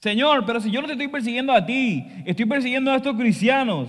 Señor, 0.00 0.44
pero 0.44 0.60
si 0.60 0.70
yo 0.70 0.80
no 0.80 0.86
te 0.86 0.92
estoy 0.92 1.08
persiguiendo 1.08 1.52
a 1.52 1.64
ti, 1.64 2.04
estoy 2.24 2.46
persiguiendo 2.46 2.90
a 2.90 2.96
estos 2.96 3.16
cristianos. 3.16 3.88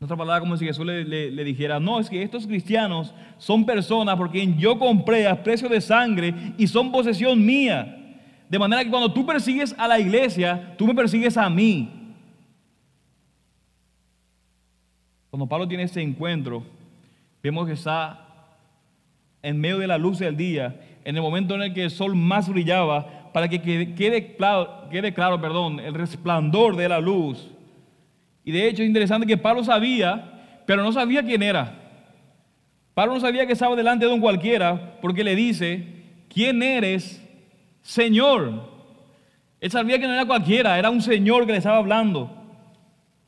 Otra 0.00 0.16
palabra 0.16 0.40
como 0.40 0.56
si 0.56 0.64
Jesús 0.64 0.86
le, 0.86 1.44
dijera, 1.44 1.80
no, 1.80 1.98
es 1.98 2.08
que 2.08 2.22
estos 2.22 2.46
cristianos 2.46 3.12
son 3.36 3.66
personas 3.66 4.16
por 4.16 4.30
quien 4.30 4.56
yo 4.56 4.78
compré 4.78 5.26
a 5.26 5.42
precio 5.42 5.68
de 5.68 5.80
sangre 5.80 6.32
y 6.56 6.68
son 6.68 6.92
posesión 6.92 7.44
mía. 7.44 7.97
De 8.48 8.58
manera 8.58 8.82
que 8.84 8.90
cuando 8.90 9.12
tú 9.12 9.26
persigues 9.26 9.74
a 9.78 9.86
la 9.86 9.98
iglesia, 9.98 10.74
tú 10.78 10.86
me 10.86 10.94
persigues 10.94 11.36
a 11.36 11.48
mí. 11.50 12.14
Cuando 15.30 15.46
Pablo 15.46 15.68
tiene 15.68 15.84
ese 15.84 16.00
encuentro, 16.00 16.62
vemos 17.42 17.66
que 17.66 17.74
está 17.74 18.24
en 19.42 19.60
medio 19.60 19.78
de 19.78 19.86
la 19.86 19.98
luz 19.98 20.18
del 20.18 20.36
día, 20.36 20.80
en 21.04 21.16
el 21.16 21.22
momento 21.22 21.54
en 21.54 21.62
el 21.62 21.74
que 21.74 21.84
el 21.84 21.90
sol 21.90 22.14
más 22.14 22.48
brillaba, 22.48 23.30
para 23.32 23.48
que 23.48 23.60
quede, 23.60 24.36
claro, 24.36 24.88
quede 24.90 25.12
claro 25.12 25.40
perdón, 25.40 25.80
el 25.80 25.94
resplandor 25.94 26.76
de 26.76 26.88
la 26.88 26.98
luz 26.98 27.50
y 28.48 28.50
de 28.50 28.66
hecho 28.66 28.82
es 28.82 28.88
interesante 28.88 29.26
que 29.26 29.36
Pablo 29.36 29.62
sabía, 29.62 30.62
pero 30.64 30.82
no 30.82 30.90
sabía 30.90 31.22
quién 31.22 31.42
era. 31.42 31.74
Pablo 32.94 33.12
no 33.12 33.20
sabía 33.20 33.46
que 33.46 33.52
estaba 33.52 33.76
delante 33.76 34.06
de 34.06 34.10
un 34.10 34.22
cualquiera 34.22 34.96
porque 35.02 35.22
le 35.22 35.36
dice, 35.36 35.84
¿quién 36.32 36.62
eres, 36.62 37.22
Señor? 37.88 38.68
Él 39.60 39.70
sabía 39.70 39.98
que 39.98 40.06
no 40.06 40.12
era 40.12 40.26
cualquiera, 40.26 40.78
era 40.78 40.90
un 40.90 41.00
Señor 41.00 41.46
que 41.46 41.52
le 41.52 41.58
estaba 41.58 41.78
hablando. 41.78 42.30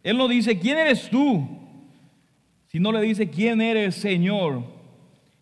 Él 0.02 0.18
no 0.18 0.28
dice, 0.28 0.58
¿quién 0.58 0.76
eres 0.76 1.08
tú? 1.08 1.48
Sino 2.66 2.92
le 2.92 3.00
dice, 3.00 3.30
¿quién 3.30 3.62
eres, 3.62 3.94
Señor? 3.94 4.64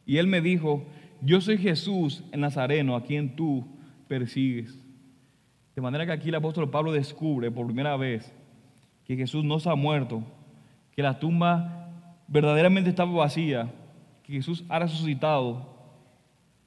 Y 0.06 0.18
él 0.18 0.28
me 0.28 0.40
dijo, 0.40 0.84
yo 1.20 1.40
soy 1.40 1.58
Jesús 1.58 2.22
el 2.30 2.42
Nazareno, 2.42 2.94
a 2.94 3.02
quien 3.02 3.34
tú 3.34 3.66
persigues. 4.06 4.78
De 5.74 5.82
manera 5.82 6.06
que 6.06 6.12
aquí 6.12 6.28
el 6.28 6.36
apóstol 6.36 6.70
Pablo 6.70 6.92
descubre 6.92 7.50
por 7.50 7.66
primera 7.66 7.96
vez 7.96 8.32
que 9.04 9.16
Jesús 9.16 9.42
no 9.42 9.58
se 9.58 9.68
ha 9.68 9.74
muerto, 9.74 10.22
que 10.92 11.02
la 11.02 11.18
tumba 11.18 11.90
verdaderamente 12.28 12.90
estaba 12.90 13.10
vacía, 13.10 13.68
que 14.22 14.34
Jesús 14.34 14.64
ha 14.68 14.78
resucitado 14.78 15.76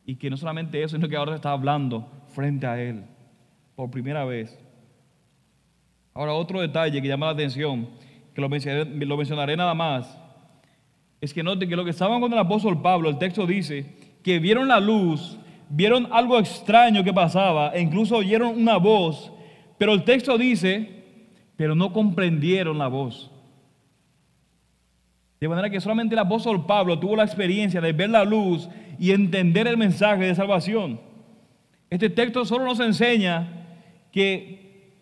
y 0.05 0.17
que 0.17 0.29
no 0.29 0.35
solamente 0.35 0.83
eso, 0.83 0.97
sino 0.97 1.07
que 1.07 1.15
ahora 1.15 1.35
está 1.35 1.53
hablando 1.53 2.19
frente 2.33 2.65
a 2.67 2.81
Él 2.81 3.03
por 3.75 3.89
primera 3.91 4.25
vez. 4.25 4.57
Ahora 6.13 6.33
otro 6.33 6.59
detalle 6.59 7.01
que 7.01 7.07
llama 7.07 7.27
la 7.27 7.33
atención, 7.33 7.89
que 8.33 8.41
lo 8.41 8.49
mencionaré, 9.17 9.55
nada 9.55 9.73
más, 9.73 10.17
es 11.21 11.33
que 11.33 11.43
noten 11.43 11.69
que 11.69 11.75
lo 11.75 11.85
que 11.85 11.91
estaban 11.91 12.19
con 12.19 12.33
el 12.33 12.39
apóstol 12.39 12.81
Pablo, 12.81 13.09
el 13.09 13.17
texto 13.17 13.45
dice 13.45 13.85
que 14.23 14.39
vieron 14.39 14.67
la 14.67 14.79
luz, 14.79 15.37
vieron 15.69 16.07
algo 16.11 16.39
extraño 16.39 17.03
que 17.03 17.13
pasaba 17.13 17.71
e 17.73 17.81
incluso 17.81 18.17
oyeron 18.17 18.59
una 18.59 18.77
voz, 18.77 19.31
pero 19.77 19.93
el 19.93 20.03
texto 20.03 20.37
dice 20.37 21.01
pero 21.61 21.75
no 21.75 21.93
comprendieron 21.93 22.79
la 22.79 22.87
voz. 22.87 23.29
De 25.39 25.47
manera 25.47 25.69
que 25.69 25.79
solamente 25.79 26.15
el 26.15 26.19
apóstol 26.19 26.65
Pablo 26.65 26.97
tuvo 26.97 27.15
la 27.15 27.23
experiencia 27.23 27.79
de 27.79 27.93
ver 27.93 28.09
la 28.09 28.23
luz 28.23 28.67
y 28.97 29.11
entender 29.11 29.67
el 29.67 29.77
mensaje 29.77 30.23
de 30.23 30.33
salvación. 30.33 30.99
Este 31.91 32.09
texto 32.09 32.45
solo 32.45 32.63
nos 32.63 32.79
enseña 32.79 33.49
que, 34.13 34.93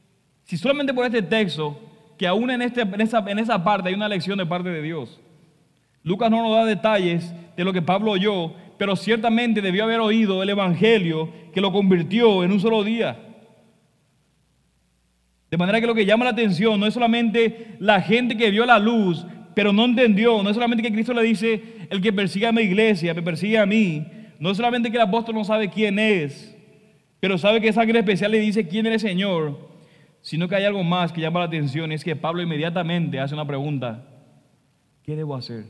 si 0.43 0.57
solamente 0.57 0.91
por 0.91 1.05
este 1.05 1.21
texto, 1.21 1.79
que 2.17 2.25
aún 2.25 2.49
en, 2.49 2.63
este, 2.63 2.81
en, 2.81 2.99
esa, 2.99 3.23
en 3.27 3.37
esa 3.37 3.63
parte 3.63 3.89
hay 3.89 3.95
una 3.95 4.09
lección 4.09 4.39
de 4.39 4.45
parte 4.47 4.69
de 4.69 4.81
Dios. 4.81 5.19
Lucas 6.01 6.31
no 6.31 6.41
nos 6.41 6.55
da 6.55 6.65
detalles 6.65 7.31
de 7.55 7.63
lo 7.63 7.71
que 7.73 7.83
Pablo 7.83 8.09
oyó, 8.09 8.53
pero 8.79 8.95
ciertamente 8.95 9.61
debió 9.61 9.83
haber 9.83 9.99
oído 9.99 10.41
el 10.41 10.49
Evangelio 10.49 11.31
que 11.53 11.61
lo 11.61 11.71
convirtió 11.71 12.43
en 12.43 12.51
un 12.51 12.59
solo 12.59 12.83
día. 12.83 13.19
De 15.51 15.57
manera 15.57 15.79
que 15.79 15.85
lo 15.87 15.93
que 15.93 16.07
llama 16.07 16.25
la 16.25 16.31
atención 16.31 16.79
no 16.79 16.87
es 16.87 16.95
solamente 16.95 17.75
la 17.77 18.01
gente 18.01 18.35
que 18.35 18.49
vio 18.49 18.65
la 18.65 18.79
luz, 18.79 19.27
pero 19.53 19.71
no 19.71 19.85
entendió, 19.85 20.41
no 20.41 20.49
es 20.49 20.55
solamente 20.55 20.81
que 20.81 20.91
Cristo 20.91 21.13
le 21.13 21.21
dice, 21.21 21.61
el 21.91 22.01
que 22.01 22.11
persigue 22.11 22.47
a 22.47 22.51
mi 22.51 22.63
iglesia, 22.63 23.13
me 23.13 23.21
persigue 23.21 23.59
a 23.59 23.67
mí, 23.67 24.07
no 24.39 24.49
es 24.49 24.57
solamente 24.57 24.89
que 24.89 24.97
el 24.97 25.03
apóstol 25.03 25.35
no 25.35 25.43
sabe 25.43 25.69
quién 25.69 25.99
es, 25.99 26.48
pero 27.19 27.37
sabe 27.37 27.61
que 27.61 27.67
esa 27.67 27.81
sangre 27.81 27.99
especial 27.99 28.31
le 28.31 28.39
dice 28.39 28.67
quién 28.67 28.85
es 28.87 28.93
el 29.03 29.09
Señor, 29.09 29.69
sino 30.21 30.47
que 30.47 30.55
hay 30.55 30.65
algo 30.65 30.83
más 30.83 31.11
que 31.11 31.21
llama 31.21 31.39
la 31.39 31.45
atención, 31.45 31.91
es 31.91 32.03
que 32.03 32.15
Pablo 32.15 32.41
inmediatamente 32.41 33.19
hace 33.19 33.33
una 33.33 33.45
pregunta, 33.45 34.05
¿qué 35.03 35.15
debo 35.15 35.35
hacer? 35.35 35.65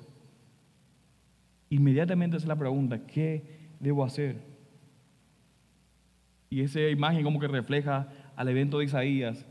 Inmediatamente 1.70 2.38
hace 2.38 2.48
la 2.48 2.56
pregunta, 2.56 3.06
¿qué 3.06 3.44
debo 3.80 4.04
hacer? 4.04 4.38
Y 6.50 6.62
esa 6.62 6.82
imagen 6.82 7.24
como 7.24 7.40
que 7.40 7.48
refleja 7.48 8.08
al 8.36 8.48
evento 8.48 8.80
de 8.80 8.86
Isaías, 8.86 9.46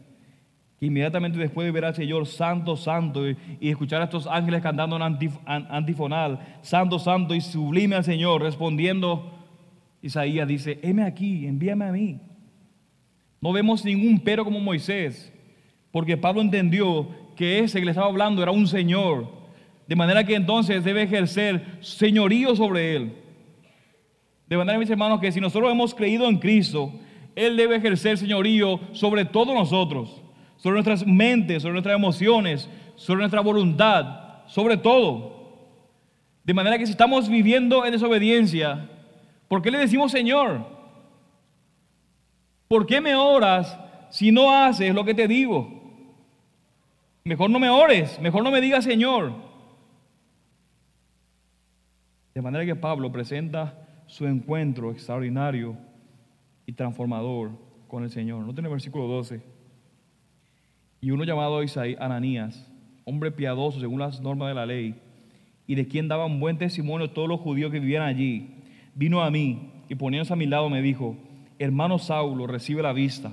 que 0.78 0.86
inmediatamente 0.86 1.38
después 1.38 1.64
de 1.64 1.72
ver 1.72 1.84
al 1.84 1.94
Señor 1.94 2.26
santo, 2.26 2.76
santo, 2.76 3.28
y, 3.28 3.36
escuchar 3.60 4.00
a 4.00 4.04
estos 4.04 4.26
ángeles 4.26 4.62
cantando 4.62 4.96
un 4.96 5.02
antifonal, 5.02 6.58
santo, 6.62 6.98
santo 6.98 7.34
y 7.34 7.40
sublime 7.40 7.96
al 7.96 8.04
Señor, 8.04 8.42
respondiendo, 8.42 9.37
Isaías 10.02 10.46
dice, 10.46 10.78
heme 10.82 11.02
aquí, 11.02 11.46
envíame 11.46 11.84
a 11.84 11.92
mí. 11.92 12.20
No 13.40 13.52
vemos 13.52 13.84
ningún 13.84 14.20
pero 14.20 14.44
como 14.44 14.60
Moisés, 14.60 15.32
porque 15.90 16.16
Pablo 16.16 16.40
entendió 16.40 17.08
que 17.36 17.60
ese 17.60 17.78
que 17.78 17.84
le 17.84 17.92
estaba 17.92 18.08
hablando 18.08 18.42
era 18.42 18.50
un 18.50 18.66
Señor, 18.66 19.28
de 19.86 19.96
manera 19.96 20.24
que 20.24 20.34
entonces 20.34 20.84
debe 20.84 21.02
ejercer 21.02 21.78
señorío 21.80 22.54
sobre 22.56 22.96
él. 22.96 23.12
De 24.48 24.56
manera, 24.56 24.78
mis 24.78 24.90
hermanos, 24.90 25.20
que 25.20 25.32
si 25.32 25.40
nosotros 25.40 25.70
hemos 25.70 25.94
creído 25.94 26.28
en 26.28 26.38
Cristo, 26.38 26.92
Él 27.36 27.56
debe 27.56 27.76
ejercer 27.76 28.16
señorío 28.16 28.80
sobre 28.92 29.24
todos 29.24 29.54
nosotros 29.54 30.22
sobre 30.58 30.74
nuestras 30.74 31.06
mentes, 31.06 31.62
sobre 31.62 31.72
nuestras 31.72 31.96
emociones, 31.96 32.68
sobre 32.96 33.20
nuestra 33.20 33.40
voluntad, 33.40 34.44
sobre 34.46 34.76
todo. 34.76 35.38
De 36.44 36.52
manera 36.52 36.78
que 36.78 36.86
si 36.86 36.92
estamos 36.92 37.28
viviendo 37.28 37.86
en 37.86 37.92
desobediencia, 37.92 38.90
¿por 39.48 39.62
qué 39.62 39.70
le 39.70 39.78
decimos 39.78 40.12
Señor? 40.12 40.66
¿Por 42.68 42.86
qué 42.86 43.00
me 43.00 43.14
oras 43.14 43.78
si 44.10 44.30
no 44.30 44.54
haces 44.54 44.94
lo 44.94 45.04
que 45.04 45.14
te 45.14 45.26
digo? 45.26 45.78
Mejor 47.24 47.50
no 47.50 47.58
me 47.58 47.68
ores, 47.68 48.20
mejor 48.20 48.44
no 48.44 48.50
me 48.50 48.60
digas 48.60 48.84
Señor. 48.84 49.32
De 52.34 52.42
manera 52.42 52.64
que 52.64 52.76
Pablo 52.76 53.10
presenta 53.10 53.88
su 54.06 54.26
encuentro 54.26 54.90
extraordinario 54.92 55.76
y 56.66 56.72
transformador 56.72 57.50
con 57.88 58.04
el 58.04 58.10
Señor. 58.10 58.44
No 58.44 58.54
tiene 58.54 58.68
versículo 58.68 59.06
12. 59.06 59.42
Y 61.00 61.10
uno 61.10 61.24
llamado 61.24 61.62
Isaí, 61.62 61.96
Ananías, 61.98 62.70
hombre 63.04 63.30
piadoso 63.30 63.80
según 63.80 64.00
las 64.00 64.20
normas 64.20 64.48
de 64.48 64.54
la 64.54 64.66
ley, 64.66 65.00
y 65.66 65.74
de 65.74 65.86
quien 65.86 66.08
daban 66.08 66.40
buen 66.40 66.58
testimonio 66.58 67.10
todos 67.10 67.28
los 67.28 67.40
judíos 67.40 67.70
que 67.70 67.80
vivían 67.80 68.02
allí, 68.02 68.57
vino 68.98 69.22
a 69.22 69.30
mí 69.30 69.70
y 69.88 69.94
poniéndose 69.94 70.32
a 70.32 70.36
mi 70.36 70.46
lado 70.46 70.68
me 70.68 70.82
dijo, 70.82 71.16
hermano 71.56 72.00
Saulo, 72.00 72.48
recibe 72.48 72.82
la 72.82 72.92
vista. 72.92 73.32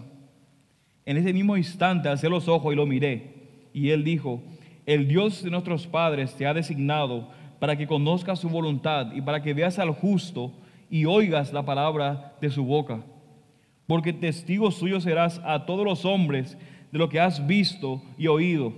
En 1.05 1.18
ese 1.18 1.34
mismo 1.34 1.57
instante 1.57 2.07
alcé 2.07 2.30
los 2.30 2.47
ojos 2.47 2.72
y 2.72 2.76
lo 2.76 2.86
miré, 2.86 3.34
y 3.74 3.89
él 3.89 4.03
dijo, 4.03 4.43
el 4.86 5.07
Dios 5.07 5.43
de 5.43 5.49
nuestros 5.49 5.88
padres 5.88 6.36
te 6.36 6.45
ha 6.45 6.53
designado 6.53 7.30
para 7.59 7.76
que 7.76 7.88
conozcas 7.88 8.39
su 8.39 8.47
voluntad 8.47 9.11
y 9.13 9.22
para 9.22 9.41
que 9.41 9.55
veas 9.55 9.80
al 9.80 9.89
justo 9.89 10.53
y 10.88 11.05
oigas 11.05 11.51
la 11.51 11.66
palabra 11.66 12.36
de 12.39 12.51
su 12.51 12.63
boca. 12.63 13.03
Porque 13.88 14.13
testigo 14.13 14.70
suyo 14.70 15.01
serás 15.01 15.41
a 15.43 15.66
todos 15.66 15.84
los 15.84 16.05
hombres 16.05 16.59
de 16.91 16.99
lo 16.99 17.09
que 17.09 17.20
has 17.20 17.45
visto 17.47 18.03
y 18.20 18.28
oído. 18.28 18.72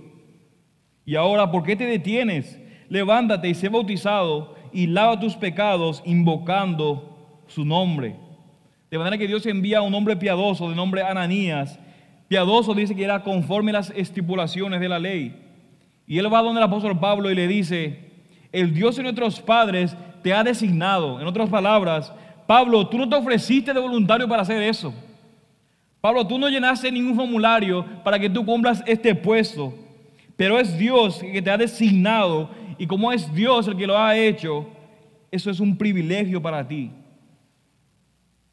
Y 1.04 1.16
ahora, 1.16 1.50
¿por 1.50 1.64
qué 1.64 1.76
te 1.76 1.84
detienes? 1.84 2.58
Levántate 2.88 3.50
y 3.50 3.54
sé 3.54 3.68
bautizado 3.68 4.57
y 4.72 4.86
lava 4.86 5.20
tus 5.20 5.36
pecados 5.36 6.02
invocando 6.04 7.42
su 7.46 7.64
nombre. 7.64 8.16
De 8.90 8.98
manera 8.98 9.18
que 9.18 9.26
Dios 9.26 9.44
envía 9.46 9.78
a 9.78 9.82
un 9.82 9.94
hombre 9.94 10.16
piadoso 10.16 10.68
de 10.68 10.76
nombre 10.76 11.02
Ananías. 11.02 11.78
Piadoso 12.28 12.74
dice 12.74 12.94
que 12.94 13.04
era 13.04 13.22
conforme 13.22 13.70
a 13.70 13.74
las 13.74 13.90
estipulaciones 13.90 14.80
de 14.80 14.88
la 14.88 14.98
ley. 14.98 15.34
Y 16.06 16.18
él 16.18 16.32
va 16.32 16.42
donde 16.42 16.60
el 16.60 16.66
apóstol 16.66 16.98
Pablo 16.98 17.30
y 17.30 17.34
le 17.34 17.46
dice, 17.46 18.08
el 18.50 18.72
Dios 18.72 18.96
de 18.96 19.02
nuestros 19.02 19.40
padres 19.40 19.96
te 20.22 20.32
ha 20.32 20.42
designado. 20.42 21.20
En 21.20 21.26
otras 21.26 21.50
palabras, 21.50 22.12
Pablo, 22.46 22.86
tú 22.88 22.96
no 22.96 23.08
te 23.08 23.16
ofreciste 23.16 23.74
de 23.74 23.80
voluntario 23.80 24.26
para 24.26 24.42
hacer 24.42 24.62
eso. 24.62 24.94
Pablo, 26.00 26.26
tú 26.26 26.38
no 26.38 26.48
llenaste 26.48 26.90
ningún 26.90 27.16
formulario 27.16 27.84
para 28.04 28.18
que 28.18 28.30
tú 28.30 28.44
cumplas 28.44 28.82
este 28.86 29.14
puesto. 29.14 29.74
Pero 30.36 30.58
es 30.58 30.78
Dios 30.78 31.18
que 31.18 31.42
te 31.42 31.50
ha 31.50 31.58
designado 31.58 32.48
y 32.78 32.86
como 32.86 33.12
es 33.12 33.32
Dios 33.34 33.66
el 33.66 33.76
que 33.76 33.86
lo 33.86 33.98
ha 33.98 34.16
hecho, 34.16 34.66
eso 35.30 35.50
es 35.50 35.60
un 35.60 35.76
privilegio 35.76 36.40
para 36.40 36.66
ti. 36.66 36.90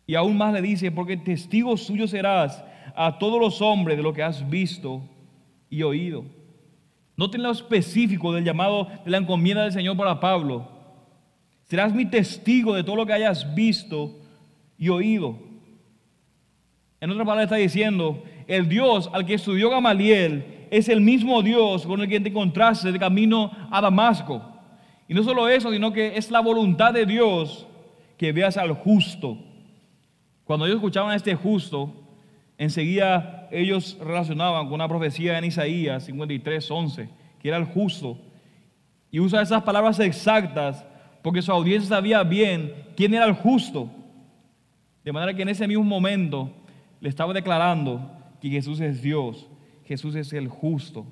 Y 0.08 0.16
aún 0.16 0.38
más 0.38 0.54
le 0.54 0.62
dice, 0.62 0.92
porque 0.92 1.18
testigo 1.18 1.78
suyo 1.78 2.08
serás 2.08 2.64
a 2.96 3.18
todos 3.18 3.40
los 3.40 3.62
hombres 3.62 3.98
de 3.98 4.04
lo 4.04 4.14
que 4.14 4.24
has 4.24 4.48
visto 4.50 5.02
y 5.70 5.84
oído. 5.84 6.26
Noten 7.18 7.44
lo 7.44 7.52
específico 7.52 8.34
del 8.34 8.44
llamado 8.44 8.88
de 9.04 9.12
la 9.12 9.18
encomienda 9.18 9.64
del 9.64 9.72
Señor 9.72 9.96
para 9.96 10.20
Pablo. 10.20 10.68
Serás 11.64 11.94
mi 11.94 12.06
testigo 12.06 12.76
de 12.76 12.84
todo 12.84 12.96
lo 12.96 13.06
que 13.06 13.14
hayas 13.14 13.56
visto 13.56 14.20
y 14.78 14.90
oído. 14.90 15.38
En 17.00 17.10
otra 17.10 17.24
palabra 17.24 17.44
está 17.44 17.56
diciendo, 17.56 18.24
el 18.48 18.68
Dios 18.68 19.10
al 19.14 19.26
que 19.26 19.36
estudió 19.36 19.70
Gamaliel 19.70 20.55
es 20.72 20.90
el 20.90 21.02
mismo 21.02 21.42
Dios 21.42 21.86
con 21.86 22.02
el 22.02 22.08
que 22.08 22.20
te 22.20 22.30
encontraste 22.30 22.92
de 22.92 23.00
camino 23.00 23.52
a 23.72 23.82
Damasco. 23.82 24.42
Y 25.08 25.14
no 25.14 25.24
solo 25.24 25.48
eso, 25.48 25.72
sino 25.72 25.94
que 25.94 26.18
es 26.18 26.32
la 26.32 26.40
voluntad 26.40 26.94
de 26.94 27.06
Dios 27.06 27.68
que 28.18 28.32
veas 28.32 28.58
al 28.58 28.74
justo. 28.74 29.38
Cuando 30.44 30.66
ellos 30.66 30.78
escuchaban 30.78 31.12
a 31.12 31.16
este 31.16 31.36
justo, 31.36 31.94
enseguida 32.58 33.48
ellos 33.52 33.98
relacionaban 34.00 34.66
con 34.66 34.76
una 34.76 34.88
profecía 34.88 35.38
en 35.38 35.46
Isaías 35.46 36.06
53, 36.06 36.72
11, 36.72 37.10
que 37.40 37.48
era 37.48 37.58
el 37.58 37.66
justo. 37.66 38.18
Y 39.12 39.20
usa 39.20 39.42
esas 39.42 39.64
palabras 39.64 40.00
exactas 40.00 40.86
porque 41.22 41.42
su 41.42 41.52
audiencia 41.52 41.90
sabía 41.90 42.24
bien 42.24 42.74
quién 42.96 43.14
era 43.14 43.26
el 43.26 43.34
justo. 43.34 43.90
De 45.04 45.12
manera 45.12 45.36
que 45.36 45.42
en 45.44 45.50
ese 45.50 45.68
mismo 45.68 45.84
momento 45.84 46.52
le 47.00 47.10
estaba 47.10 47.34
declarando 47.34 48.12
que 48.42 48.50
Jesús 48.50 48.80
es 48.80 49.02
Dios, 49.02 49.48
Jesús 49.86 50.16
es 50.16 50.34
el 50.34 50.48
justo. 50.48 51.06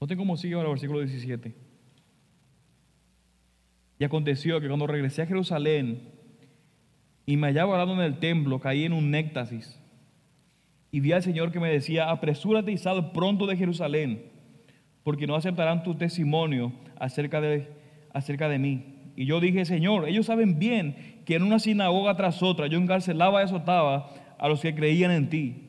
Noten 0.00 0.16
cómo 0.16 0.36
sigue 0.36 0.54
ahora 0.54 0.68
el 0.68 0.74
versículo 0.74 1.00
17. 1.00 1.54
Y 3.98 4.04
aconteció 4.04 4.60
que 4.60 4.68
cuando 4.68 4.86
regresé 4.86 5.22
a 5.22 5.26
Jerusalén, 5.26 6.12
y 7.26 7.36
me 7.36 7.48
hallaba 7.48 7.74
orando 7.74 7.94
en 7.94 8.00
el 8.00 8.18
templo, 8.20 8.60
caí 8.60 8.84
en 8.84 8.92
un 8.92 9.10
néctasis. 9.10 9.78
Y 10.90 11.00
vi 11.00 11.12
al 11.12 11.22
Señor 11.22 11.52
que 11.52 11.60
me 11.60 11.68
decía, 11.68 12.10
apresúrate 12.10 12.72
y 12.72 12.78
sal 12.78 13.12
pronto 13.12 13.46
de 13.46 13.56
Jerusalén, 13.56 14.30
porque 15.02 15.26
no 15.26 15.34
aceptarán 15.34 15.82
tu 15.82 15.94
testimonio 15.94 16.72
acerca 16.98 17.40
de, 17.40 17.68
acerca 18.14 18.48
de 18.48 18.58
mí. 18.58 18.94
Y 19.16 19.26
yo 19.26 19.40
dije, 19.40 19.64
Señor, 19.64 20.08
ellos 20.08 20.26
saben 20.26 20.58
bien 20.58 21.22
que 21.26 21.34
en 21.34 21.42
una 21.42 21.58
sinagoga 21.58 22.16
tras 22.16 22.42
otra 22.42 22.68
yo 22.68 22.78
encarcelaba 22.78 23.42
y 23.42 23.44
azotaba 23.44 24.10
a 24.38 24.48
los 24.48 24.60
que 24.60 24.74
creían 24.74 25.10
en 25.10 25.28
ti. 25.28 25.68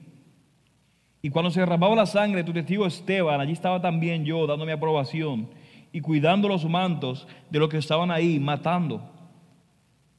Y 1.22 1.30
cuando 1.30 1.52
se 1.52 1.60
derramaba 1.60 1.96
la 1.96 2.06
sangre 2.06 2.38
de 2.38 2.44
tu 2.46 2.54
testigo 2.54 2.86
Esteban, 2.86 3.42
allí 3.42 3.52
estaba 3.52 3.82
también 3.82 4.24
yo 4.24 4.48
dando 4.48 4.66
mi 4.66 4.72
aprobación 4.72 5.50
y 5.92 6.02
cuidando 6.02 6.48
los 6.48 6.66
mantos 6.66 7.28
de 7.50 7.60
los 7.60 7.70
que 7.70 7.78
estaban 7.78 8.12
ahí 8.12 8.40
matando. 8.40 9.10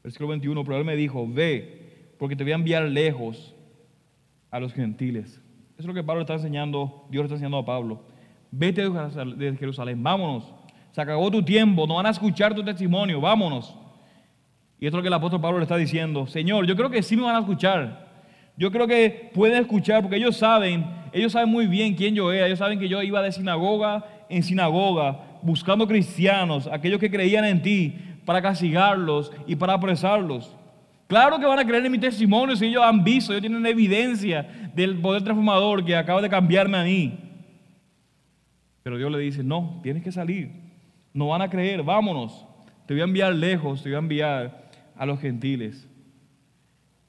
Versículo 0.02 0.30
21, 0.30 0.64
pero 0.64 0.78
él 0.78 0.84
me 0.84 0.96
dijo, 0.96 1.26
ve, 1.26 2.14
porque 2.18 2.36
te 2.36 2.42
voy 2.42 2.52
a 2.52 2.56
enviar 2.56 2.82
lejos 2.84 3.54
a 4.50 4.60
los 4.60 4.74
gentiles. 4.74 5.40
Eso 5.72 5.78
es 5.78 5.86
lo 5.86 5.94
que 5.94 6.02
Pablo 6.02 6.22
está 6.22 6.34
enseñando, 6.34 7.06
Dios 7.10 7.24
está 7.24 7.34
enseñando 7.34 7.58
a 7.58 7.64
Pablo. 7.64 8.02
Vete 8.50 8.82
de 8.90 9.56
Jerusalén, 9.56 10.02
vámonos. 10.02 10.52
Se 10.90 11.00
acabó 11.00 11.30
tu 11.30 11.42
tiempo, 11.42 11.86
no 11.86 11.94
van 11.94 12.06
a 12.06 12.10
escuchar 12.10 12.54
tu 12.54 12.64
testimonio, 12.64 13.20
vámonos. 13.20 13.74
Y 14.78 14.86
esto 14.86 14.96
es 14.96 14.98
lo 14.98 15.02
que 15.02 15.08
el 15.08 15.14
apóstol 15.14 15.40
Pablo 15.40 15.58
le 15.58 15.64
está 15.64 15.76
diciendo. 15.76 16.26
Señor, 16.26 16.66
yo 16.66 16.74
creo 16.74 16.90
que 16.90 17.02
sí 17.02 17.16
me 17.16 17.22
van 17.22 17.36
a 17.36 17.40
escuchar. 17.40 18.09
Yo 18.56 18.70
creo 18.70 18.86
que 18.86 19.30
pueden 19.34 19.60
escuchar 19.60 20.02
porque 20.02 20.16
ellos 20.16 20.36
saben, 20.36 20.84
ellos 21.12 21.32
saben 21.32 21.48
muy 21.48 21.66
bien 21.66 21.94
quién 21.94 22.14
yo 22.14 22.32
era. 22.32 22.46
Ellos 22.46 22.58
saben 22.58 22.78
que 22.78 22.88
yo 22.88 23.02
iba 23.02 23.22
de 23.22 23.32
sinagoga 23.32 24.04
en 24.28 24.42
sinagoga 24.42 25.30
buscando 25.42 25.86
cristianos, 25.86 26.68
aquellos 26.70 27.00
que 27.00 27.10
creían 27.10 27.44
en 27.44 27.62
ti, 27.62 27.96
para 28.24 28.42
castigarlos 28.42 29.32
y 29.46 29.56
para 29.56 29.74
apresarlos. 29.74 30.54
Claro 31.06 31.40
que 31.40 31.46
van 31.46 31.58
a 31.58 31.64
creer 31.64 31.84
en 31.84 31.92
mi 31.92 31.98
testimonio 31.98 32.54
si 32.54 32.66
ellos 32.66 32.84
han 32.84 33.02
visto, 33.02 33.32
ellos 33.32 33.40
tienen 33.40 33.66
evidencia 33.66 34.70
del 34.74 35.00
poder 35.00 35.24
transformador 35.24 35.84
que 35.84 35.96
acaba 35.96 36.22
de 36.22 36.28
cambiarme 36.28 36.78
a 36.78 36.84
mí. 36.84 37.18
Pero 38.84 38.96
Dios 38.96 39.10
le 39.10 39.18
dice, 39.18 39.42
no, 39.42 39.80
tienes 39.82 40.04
que 40.04 40.12
salir. 40.12 40.52
No 41.12 41.28
van 41.28 41.42
a 41.42 41.50
creer, 41.50 41.82
vámonos. 41.82 42.46
Te 42.86 42.94
voy 42.94 43.00
a 43.00 43.04
enviar 43.04 43.34
lejos, 43.34 43.82
te 43.82 43.88
voy 43.88 43.96
a 43.96 43.98
enviar 43.98 44.70
a 44.96 45.06
los 45.06 45.18
gentiles. 45.20 45.88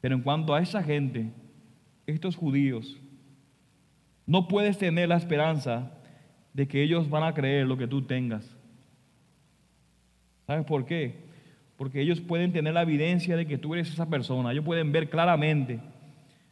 Pero 0.02 0.16
en 0.16 0.22
cuanto 0.22 0.54
a 0.54 0.62
esa 0.62 0.84
gente, 0.84 1.32
estos 2.08 2.36
judíos, 2.36 2.99
no 4.26 4.47
puedes 4.47 4.78
tener 4.78 5.10
la 5.10 5.18
esperanza 5.18 5.91
de 6.54 6.68
que 6.68 6.84
ellos 6.84 7.10
van 7.10 7.24
a 7.24 7.34
creer 7.34 7.68
lo 7.68 7.78
que 7.78 7.88
tú 7.88 8.02
tengas. 8.02 8.58
¿Sabes 10.47 10.66
por 10.66 10.86
qué? 10.86 11.16
Porque 11.78 12.02
ellos 12.02 12.20
pueden 12.20 12.52
tener 12.52 12.74
la 12.74 12.82
evidencia 12.82 13.38
de 13.38 13.45
que 13.45 13.58
tú 13.58 13.74
eres 13.74 13.89
esa 13.89 14.10
persona. 14.10 14.52
Ellos 14.52 14.66
pueden 14.66 14.91
ver 14.91 15.10
claramente. 15.10 15.80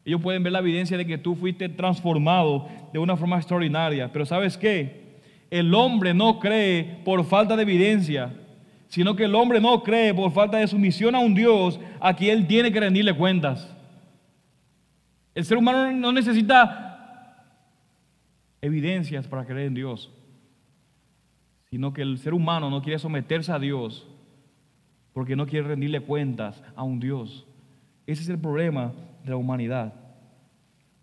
Ellos 0.06 0.22
pueden 0.22 0.42
ver 0.44 0.54
la 0.54 0.60
evidencia 0.60 0.98
de 0.98 1.06
que 1.06 1.18
tú 1.18 1.36
fuiste 1.36 1.70
transformado 1.70 2.68
de 2.94 3.00
una 3.00 3.18
forma 3.18 3.38
extraordinaria. 3.38 4.12
Pero 4.12 4.26
¿sabes 4.26 4.58
qué? 4.58 5.20
El 5.52 5.74
hombre 5.74 6.14
no 6.14 6.40
cree 6.40 7.02
por 7.04 7.24
falta 7.26 7.56
de 7.56 7.64
evidencia, 7.64 8.34
sino 8.90 9.16
que 9.16 9.24
el 9.24 9.36
hombre 9.36 9.62
no 9.62 9.82
cree 9.82 10.14
por 10.14 10.32
falta 10.32 10.58
de 10.58 10.68
sumisión 10.68 11.16
a 11.16 11.20
un 11.20 11.34
Dios 11.34 11.80
a 12.02 12.14
quien 12.14 12.38
él 12.38 12.48
tiene 12.48 12.72
que 12.72 12.82
rendirle 12.82 13.16
cuentas. 13.16 13.74
El 15.34 15.46
ser 15.46 15.58
humano 15.58 15.92
no 15.94 16.12
necesita 16.12 17.46
evidencias 18.62 19.26
para 19.28 19.46
creer 19.46 19.68
en 19.68 19.76
Dios 19.76 20.12
sino 21.70 21.94
que 21.94 22.02
el 22.02 22.18
ser 22.18 22.34
humano 22.34 22.70
no 22.70 22.82
quiere 22.82 23.00
someterse 23.00 23.52
a 23.52 23.60
Dios 23.60 24.08
porque 25.14 25.36
no 25.36 25.46
quiere 25.46 25.68
rendirle 25.68 26.02
cuentas 26.02 26.62
a 26.76 26.84
un 26.84 27.00
Dios. 27.00 27.46
Ese 28.08 28.24
es 28.24 28.30
el 28.30 28.40
problema 28.40 28.94
de 29.24 29.30
la 29.30 29.38
humanidad. 29.38 29.94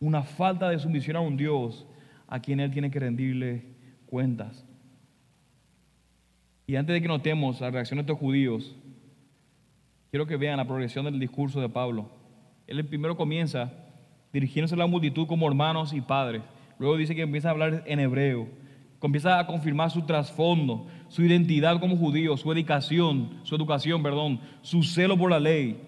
Una 0.01 0.23
falta 0.23 0.69
de 0.69 0.79
sumisión 0.79 1.17
a 1.17 1.21
un 1.21 1.37
Dios 1.37 1.87
a 2.27 2.41
quien 2.41 2.61
Él 2.61 2.71
tiene 2.71 2.91
que 2.91 2.99
rendirle 2.99 3.65
cuentas. 4.07 4.66
Y 6.67 6.77
antes 6.77 6.95
de 6.95 7.03
que 7.03 7.09
notemos 7.09 7.61
la 7.61 7.71
reacción 7.71 7.99
de 7.99 8.03
estos 8.03 8.19
judíos, 8.19 8.75
quiero 10.11 10.27
que 10.27 10.37
vean 10.37 10.57
la 10.57 10.67
progresión 10.67 11.05
del 11.05 11.21
discurso 11.21 11.61
de 11.61 11.69
Pablo. 11.69 12.11
Él 12.67 12.85
primero 12.85 13.17
comienza 13.17 13.73
dirigiéndose 14.33 14.75
a 14.75 14.79
la 14.79 14.87
multitud 14.87 15.27
como 15.27 15.47
hermanos 15.47 15.93
y 15.93 16.01
padres. 16.01 16.43
Luego 16.79 16.97
dice 16.97 17.15
que 17.15 17.23
empieza 17.23 17.49
a 17.49 17.53
hablar 17.53 17.85
en 17.87 18.01
hebreo 18.01 18.49
comienza 18.99 19.39
a 19.39 19.47
confirmar 19.47 19.91
su 19.91 20.03
trasfondo, 20.03 20.87
su 21.09 21.23
identidad 21.23 21.79
como 21.81 21.97
judío, 21.97 22.37
su 22.37 22.51
educación, 22.53 23.41
su 23.43 23.55
educación, 23.55 24.03
perdón, 24.03 24.41
su 24.63 24.83
celo 24.83 25.17
por 25.17 25.31
la 25.31 25.39
ley. 25.39 25.81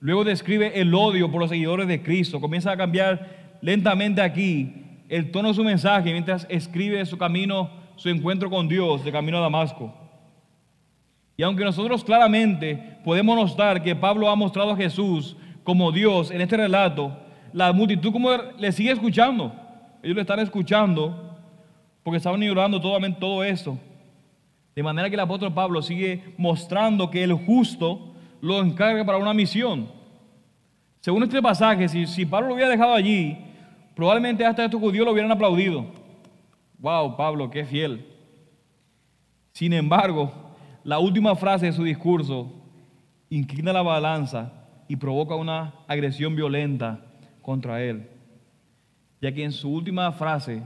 Luego 0.00 0.24
describe 0.24 0.80
el 0.80 0.94
odio 0.94 1.30
por 1.30 1.40
los 1.40 1.50
seguidores 1.50 1.88
de 1.88 2.02
Cristo. 2.02 2.40
Comienza 2.40 2.72
a 2.72 2.76
cambiar 2.76 3.58
lentamente 3.60 4.22
aquí 4.22 4.72
el 5.08 5.30
tono 5.30 5.48
de 5.48 5.54
su 5.54 5.64
mensaje 5.64 6.12
mientras 6.12 6.46
escribe 6.48 7.04
su 7.06 7.18
camino, 7.18 7.70
su 7.96 8.08
encuentro 8.08 8.48
con 8.48 8.68
Dios 8.68 9.04
de 9.04 9.12
camino 9.12 9.38
a 9.38 9.42
Damasco. 9.42 9.92
Y 11.40 11.42
aunque 11.42 11.64
nosotros 11.64 12.04
claramente 12.04 12.98
podemos 13.02 13.34
notar 13.34 13.82
que 13.82 13.96
Pablo 13.96 14.28
ha 14.28 14.36
mostrado 14.36 14.72
a 14.72 14.76
Jesús 14.76 15.38
como 15.64 15.90
Dios 15.90 16.30
en 16.30 16.42
este 16.42 16.54
relato, 16.54 17.16
la 17.54 17.72
multitud 17.72 18.12
como 18.12 18.30
le 18.58 18.70
sigue 18.72 18.90
escuchando. 18.90 19.50
Ellos 20.02 20.16
le 20.16 20.20
están 20.20 20.40
escuchando 20.40 21.40
porque 22.02 22.18
estaban 22.18 22.42
ignorando 22.42 22.78
todo, 22.78 23.00
todo 23.18 23.42
eso. 23.42 23.78
De 24.76 24.82
manera 24.82 25.08
que 25.08 25.14
el 25.14 25.20
apóstol 25.20 25.54
Pablo 25.54 25.80
sigue 25.80 26.34
mostrando 26.36 27.10
que 27.10 27.24
el 27.24 27.32
justo 27.32 28.12
lo 28.42 28.60
encarga 28.60 29.02
para 29.06 29.16
una 29.16 29.32
misión. 29.32 29.90
Según 31.00 31.22
este 31.22 31.40
pasaje, 31.40 31.88
si, 31.88 32.06
si 32.06 32.26
Pablo 32.26 32.48
lo 32.48 32.54
hubiera 32.56 32.68
dejado 32.68 32.92
allí, 32.92 33.38
probablemente 33.96 34.44
hasta 34.44 34.66
estos 34.66 34.78
judíos 34.78 35.06
lo 35.06 35.12
hubieran 35.12 35.32
aplaudido. 35.32 35.86
Wow, 36.80 37.16
Pablo, 37.16 37.48
qué 37.48 37.64
fiel. 37.64 38.04
Sin 39.52 39.72
embargo, 39.72 40.49
la 40.84 40.98
última 40.98 41.34
frase 41.36 41.66
de 41.66 41.72
su 41.72 41.84
discurso 41.84 42.52
inclina 43.28 43.72
la 43.72 43.82
balanza 43.82 44.52
y 44.88 44.96
provoca 44.96 45.34
una 45.34 45.74
agresión 45.86 46.34
violenta 46.34 47.00
contra 47.42 47.82
él, 47.82 48.08
ya 49.20 49.32
que 49.32 49.44
en 49.44 49.52
su 49.52 49.72
última 49.72 50.10
frase, 50.12 50.62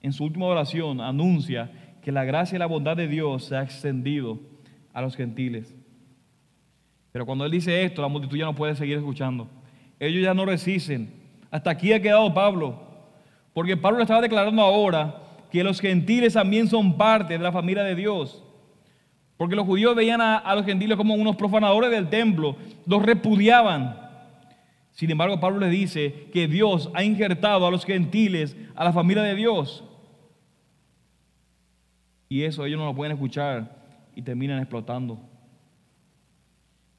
en 0.00 0.12
su 0.12 0.24
última 0.24 0.46
oración, 0.46 1.00
anuncia 1.00 1.70
que 2.02 2.12
la 2.12 2.24
gracia 2.24 2.56
y 2.56 2.58
la 2.58 2.66
bondad 2.66 2.96
de 2.96 3.08
Dios 3.08 3.44
se 3.44 3.56
ha 3.56 3.62
extendido 3.62 4.40
a 4.92 5.02
los 5.02 5.14
gentiles. 5.14 5.74
Pero 7.12 7.26
cuando 7.26 7.44
él 7.44 7.50
dice 7.50 7.84
esto, 7.84 8.02
la 8.02 8.08
multitud 8.08 8.36
ya 8.36 8.44
no 8.44 8.54
puede 8.54 8.74
seguir 8.74 8.96
escuchando. 8.96 9.48
Ellos 9.98 10.22
ya 10.22 10.34
no 10.34 10.44
resisten. 10.44 11.12
Hasta 11.50 11.70
aquí 11.70 11.92
ha 11.92 12.00
quedado 12.00 12.32
Pablo. 12.32 12.80
Porque 13.52 13.76
Pablo 13.76 14.02
estaba 14.02 14.20
declarando 14.20 14.62
ahora 14.62 15.22
que 15.50 15.64
los 15.64 15.80
gentiles 15.80 16.34
también 16.34 16.68
son 16.68 16.96
parte 16.96 17.34
de 17.34 17.42
la 17.42 17.52
familia 17.52 17.82
de 17.82 17.94
Dios. 17.94 18.44
Porque 19.38 19.54
los 19.54 19.66
judíos 19.66 19.94
veían 19.94 20.20
a, 20.20 20.54
los 20.56 20.66
gentiles 20.66 20.96
como 20.96 21.14
unos 21.14 21.36
profanadores 21.36 21.90
del 21.90 22.10
templo, 22.10 22.56
los 22.84 23.02
repudiaban. 23.02 23.96
Sin 24.90 25.10
embargo, 25.12 25.38
Pablo 25.38 25.60
le 25.60 25.70
dice 25.70 26.28
que 26.32 26.48
Dios 26.48 26.90
ha 26.92 27.04
injertado 27.04 27.64
a 27.64 27.70
los 27.70 27.84
gentiles 27.84 28.56
a 28.74 28.82
la 28.82 28.92
familia 28.92 29.22
de 29.22 29.36
Dios. 29.36 29.84
Y 32.28 32.42
eso 32.42 32.66
ellos 32.66 32.80
no 32.80 32.86
lo 32.86 32.96
pueden 32.96 33.12
escuchar 33.12 33.78
y 34.16 34.22
terminan 34.22 34.58
explotando. 34.58 35.20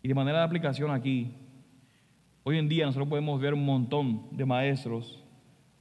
Y 0.02 0.08
de 0.08 0.16
manera 0.16 0.40
de 0.40 0.46
aplicación 0.46 0.92
aquí, 0.92 1.34
hoy 2.44 2.58
en 2.58 2.70
día 2.70 2.86
nosotros 2.86 3.10
podemos 3.10 3.40
ver 3.42 3.54
un 3.54 3.66
montón 3.66 4.28
de 4.32 4.46
maestros 4.46 5.22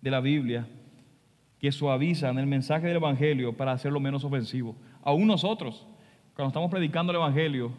de 0.00 0.11
la 0.11 0.20
Biblia 0.20 0.66
que 1.61 1.70
suavizan 1.70 2.36
el 2.36 2.46
mensaje 2.46 2.88
del 2.88 2.96
Evangelio 2.96 3.56
para 3.56 3.70
hacerlo 3.70 4.00
menos 4.00 4.24
ofensivo. 4.24 4.74
Aún 5.02 5.28
nosotros, 5.28 5.86
cuando 6.39 6.51
estamos 6.51 6.70
predicando 6.70 7.11
el 7.11 7.16
Evangelio, 7.16 7.72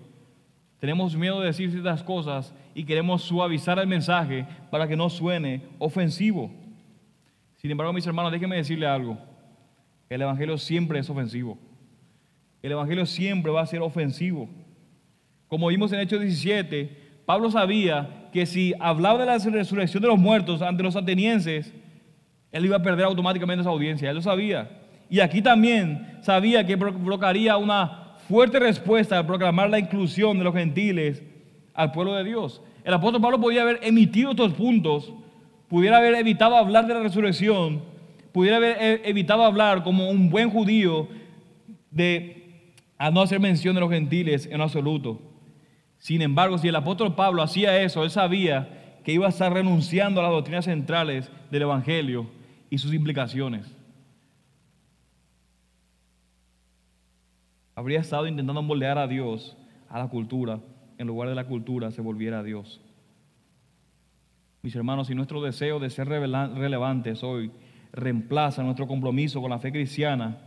tenemos 0.82 1.16
miedo 1.16 1.40
de 1.40 1.46
decir 1.46 1.72
ciertas 1.72 2.04
cosas 2.04 2.54
y 2.76 2.84
queremos 2.84 3.22
suavizar 3.22 3.80
el 3.80 3.88
mensaje 3.88 4.46
para 4.70 4.86
que 4.86 4.98
no 4.98 5.10
suene 5.10 5.62
ofensivo. 5.78 6.52
Sin 7.56 7.72
embargo, 7.72 7.94
mis 7.94 8.06
hermanos, 8.06 8.34
déjenme 8.34 8.58
decirle 8.58 8.86
algo. 8.86 9.18
El 10.10 10.24
Evangelio 10.24 10.58
siempre 10.58 11.00
es 11.00 11.10
ofensivo. 11.10 11.58
El 12.62 12.74
Evangelio 12.74 13.06
siempre 13.06 13.50
va 13.50 13.62
a 13.62 13.66
ser 13.66 13.80
ofensivo. 13.80 14.50
Como 15.48 15.68
vimos 15.68 15.94
en 15.94 16.02
Hechos 16.02 16.20
17, 16.20 17.22
Pablo 17.26 17.50
sabía 17.52 18.28
que 18.34 18.46
si 18.46 18.74
hablaba 18.82 19.20
de 19.20 19.26
la 19.26 19.38
resurrección 19.38 20.02
de 20.02 20.10
los 20.10 20.20
muertos 20.20 20.62
ante 20.62 20.84
los 20.84 20.98
atenienses, 20.98 21.74
él 22.52 22.66
iba 22.66 22.76
a 22.76 22.84
perder 22.84 23.06
automáticamente 23.06 23.62
esa 23.62 23.70
audiencia. 23.70 24.10
Él 24.10 24.18
lo 24.18 24.22
sabía. 24.22 24.70
Y 25.10 25.22
aquí 25.22 25.42
también 25.42 26.20
sabía 26.24 26.68
que 26.68 26.78
provocaría 26.78 27.56
una 27.56 28.09
fuerte 28.30 28.60
respuesta 28.60 29.18
al 29.18 29.26
proclamar 29.26 29.72
la 29.72 29.80
inclusión 29.80 30.38
de 30.38 30.44
los 30.44 30.54
gentiles 30.54 31.24
al 31.74 31.92
pueblo 31.92 32.14
de 32.14 32.24
Dios. 32.24 32.62
El 32.84 32.94
apóstol 32.94 33.20
Pablo 33.20 33.42
podía 33.42 33.64
haber 33.64 33.80
emitido 33.82 34.30
estos 34.30 34.54
puntos, 34.54 35.12
pudiera 35.68 35.98
haber 35.98 36.14
evitado 36.14 36.56
hablar 36.56 36.86
de 36.86 36.94
la 36.94 37.00
resurrección, 37.00 37.82
pudiera 38.32 38.58
haber 38.58 38.78
eh, 38.80 39.02
evitado 39.06 39.44
hablar 39.44 39.82
como 39.82 40.12
un 40.12 40.30
buen 40.30 40.52
judío 40.52 41.08
de 41.90 42.76
a 43.00 43.10
no 43.10 43.22
hacer 43.22 43.40
mención 43.40 43.74
de 43.74 43.82
los 43.82 43.90
gentiles 43.90 44.48
en 44.52 44.62
absoluto. 44.62 45.20
Sin 45.98 46.22
embargo, 46.22 46.60
si 46.60 46.68
el 46.68 46.76
apóstol 46.76 47.16
Pablo 47.16 47.42
hacía 47.42 47.82
eso, 47.82 48.04
él 48.04 48.12
sabía 48.12 49.00
que 49.04 49.12
iba 49.12 49.26
a 49.26 49.30
estar 49.30 49.52
renunciando 49.52 50.20
a 50.20 50.24
las 50.24 50.32
doctrinas 50.32 50.66
centrales 50.66 51.32
del 51.50 51.64
Evangelio 51.64 52.30
y 52.70 52.78
sus 52.78 52.94
implicaciones. 52.94 53.79
Habría 57.80 58.02
estado 58.02 58.28
intentando 58.28 58.62
moldear 58.62 58.98
a 58.98 59.08
Dios 59.08 59.56
a 59.88 60.00
la 60.00 60.10
cultura, 60.10 60.60
en 60.98 61.08
lugar 61.08 61.30
de 61.30 61.36
la 61.36 61.46
cultura 61.46 61.92
se 61.92 62.02
volviera 62.02 62.40
a 62.40 62.44
Dios. 62.44 62.82
Mis 64.62 64.76
hermanos, 64.76 65.08
si 65.08 65.16
nuestro 65.16 65.42
deseo 65.42 65.80
de 65.80 65.90
ser 65.90 66.10
relevantes 66.10 67.24
hoy 67.24 67.54
reemplaza 67.94 68.64
nuestro 68.64 68.86
compromiso 68.86 69.40
con 69.40 69.50
la 69.50 69.60
fe 69.60 69.72
cristiana, 69.72 70.40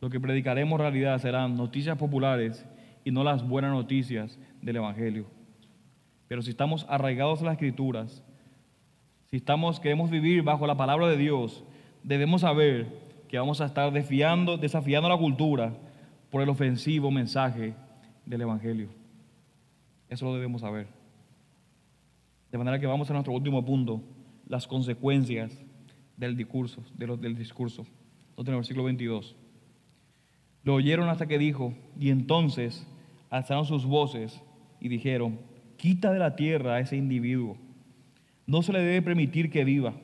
lo 0.00 0.10
que 0.10 0.20
predicaremos 0.20 0.78
en 0.78 0.84
realidad 0.84 1.18
serán 1.18 1.56
noticias 1.56 1.98
populares 1.98 2.64
y 3.04 3.10
no 3.10 3.24
las 3.24 3.42
buenas 3.42 3.72
noticias 3.72 4.38
del 4.62 4.76
Evangelio. 4.76 5.26
Pero 6.28 6.42
si 6.42 6.50
estamos 6.50 6.86
arraigados 6.88 7.42
a 7.42 7.46
las 7.46 7.54
Escrituras, 7.54 8.22
si 9.24 9.38
estamos, 9.38 9.80
queremos 9.80 10.08
vivir 10.08 10.44
bajo 10.44 10.68
la 10.68 10.76
palabra 10.76 11.08
de 11.08 11.16
Dios, 11.16 11.64
debemos 12.04 12.42
saber 12.42 12.86
que 13.26 13.40
vamos 13.40 13.60
a 13.60 13.66
estar 13.66 13.92
desafiando, 13.92 14.56
desafiando 14.56 15.08
la 15.08 15.18
cultura 15.18 15.72
por 16.30 16.42
el 16.42 16.48
ofensivo 16.48 17.10
mensaje 17.10 17.74
del 18.26 18.42
Evangelio. 18.42 18.88
Eso 20.08 20.26
lo 20.26 20.34
debemos 20.34 20.60
saber. 20.60 20.86
De 22.50 22.58
manera 22.58 22.78
que 22.78 22.86
vamos 22.86 23.10
a 23.10 23.12
nuestro 23.12 23.32
último 23.34 23.64
punto, 23.64 24.02
las 24.46 24.66
consecuencias 24.66 25.52
del 26.16 26.36
discurso, 26.36 26.82
del 26.96 27.36
discurso. 27.36 27.86
Entonces, 28.30 28.48
en 28.48 28.54
el 28.54 28.60
versículo 28.60 28.84
22. 28.84 29.36
Lo 30.64 30.74
oyeron 30.74 31.08
hasta 31.08 31.26
que 31.26 31.38
dijo, 31.38 31.74
y 31.98 32.10
entonces 32.10 32.86
alzaron 33.30 33.64
sus 33.64 33.86
voces 33.86 34.42
y 34.80 34.88
dijeron, 34.88 35.38
quita 35.76 36.12
de 36.12 36.18
la 36.18 36.36
tierra 36.36 36.74
a 36.74 36.80
ese 36.80 36.96
individuo, 36.96 37.56
no 38.46 38.62
se 38.62 38.72
le 38.72 38.80
debe 38.80 39.02
permitir 39.02 39.50
que 39.50 39.64
viva. 39.64 39.94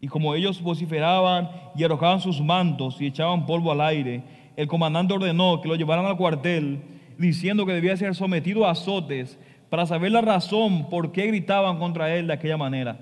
Y 0.00 0.08
como 0.08 0.34
ellos 0.34 0.62
vociferaban 0.62 1.50
y 1.76 1.84
arrojaban 1.84 2.20
sus 2.20 2.40
mantos 2.40 3.00
y 3.00 3.06
echaban 3.06 3.46
polvo 3.46 3.72
al 3.72 3.80
aire, 3.80 4.22
el 4.58 4.66
comandante 4.66 5.14
ordenó 5.14 5.60
que 5.60 5.68
lo 5.68 5.76
llevaran 5.76 6.04
al 6.04 6.16
cuartel, 6.16 6.80
diciendo 7.16 7.64
que 7.64 7.72
debía 7.72 7.96
ser 7.96 8.16
sometido 8.16 8.66
a 8.66 8.72
azotes 8.72 9.38
para 9.70 9.86
saber 9.86 10.10
la 10.10 10.20
razón 10.20 10.90
por 10.90 11.12
qué 11.12 11.28
gritaban 11.28 11.78
contra 11.78 12.12
él 12.16 12.26
de 12.26 12.32
aquella 12.32 12.56
manera. 12.56 12.98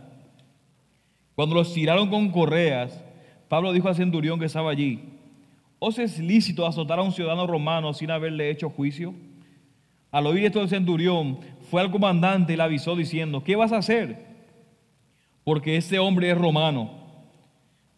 Cuando 1.34 1.54
los 1.54 1.72
tiraron 1.72 2.10
con 2.10 2.30
correas, 2.30 3.02
Pablo 3.48 3.72
dijo 3.72 3.88
al 3.88 3.94
centurión 3.94 4.38
que 4.38 4.44
estaba 4.44 4.70
allí, 4.70 5.00
¿os 5.78 5.98
es 5.98 6.18
lícito 6.18 6.66
azotar 6.66 6.98
a 6.98 7.02
un 7.02 7.12
ciudadano 7.12 7.46
romano 7.46 7.94
sin 7.94 8.10
haberle 8.10 8.50
hecho 8.50 8.68
juicio? 8.68 9.14
Al 10.10 10.26
oír 10.26 10.44
esto 10.44 10.60
el 10.60 10.68
centurión, 10.68 11.38
fue 11.70 11.80
al 11.80 11.90
comandante 11.90 12.52
y 12.52 12.56
le 12.58 12.64
avisó 12.64 12.94
diciendo, 12.94 13.42
¿qué 13.42 13.56
vas 13.56 13.72
a 13.72 13.78
hacer? 13.78 14.26
Porque 15.42 15.78
este 15.78 15.98
hombre 15.98 16.30
es 16.30 16.36
romano. 16.36 16.90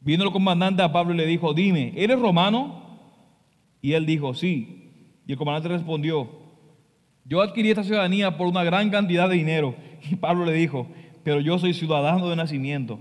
Vino 0.01 0.23
el 0.23 0.31
comandante 0.31 0.81
a 0.81 0.93
Pablo 0.93 1.13
y 1.13 1.17
le 1.17 1.27
dijo, 1.27 1.55
dime, 1.55 1.93
¿eres 1.97 2.21
romano? 2.21 2.87
Y 3.81 3.93
él 3.93 4.07
dijo, 4.07 4.35
sí. 4.35 4.91
Y 5.27 5.33
el 5.33 5.39
comandante 5.39 5.69
respondió, 5.69 6.29
yo 7.25 7.43
adquirí 7.43 7.71
esta 7.71 7.85
ciudadanía 7.85 8.37
por 8.37 8.47
una 8.47 8.65
gran 8.65 8.91
cantidad 8.91 9.29
de 9.29 9.37
dinero. 9.37 9.75
Y 10.11 10.17
Pablo 10.17 10.45
le 10.45 10.53
dijo, 10.53 10.87
pero 11.25 11.41
yo 11.41 11.59
soy 11.59 11.75
ciudadano 11.75 12.29
de 12.31 12.37
nacimiento. 12.37 12.99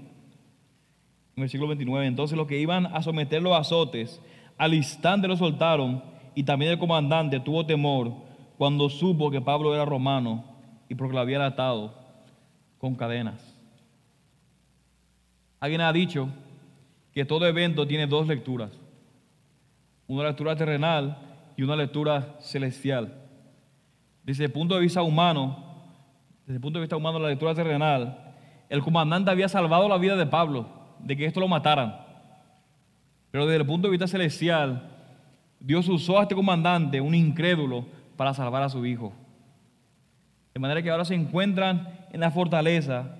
En 1.35 1.43
el 1.43 1.49
siglo 1.49 1.67
29, 1.67 2.07
entonces 2.07 2.37
los 2.37 2.47
que 2.47 2.59
iban 2.59 2.87
a 2.87 3.03
someterlo 3.03 3.55
a 3.55 3.59
azotes, 3.59 4.19
al 4.57 4.73
instante 4.73 5.27
lo 5.27 5.37
soltaron 5.37 6.03
y 6.33 6.43
también 6.43 6.71
el 6.71 6.79
comandante 6.79 7.39
tuvo 7.39 7.65
temor 7.65 8.11
cuando 8.57 8.89
supo 8.89 9.29
que 9.29 9.39
Pablo 9.39 9.73
era 9.73 9.85
romano 9.85 10.43
y 10.89 10.95
porque 10.95 11.13
lo 11.13 11.19
había 11.19 11.45
atado 11.45 11.93
con 12.79 12.95
cadenas. 12.95 13.55
Alguien 15.59 15.81
ha 15.81 15.93
dicho 15.93 16.29
que 17.13 17.25
todo 17.25 17.47
evento 17.47 17.87
tiene 17.87 18.07
dos 18.07 18.27
lecturas, 18.27 18.71
una 20.07 20.23
lectura 20.23 20.55
terrenal 20.55 21.17
y 21.55 21.63
una 21.63 21.75
lectura 21.75 22.35
celestial. 22.39 23.13
Desde 24.23 24.45
el 24.45 24.51
punto 24.51 24.75
de 24.75 24.81
vista 24.81 25.01
humano, 25.01 25.63
desde 26.45 26.55
el 26.55 26.61
punto 26.61 26.79
de 26.79 26.83
vista 26.83 26.95
humano, 26.95 27.19
la 27.19 27.29
lectura 27.29 27.53
terrenal, 27.53 28.33
el 28.69 28.81
comandante 28.81 29.31
había 29.31 29.49
salvado 29.49 29.87
la 29.87 29.97
vida 29.97 30.15
de 30.15 30.25
Pablo, 30.25 30.67
de 30.99 31.15
que 31.15 31.25
esto 31.25 31.39
lo 31.39 31.47
mataran. 31.47 31.97
Pero 33.31 33.45
desde 33.45 33.61
el 33.61 33.67
punto 33.67 33.87
de 33.87 33.91
vista 33.91 34.07
celestial, 34.07 34.89
Dios 35.59 35.87
usó 35.89 36.19
a 36.19 36.23
este 36.23 36.35
comandante, 36.35 37.01
un 37.01 37.15
incrédulo, 37.15 37.85
para 38.15 38.33
salvar 38.33 38.63
a 38.63 38.69
su 38.69 38.85
hijo. 38.85 39.13
De 40.53 40.59
manera 40.59 40.81
que 40.81 40.89
ahora 40.89 41.05
se 41.05 41.15
encuentran 41.15 42.07
en 42.11 42.19
la 42.19 42.31
fortaleza 42.31 43.15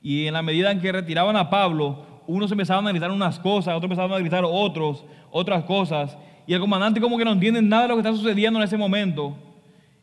y 0.00 0.26
en 0.26 0.34
la 0.34 0.42
medida 0.42 0.70
en 0.70 0.80
que 0.80 0.90
retiraban 0.90 1.36
a 1.36 1.50
Pablo, 1.50 2.11
unos 2.26 2.50
empezaban 2.52 2.86
a 2.86 2.90
gritar 2.90 3.10
unas 3.10 3.38
cosas, 3.38 3.74
otros 3.74 3.84
empezaban 3.84 4.12
a 4.12 4.18
gritar 4.18 4.44
otros, 4.44 5.04
otras 5.30 5.64
cosas. 5.64 6.16
Y 6.46 6.54
el 6.54 6.60
comandante 6.60 7.00
como 7.00 7.18
que 7.18 7.24
no 7.24 7.32
entiende 7.32 7.62
nada 7.62 7.82
de 7.82 7.88
lo 7.88 7.94
que 7.94 8.00
está 8.00 8.12
sucediendo 8.12 8.58
en 8.58 8.64
ese 8.64 8.76
momento. 8.76 9.36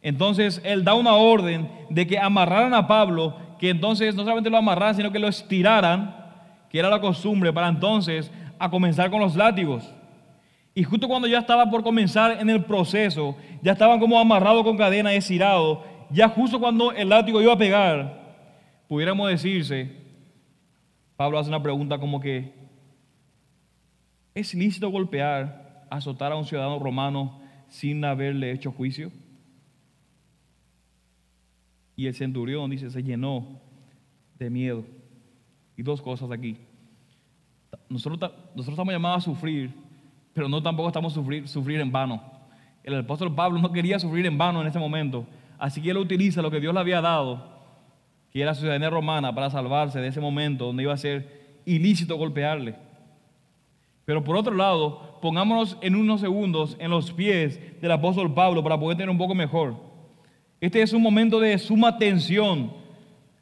Entonces 0.01 0.61
él 0.63 0.83
da 0.83 0.93
una 0.93 1.13
orden 1.13 1.69
de 1.89 2.07
que 2.07 2.17
amarraran 2.17 2.73
a 2.73 2.87
Pablo, 2.87 3.35
que 3.59 3.69
entonces 3.69 4.15
no 4.15 4.23
solamente 4.23 4.49
lo 4.49 4.57
amarraran, 4.57 4.95
sino 4.95 5.11
que 5.11 5.19
lo 5.19 5.27
estiraran, 5.27 6.15
que 6.69 6.79
era 6.79 6.89
la 6.89 7.01
costumbre, 7.01 7.51
para 7.51 7.67
entonces 7.67 8.31
a 8.57 8.69
comenzar 8.69 9.09
con 9.09 9.19
los 9.19 9.35
látigos. 9.35 9.83
Y 10.73 10.83
justo 10.83 11.07
cuando 11.07 11.27
ya 11.27 11.39
estaba 11.39 11.69
por 11.69 11.83
comenzar 11.83 12.37
en 12.39 12.49
el 12.49 12.63
proceso, 12.63 13.35
ya 13.61 13.73
estaban 13.73 13.99
como 13.99 14.19
amarrados 14.19 14.63
con 14.63 14.77
cadena 14.77 15.13
estirados, 15.13 15.79
ya 16.09 16.29
justo 16.29 16.59
cuando 16.59 16.91
el 16.91 17.09
látigo 17.09 17.41
iba 17.41 17.53
a 17.53 17.57
pegar, 17.57 18.19
pudiéramos 18.87 19.29
decirse, 19.29 19.98
Pablo 21.19 21.37
hace 21.37 21.49
una 21.49 21.61
pregunta 21.61 21.99
como 21.99 22.21
que, 22.21 22.53
¿es 24.33 24.53
lícito 24.53 24.87
golpear, 24.89 25.85
azotar 25.89 26.31
a 26.31 26.37
un 26.37 26.45
ciudadano 26.45 26.79
romano 26.79 27.41
sin 27.67 28.05
haberle 28.05 28.53
hecho 28.53 28.71
juicio? 28.71 29.11
Y 31.97 32.07
el 32.07 32.15
centurión 32.15 32.69
dice, 32.69 32.89
se 32.89 33.03
llenó 33.03 33.59
de 34.37 34.49
miedo. 34.49 34.85
Y 35.75 35.83
dos 35.83 36.01
cosas 36.01 36.31
aquí. 36.31 36.55
Nosotros, 37.89 38.17
nosotros 38.55 38.69
estamos 38.69 38.93
llamados 38.93 39.17
a 39.17 39.25
sufrir, 39.25 39.73
pero 40.31 40.47
no 40.47 40.63
tampoco 40.63 40.87
estamos 40.87 41.11
sufrir, 41.11 41.49
sufrir 41.49 41.81
en 41.81 41.91
vano. 41.91 42.23
El 42.81 42.95
apóstol 42.95 43.35
Pablo 43.35 43.59
no 43.59 43.73
quería 43.73 43.99
sufrir 43.99 44.25
en 44.25 44.37
vano 44.37 44.61
en 44.61 44.67
ese 44.67 44.79
momento. 44.79 45.27
Así 45.57 45.81
que 45.81 45.89
él 45.89 45.97
utiliza 45.97 46.41
lo 46.41 46.49
que 46.49 46.61
Dios 46.61 46.73
le 46.73 46.79
había 46.79 47.01
dado, 47.01 47.58
que 48.31 48.41
era 48.41 48.53
ciudadanía 48.53 48.89
romana, 48.89 49.33
para 49.33 49.49
salvarse 49.49 49.99
de 49.99 50.07
ese 50.07 50.21
momento 50.21 50.65
donde 50.65 50.83
iba 50.83 50.93
a 50.93 50.97
ser 50.97 51.59
ilícito 51.65 52.15
golpearle. 52.15 52.75
Pero 54.05 54.23
por 54.23 54.35
otro 54.35 54.55
lado, 54.55 55.19
pongámonos 55.21 55.77
en 55.81 55.95
unos 55.95 56.21
segundos 56.21 56.75
en 56.79 56.89
los 56.89 57.11
pies 57.11 57.59
del 57.81 57.91
apóstol 57.91 58.33
Pablo 58.33 58.63
para 58.63 58.79
poder 58.79 58.97
tener 58.97 59.09
un 59.09 59.17
poco 59.17 59.35
mejor. 59.35 59.75
Este 60.59 60.81
es 60.81 60.93
un 60.93 61.01
momento 61.01 61.39
de 61.39 61.57
suma 61.57 61.97
tensión. 61.97 62.73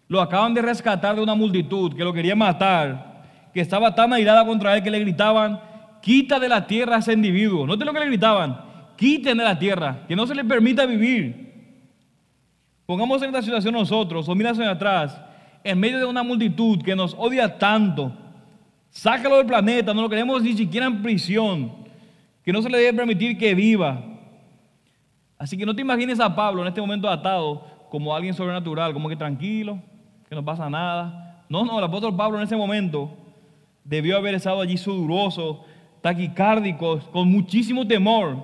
Lo 0.08 0.22
acaban 0.22 0.54
de 0.54 0.62
rescatar 0.62 1.16
de 1.16 1.22
una 1.22 1.36
multitud 1.36 1.96
que 1.96 2.04
lo 2.04 2.14
quería 2.14 2.36
matar, 2.36 3.50
que 3.54 3.62
estaba 3.62 3.96
tan 3.96 4.14
airada 4.14 4.46
contra 4.46 4.76
él 4.76 4.84
que 4.84 4.92
le 4.92 5.00
gritaban, 5.00 5.60
quita 6.02 6.40
de 6.40 6.50
la 6.50 6.68
tierra 6.68 6.98
a 6.98 7.00
ese 7.00 7.14
individuo. 7.14 7.66
No 7.66 7.78
te 7.78 7.86
lo 7.86 7.94
que 7.94 8.00
le 8.00 8.08
gritaban, 8.08 8.62
quiten 8.98 9.38
de 9.38 9.44
la 9.44 9.58
tierra, 9.58 10.06
que 10.08 10.16
no 10.16 10.28
se 10.28 10.36
le 10.36 10.44
permita 10.44 10.86
vivir. 10.86 11.47
Pongamos 12.88 13.22
en 13.22 13.28
esta 13.28 13.42
situación 13.42 13.74
nosotros, 13.74 14.30
o 14.30 14.34
mira 14.34 14.52
hacia 14.52 14.72
atrás, 14.72 15.20
en 15.62 15.78
medio 15.78 15.98
de 15.98 16.06
una 16.06 16.24
multitud 16.24 16.82
que 16.82 16.96
nos 16.96 17.14
odia 17.16 17.60
tanto, 17.60 18.14
sácalo 18.90 19.36
del 19.36 19.46
planeta, 19.46 19.94
no 19.94 20.04
lo 20.04 20.10
queremos 20.10 20.42
ni 20.42 20.54
siquiera 20.54 20.86
en 20.86 21.04
prisión, 21.04 21.70
que 22.46 22.54
no 22.54 22.62
se 22.62 22.70
le 22.70 22.78
debe 22.78 22.98
permitir 22.98 23.38
que 23.38 23.54
viva. 23.54 24.02
Así 25.38 25.58
que 25.58 25.66
no 25.66 25.76
te 25.76 25.82
imagines 25.82 26.22
a 26.22 26.34
Pablo 26.34 26.62
en 26.62 26.70
este 26.70 26.80
momento 26.80 27.10
atado 27.10 27.62
como 27.90 28.16
alguien 28.16 28.34
sobrenatural, 28.34 28.94
como 28.94 29.10
que 29.10 29.18
tranquilo, 29.18 29.80
que 30.30 30.34
no 30.34 30.46
pasa 30.46 30.70
nada. 30.70 31.44
No, 31.50 31.66
no, 31.66 31.80
el 31.80 31.84
apóstol 31.84 32.16
Pablo 32.16 32.38
en 32.38 32.46
ese 32.46 32.56
momento 32.56 33.12
debió 33.84 34.16
haber 34.16 34.36
estado 34.36 34.62
allí 34.62 34.78
sudoroso, 34.78 35.66
taquicárdico, 36.00 37.00
con 37.12 37.30
muchísimo 37.30 37.86
temor. 37.86 38.38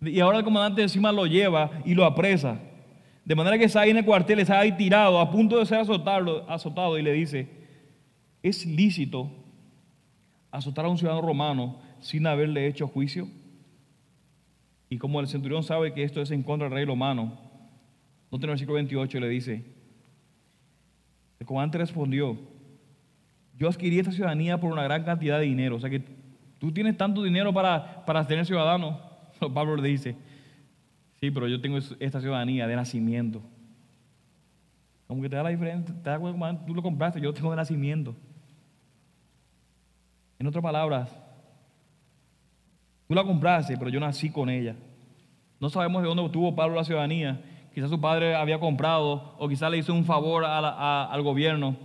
Y 0.00 0.20
ahora 0.20 0.38
el 0.38 0.44
comandante 0.44 0.80
encima 0.80 1.12
lo 1.12 1.26
lleva 1.26 1.70
y 1.84 1.94
lo 1.94 2.06
apresa. 2.06 2.56
De 3.30 3.36
manera 3.36 3.56
que 3.58 3.66
está 3.66 3.82
ahí 3.82 3.90
en 3.90 3.96
el 3.96 4.04
cuartel, 4.04 4.40
está 4.40 4.58
ahí 4.58 4.72
tirado, 4.72 5.20
a 5.20 5.30
punto 5.30 5.56
de 5.56 5.64
ser 5.64 5.78
azotado, 5.78 6.50
azotado 6.50 6.98
y 6.98 7.02
le 7.02 7.12
dice, 7.12 7.48
¿es 8.42 8.66
lícito 8.66 9.30
azotar 10.50 10.86
a 10.86 10.88
un 10.88 10.98
ciudadano 10.98 11.24
romano 11.24 11.80
sin 12.00 12.26
haberle 12.26 12.66
hecho 12.66 12.88
juicio? 12.88 13.28
Y 14.88 14.98
como 14.98 15.20
el 15.20 15.28
centurión 15.28 15.62
sabe 15.62 15.94
que 15.94 16.02
esto 16.02 16.20
es 16.20 16.32
en 16.32 16.42
contra 16.42 16.68
del 16.68 16.74
rey 16.74 16.84
romano, 16.84 17.38
no 18.32 18.38
tiene 18.38 18.46
el 18.46 18.54
versículo 18.54 18.74
28 18.74 19.20
le 19.20 19.28
dice, 19.28 19.64
el 21.38 21.46
comandante 21.46 21.78
respondió, 21.78 22.36
yo 23.56 23.68
adquirí 23.68 24.00
esta 24.00 24.10
ciudadanía 24.10 24.58
por 24.58 24.72
una 24.72 24.82
gran 24.82 25.04
cantidad 25.04 25.38
de 25.38 25.44
dinero, 25.44 25.76
o 25.76 25.80
sea 25.80 25.88
que 25.88 26.02
tú 26.58 26.72
tienes 26.72 26.96
tanto 26.96 27.22
dinero 27.22 27.54
para, 27.54 28.04
para 28.04 28.26
tener 28.26 28.44
ciudadano. 28.44 29.00
Pablo 29.54 29.76
le 29.76 29.88
dice, 29.88 30.16
Sí, 31.20 31.30
pero 31.30 31.46
yo 31.48 31.60
tengo 31.60 31.76
esta 31.76 32.20
ciudadanía 32.20 32.66
de 32.66 32.76
nacimiento. 32.76 33.42
Como 35.06 35.20
que 35.20 35.28
te 35.28 35.36
da 35.36 35.42
la 35.42 35.50
diferencia, 35.50 35.94
te 36.02 36.08
da 36.08 36.18
cuenta, 36.18 36.64
tú 36.64 36.74
lo 36.74 36.82
compraste, 36.82 37.20
yo 37.20 37.34
tengo 37.34 37.50
de 37.50 37.56
nacimiento. 37.56 38.14
En 40.38 40.46
otras 40.46 40.62
palabras, 40.62 41.14
tú 43.06 43.14
la 43.14 43.22
compraste, 43.24 43.76
pero 43.76 43.90
yo 43.90 44.00
nací 44.00 44.30
con 44.30 44.48
ella. 44.48 44.76
No 45.58 45.68
sabemos 45.68 46.00
de 46.00 46.08
dónde 46.08 46.22
obtuvo 46.22 46.56
Pablo 46.56 46.76
la 46.76 46.84
ciudadanía. 46.84 47.42
Quizás 47.74 47.90
su 47.90 48.00
padre 48.00 48.34
había 48.34 48.58
comprado 48.58 49.34
o 49.38 49.48
quizás 49.48 49.70
le 49.70 49.76
hizo 49.76 49.92
un 49.92 50.06
favor 50.06 50.44
al 50.46 51.22
gobierno, 51.22 51.76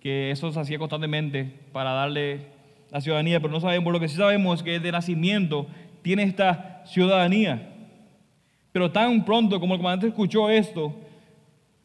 que 0.00 0.30
eso 0.30 0.52
se 0.52 0.60
hacía 0.60 0.78
constantemente 0.78 1.44
para 1.72 1.90
darle 1.90 2.46
la 2.90 3.00
ciudadanía, 3.00 3.40
pero 3.40 3.52
no 3.52 3.60
sabemos. 3.60 3.92
Lo 3.92 3.98
que 3.98 4.08
sí 4.08 4.16
sabemos 4.16 4.60
es 4.60 4.62
que 4.62 4.78
de 4.78 4.92
nacimiento 4.92 5.66
tiene 6.02 6.22
esta 6.22 6.84
ciudadanía. 6.86 7.72
Pero 8.76 8.92
tan 8.92 9.24
pronto 9.24 9.58
como 9.58 9.72
el 9.72 9.80
comandante 9.80 10.08
escuchó 10.08 10.50
esto, 10.50 10.92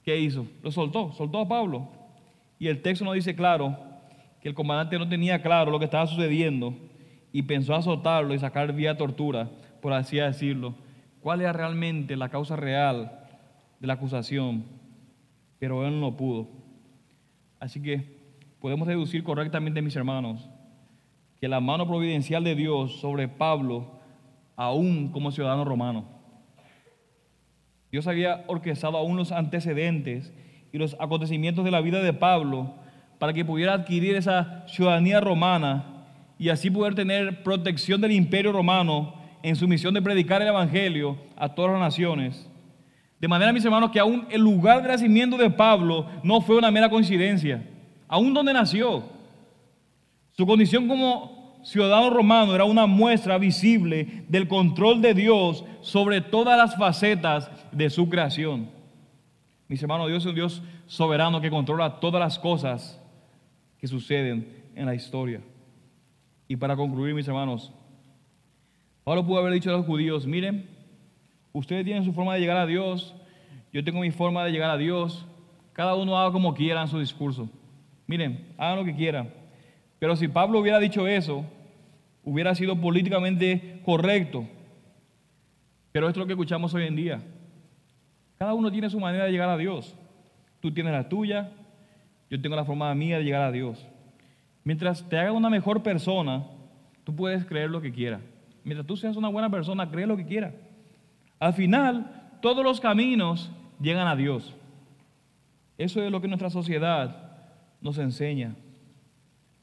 ¿qué 0.04 0.20
hizo? 0.20 0.46
Lo 0.62 0.74
soltó, 0.74 1.14
soltó 1.14 1.40
a 1.40 1.48
Pablo. 1.48 1.88
Y 2.60 2.68
el 2.68 2.82
texto 2.82 3.06
nos 3.06 3.14
dice 3.14 3.34
claro 3.34 3.78
que 4.42 4.50
el 4.50 4.56
comandante 4.56 5.00
no 5.00 5.08
tenía 5.08 5.42
claro 5.42 5.72
lo 5.72 5.80
que 5.80 5.86
estaba 5.86 6.06
sucediendo 6.06 6.74
y 7.32 7.44
pensó 7.44 7.76
azotarlo 7.76 8.34
y 8.34 8.40
sacar 8.40 8.74
vía 8.74 8.98
tortura, 8.98 9.50
por 9.82 9.94
así 9.94 10.18
decirlo. 10.18 10.76
¿Cuál 11.22 11.40
era 11.40 11.54
realmente 11.54 12.18
la 12.18 12.28
causa 12.28 12.58
real 12.58 13.10
de 13.80 13.88
la 13.88 13.94
acusación? 13.94 14.66
Pero 15.60 15.88
él 15.88 15.98
no 15.98 16.18
pudo. 16.18 16.50
Así 17.62 17.82
que 17.82 18.04
podemos 18.60 18.86
deducir 18.86 19.24
correctamente, 19.24 19.82
mis 19.82 19.96
hermanos, 19.96 20.50
que 21.40 21.48
la 21.48 21.62
mano 21.62 21.88
providencial 21.88 22.44
de 22.44 22.56
Dios 22.56 23.00
sobre 23.00 23.30
Pablo, 23.30 23.94
aún 24.58 25.08
como 25.14 25.32
ciudadano 25.32 25.64
romano, 25.64 26.20
Dios 27.92 28.08
había 28.08 28.44
orquestado 28.48 28.98
aún 28.98 29.18
los 29.18 29.32
antecedentes 29.32 30.34
y 30.72 30.78
los 30.78 30.96
acontecimientos 31.00 31.66
de 31.66 31.72
la 31.72 31.82
vida 31.82 32.02
de 32.02 32.14
Pablo 32.14 32.76
para 33.20 33.34
que 33.34 33.44
pudiera 33.46 33.74
adquirir 33.74 34.16
esa 34.16 34.64
ciudadanía 34.68 35.20
romana 35.20 36.06
y 36.40 36.50
así 36.50 36.72
poder 36.72 36.96
tener 36.96 37.44
protección 37.44 38.00
del 38.02 38.14
imperio 38.14 38.52
romano 38.52 39.14
en 39.44 39.56
su 39.56 39.68
misión 39.68 39.94
de 39.94 40.02
predicar 40.02 40.42
el 40.42 40.48
Evangelio 40.48 41.18
a 41.36 41.50
todas 41.50 41.72
las 41.72 41.82
naciones. 41.82 42.50
De 43.20 43.28
manera, 43.28 43.54
mis 43.54 43.66
hermanos, 43.66 43.92
que 43.92 44.00
aún 44.00 44.26
el 44.32 44.42
lugar 44.42 44.82
de 44.82 44.88
nacimiento 44.88 45.38
de 45.38 45.50
Pablo 45.50 46.08
no 46.24 46.42
fue 46.42 46.58
una 46.58 46.72
mera 46.72 46.90
coincidencia. 46.90 47.64
Aún 48.08 48.34
donde 48.34 48.54
nació, 48.54 49.04
su 50.32 50.46
condición 50.48 50.88
como 50.88 51.60
ciudadano 51.64 52.10
romano 52.10 52.56
era 52.56 52.64
una 52.64 52.88
muestra 52.88 53.38
visible 53.38 54.24
del 54.28 54.48
control 54.48 55.02
de 55.02 55.14
Dios 55.14 55.64
sobre 55.82 56.22
todas 56.22 56.58
las 56.58 56.76
facetas 56.76 57.52
de 57.72 57.90
su 57.90 58.10
creación. 58.10 58.70
Mis 59.68 59.82
hermanos, 59.82 60.08
Dios 60.08 60.24
es 60.24 60.30
un 60.30 60.36
Dios 60.36 60.62
soberano 60.88 61.42
que 61.42 61.50
controla 61.50 62.00
todas 62.00 62.20
las 62.20 62.38
cosas 62.38 63.02
que 63.80 63.88
suceden 63.88 64.64
en 64.76 64.86
la 64.86 64.96
historia. 64.96 65.42
Y 66.48 66.56
para 66.56 66.76
concluir, 66.76 67.14
mis 67.14 67.28
hermanos, 67.28 67.72
Pablo 69.04 69.26
pudo 69.26 69.40
haber 69.40 69.54
dicho 69.54 69.70
a 69.70 69.78
los 69.78 69.86
judíos, 69.86 70.28
miren, 70.28 70.70
ustedes 71.54 71.86
tienen 71.86 72.04
su 72.04 72.14
forma 72.14 72.36
de 72.36 72.42
llegar 72.42 72.58
a 72.58 72.66
Dios, 72.66 73.16
yo 73.74 73.84
tengo 73.84 74.02
mi 74.02 74.12
forma 74.12 74.44
de 74.44 74.52
llegar 74.52 74.70
a 74.70 74.78
Dios, 74.78 75.26
cada 75.74 75.96
uno 75.96 76.18
haga 76.20 76.32
como 76.32 76.54
quiera 76.54 76.82
en 76.82 76.88
su 76.88 77.00
discurso. 77.00 77.50
Miren, 78.06 78.54
hagan 78.58 78.80
lo 78.80 78.86
que 78.86 78.96
quieran. 78.96 79.34
Pero 80.00 80.16
si 80.16 80.28
Pablo 80.28 80.60
hubiera 80.60 80.80
dicho 80.80 81.08
eso, 81.08 81.46
hubiera 82.24 82.54
sido 82.56 82.76
políticamente 82.76 83.80
correcto. 83.86 84.46
Pero 85.92 86.08
esto 86.08 86.20
es 86.20 86.24
lo 86.24 86.28
que 86.28 86.34
escuchamos 86.34 86.74
hoy 86.74 86.86
en 86.86 86.96
día. 86.96 87.22
Cada 88.38 88.54
uno 88.54 88.72
tiene 88.72 88.90
su 88.90 89.00
manera 89.00 89.26
de 89.26 89.32
llegar 89.32 89.50
a 89.50 89.58
Dios. 89.58 89.96
Tú 90.60 90.74
tienes 90.74 90.94
la 90.94 91.10
tuya, 91.10 91.52
yo 92.30 92.42
tengo 92.42 92.56
la 92.56 92.66
forma 92.66 92.94
mía 92.96 93.18
de 93.18 93.24
llegar 93.24 93.42
a 93.42 93.52
Dios. 93.52 93.86
Mientras 94.64 95.08
te 95.10 95.18
haga 95.18 95.32
una 95.32 95.50
mejor 95.50 95.84
persona, 95.84 96.46
tú 97.04 97.16
puedes 97.16 97.46
creer 97.46 97.70
lo 97.70 97.82
que 97.82 97.92
quieras. 97.92 98.22
Mientras 98.64 98.88
tú 98.88 98.96
seas 98.96 99.18
una 99.18 99.28
buena 99.28 99.50
persona, 99.50 99.90
cree 99.90 100.08
lo 100.08 100.18
que 100.18 100.26
quieras. 100.26 100.54
Al 101.40 101.54
final, 101.54 102.38
todos 102.42 102.64
los 102.64 102.80
caminos 102.80 103.52
llegan 103.82 104.08
a 104.08 104.16
Dios. 104.16 104.56
Eso 105.78 106.04
es 106.04 106.12
lo 106.12 106.22
que 106.22 106.28
nuestra 106.28 106.50
sociedad 106.50 107.32
nos 107.82 107.98
enseña. 107.98 108.56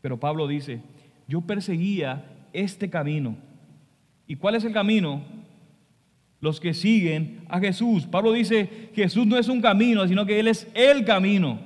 Pero 0.01 0.18
Pablo 0.18 0.47
dice, 0.47 0.83
yo 1.29 1.41
perseguía 1.43 2.24
este 2.53 2.91
camino. 2.91 3.37
¿Y 4.26 4.37
cuál 4.37 4.57
es 4.57 4.64
el 4.64 4.72
camino? 4.72 5.22
Los 6.41 6.61
que 6.61 6.74
siguen 6.74 7.45
a 7.49 7.59
Jesús. 7.59 8.07
Pablo 8.07 8.32
dice, 8.32 8.91
Jesús 8.95 9.26
no 9.26 9.36
es 9.36 9.49
un 9.49 9.61
camino, 9.61 10.07
sino 10.07 10.24
que 10.24 10.39
Él 10.39 10.49
es 10.49 10.68
el 10.74 11.05
camino. 11.05 11.59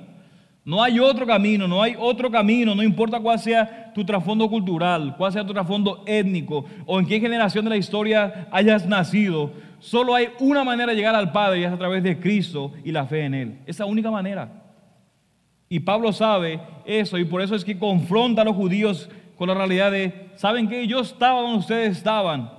No 0.65 0.81
hay 0.81 0.97
otro 0.99 1.25
camino, 1.25 1.67
no 1.67 1.83
hay 1.83 1.95
otro 1.99 2.31
camino, 2.31 2.73
no 2.73 2.83
importa 2.83 3.19
cuál 3.19 3.37
sea 3.37 3.91
tu 3.93 4.05
trasfondo 4.05 4.49
cultural, 4.49 5.15
cuál 5.17 5.33
sea 5.33 5.45
tu 5.45 5.53
trasfondo 5.53 6.03
étnico 6.07 6.65
o 6.85 6.99
en 6.99 7.05
qué 7.05 7.19
generación 7.19 7.65
de 7.65 7.69
la 7.69 7.77
historia 7.77 8.47
hayas 8.49 8.87
nacido. 8.87 9.51
Solo 9.79 10.15
hay 10.15 10.29
una 10.39 10.63
manera 10.63 10.91
de 10.91 10.95
llegar 10.95 11.15
al 11.15 11.33
Padre 11.33 11.59
y 11.59 11.63
es 11.65 11.71
a 11.71 11.77
través 11.77 12.01
de 12.01 12.17
Cristo 12.17 12.71
y 12.85 12.93
la 12.93 13.05
fe 13.05 13.25
en 13.25 13.33
Él. 13.33 13.59
Esa 13.65 13.85
única 13.85 14.09
manera. 14.09 14.63
Y 15.67 15.81
Pablo 15.81 16.13
sabe 16.13 16.61
eso 16.85 17.17
y 17.17 17.25
por 17.25 17.41
eso 17.41 17.55
es 17.55 17.65
que 17.65 17.77
confronta 17.77 18.43
a 18.43 18.45
los 18.45 18.55
judíos 18.55 19.09
con 19.35 19.49
la 19.49 19.55
realidad 19.55 19.91
de, 19.91 20.29
¿saben 20.35 20.69
qué? 20.69 20.87
Yo 20.87 21.01
estaba 21.01 21.41
donde 21.41 21.59
ustedes 21.59 21.97
estaban, 21.97 22.49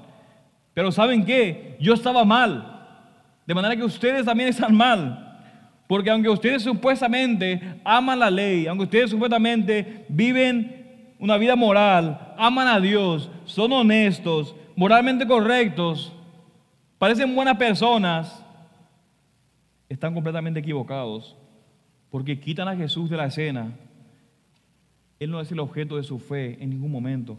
pero 0.75 0.91
¿saben 0.91 1.25
qué? 1.25 1.77
Yo 1.81 1.95
estaba 1.95 2.25
mal. 2.25 2.73
De 3.47 3.55
manera 3.55 3.77
que 3.77 3.85
ustedes 3.85 4.25
también 4.25 4.49
están 4.49 4.75
mal. 4.75 5.25
Porque 5.87 6.11
aunque 6.11 6.29
ustedes 6.29 6.63
supuestamente 6.63 7.81
aman 7.85 8.19
la 8.19 8.31
ley, 8.31 8.67
aunque 8.67 8.85
ustedes 8.85 9.11
supuestamente 9.11 10.05
viven 10.09 11.15
una 11.19 11.37
vida 11.37 11.55
moral, 11.55 12.35
aman 12.37 12.67
a 12.69 12.81
Dios, 12.81 13.31
son 13.45 13.73
honestos, 13.73 14.55
moralmente 14.75 15.27
correctos, 15.27 16.13
parecen 16.99 17.35
buenas 17.35 17.57
personas, 17.57 18.45
están 19.89 20.15
completamente 20.15 20.61
equivocados. 20.61 21.37
Porque 22.11 22.39
quitan 22.39 22.69
a 22.69 22.77
Jesús 22.77 23.11
de 23.11 23.17
la 23.17 23.27
escena. 23.27 23.73
Él 25.19 25.31
no 25.31 25.41
es 25.41 25.51
el 25.51 25.61
objeto 25.61 25.97
de 25.97 26.03
su 26.03 26.19
fe 26.19 26.57
en 26.61 26.71
ningún 26.71 26.91
momento. 26.91 27.37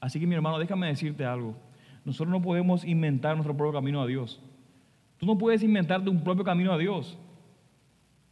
Así 0.00 0.18
que 0.18 0.26
mi 0.26 0.34
hermano, 0.34 0.58
déjame 0.58 0.88
decirte 0.88 1.24
algo. 1.24 1.54
Nosotros 2.04 2.30
no 2.30 2.42
podemos 2.42 2.84
inventar 2.84 3.36
nuestro 3.36 3.56
propio 3.56 3.72
camino 3.72 4.02
a 4.02 4.06
Dios. 4.06 4.40
Tú 5.18 5.26
no 5.26 5.38
puedes 5.38 5.62
inventarte 5.62 6.10
un 6.10 6.24
propio 6.24 6.44
camino 6.44 6.72
a 6.72 6.78
Dios. 6.78 7.16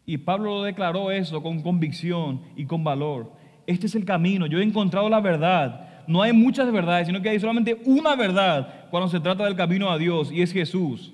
Y 0.04 0.18
Pablo 0.18 0.56
lo 0.56 0.62
declaró 0.64 1.10
eso 1.12 1.42
con 1.42 1.62
convicción 1.62 2.40
y 2.56 2.64
con 2.64 2.82
valor. 2.82 3.32
Este 3.66 3.86
es 3.86 3.94
el 3.94 4.04
camino. 4.04 4.46
Yo 4.46 4.58
he 4.58 4.64
encontrado 4.64 5.08
la 5.08 5.20
verdad. 5.20 6.04
No 6.08 6.22
hay 6.22 6.32
muchas 6.32 6.72
verdades, 6.72 7.06
sino 7.06 7.22
que 7.22 7.28
hay 7.28 7.38
solamente 7.38 7.80
una 7.84 8.16
verdad 8.16 8.88
cuando 8.90 9.08
se 9.08 9.20
trata 9.20 9.44
del 9.44 9.54
camino 9.54 9.90
a 9.90 9.98
Dios 9.98 10.32
y 10.32 10.42
es 10.42 10.52
Jesús. 10.52 11.12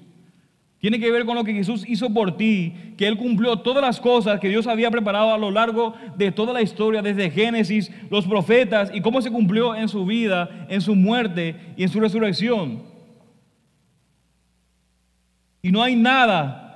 Tiene 0.79 1.01
que 1.01 1.11
ver 1.11 1.24
con 1.24 1.35
lo 1.35 1.45
que 1.45 1.55
Jesús 1.55 1.85
hizo 1.89 2.12
por 2.12 2.37
ti, 2.37 2.95
que 2.97 3.07
Él 3.07 3.16
cumplió 3.16 3.59
todas 3.61 3.83
las 3.83 3.99
cosas 3.99 4.41
que 4.41 4.49
Dios 4.49 4.66
había 4.66 4.91
preparado 4.91 5.33
a 5.33 5.39
lo 5.39 5.51
largo 5.51 5.95
de 6.16 6.31
toda 6.31 6.53
la 6.53 6.62
historia, 6.62 7.03
desde 7.03 7.31
Génesis, 7.31 7.91
los 8.11 8.27
profetas 8.27 8.91
y 8.95 9.01
cómo 9.01 9.22
se 9.22 9.31
cumplió 9.31 9.74
en 9.74 9.89
su 9.89 10.05
vida, 10.05 10.66
en 10.68 10.81
su 10.81 10.95
muerte 10.95 11.57
y 11.77 11.83
en 11.83 11.89
su 11.89 11.99
resurrección. 11.99 12.83
Y 15.62 15.72
no 15.72 15.83
hay 15.83 15.97
nada 15.97 16.66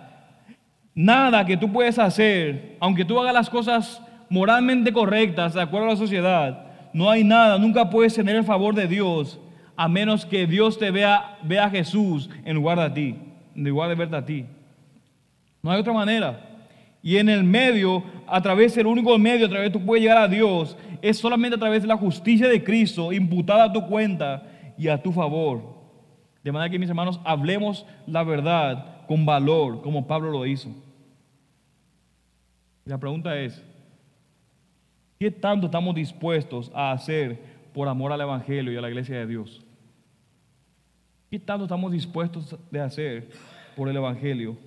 Nada 0.94 1.46
que 1.46 1.56
tú 1.56 1.72
puedes 1.72 1.98
hacer, 1.98 2.76
aunque 2.80 3.04
tú 3.04 3.18
hagas 3.18 3.32
las 3.32 3.48
cosas 3.48 4.02
moralmente 4.28 4.92
correctas, 4.92 5.54
de 5.54 5.62
acuerdo 5.62 5.86
a 5.86 5.90
la 5.90 5.96
sociedad, 5.96 6.66
no 6.92 7.08
hay 7.08 7.22
nada, 7.22 7.58
nunca 7.58 7.88
puedes 7.88 8.14
tener 8.14 8.36
el 8.36 8.44
favor 8.44 8.74
de 8.74 8.88
Dios 8.88 9.40
a 9.76 9.88
menos 9.88 10.26
que 10.26 10.46
Dios 10.46 10.78
te 10.78 10.90
vea, 10.90 11.38
vea 11.42 11.64
a 11.64 11.70
Jesús 11.70 12.28
en 12.44 12.56
lugar 12.56 12.78
de 12.80 12.90
ti, 12.90 13.16
lugar 13.54 13.96
de 13.96 14.16
a 14.16 14.24
ti. 14.24 14.46
No 15.62 15.70
hay 15.70 15.80
otra 15.80 15.92
manera. 15.92 16.46
Y 17.02 17.16
en 17.16 17.28
el 17.28 17.44
medio, 17.44 18.02
a 18.26 18.40
través 18.42 18.74
del 18.74 18.86
único 18.86 19.18
medio 19.18 19.46
a 19.46 19.48
través 19.48 19.72
de 19.72 19.78
tú 19.78 19.84
puedes 19.84 20.02
llegar 20.02 20.18
a 20.18 20.28
Dios, 20.28 20.76
es 21.00 21.18
solamente 21.18 21.56
a 21.56 21.60
través 21.60 21.82
de 21.82 21.88
la 21.88 21.96
justicia 21.96 22.48
de 22.48 22.62
Cristo 22.62 23.12
imputada 23.12 23.64
a 23.64 23.72
tu 23.72 23.86
cuenta 23.86 24.42
y 24.76 24.88
a 24.88 25.02
tu 25.02 25.12
favor. 25.12 25.62
De 26.42 26.52
manera 26.52 26.70
que 26.70 26.78
mis 26.78 26.88
hermanos, 26.88 27.20
hablemos 27.24 27.86
la 28.06 28.22
verdad 28.22 29.06
con 29.06 29.26
valor, 29.26 29.82
como 29.82 30.06
Pablo 30.06 30.30
lo 30.30 30.46
hizo. 30.46 30.70
La 32.84 32.98
pregunta 32.98 33.38
es, 33.38 33.62
¿qué 35.18 35.30
tanto 35.30 35.66
estamos 35.66 35.94
dispuestos 35.94 36.70
a 36.74 36.92
hacer 36.92 37.38
por 37.72 37.88
amor 37.88 38.12
al 38.12 38.20
Evangelio 38.20 38.72
y 38.72 38.76
a 38.76 38.80
la 38.80 38.88
iglesia 38.88 39.18
de 39.18 39.26
Dios? 39.26 39.64
¿Qué 41.30 41.38
tanto 41.38 41.64
estamos 41.64 41.92
dispuestos 41.92 42.56
de 42.72 42.80
hacer 42.80 43.30
por 43.76 43.88
el 43.88 43.94
Evangelio? 43.94 44.58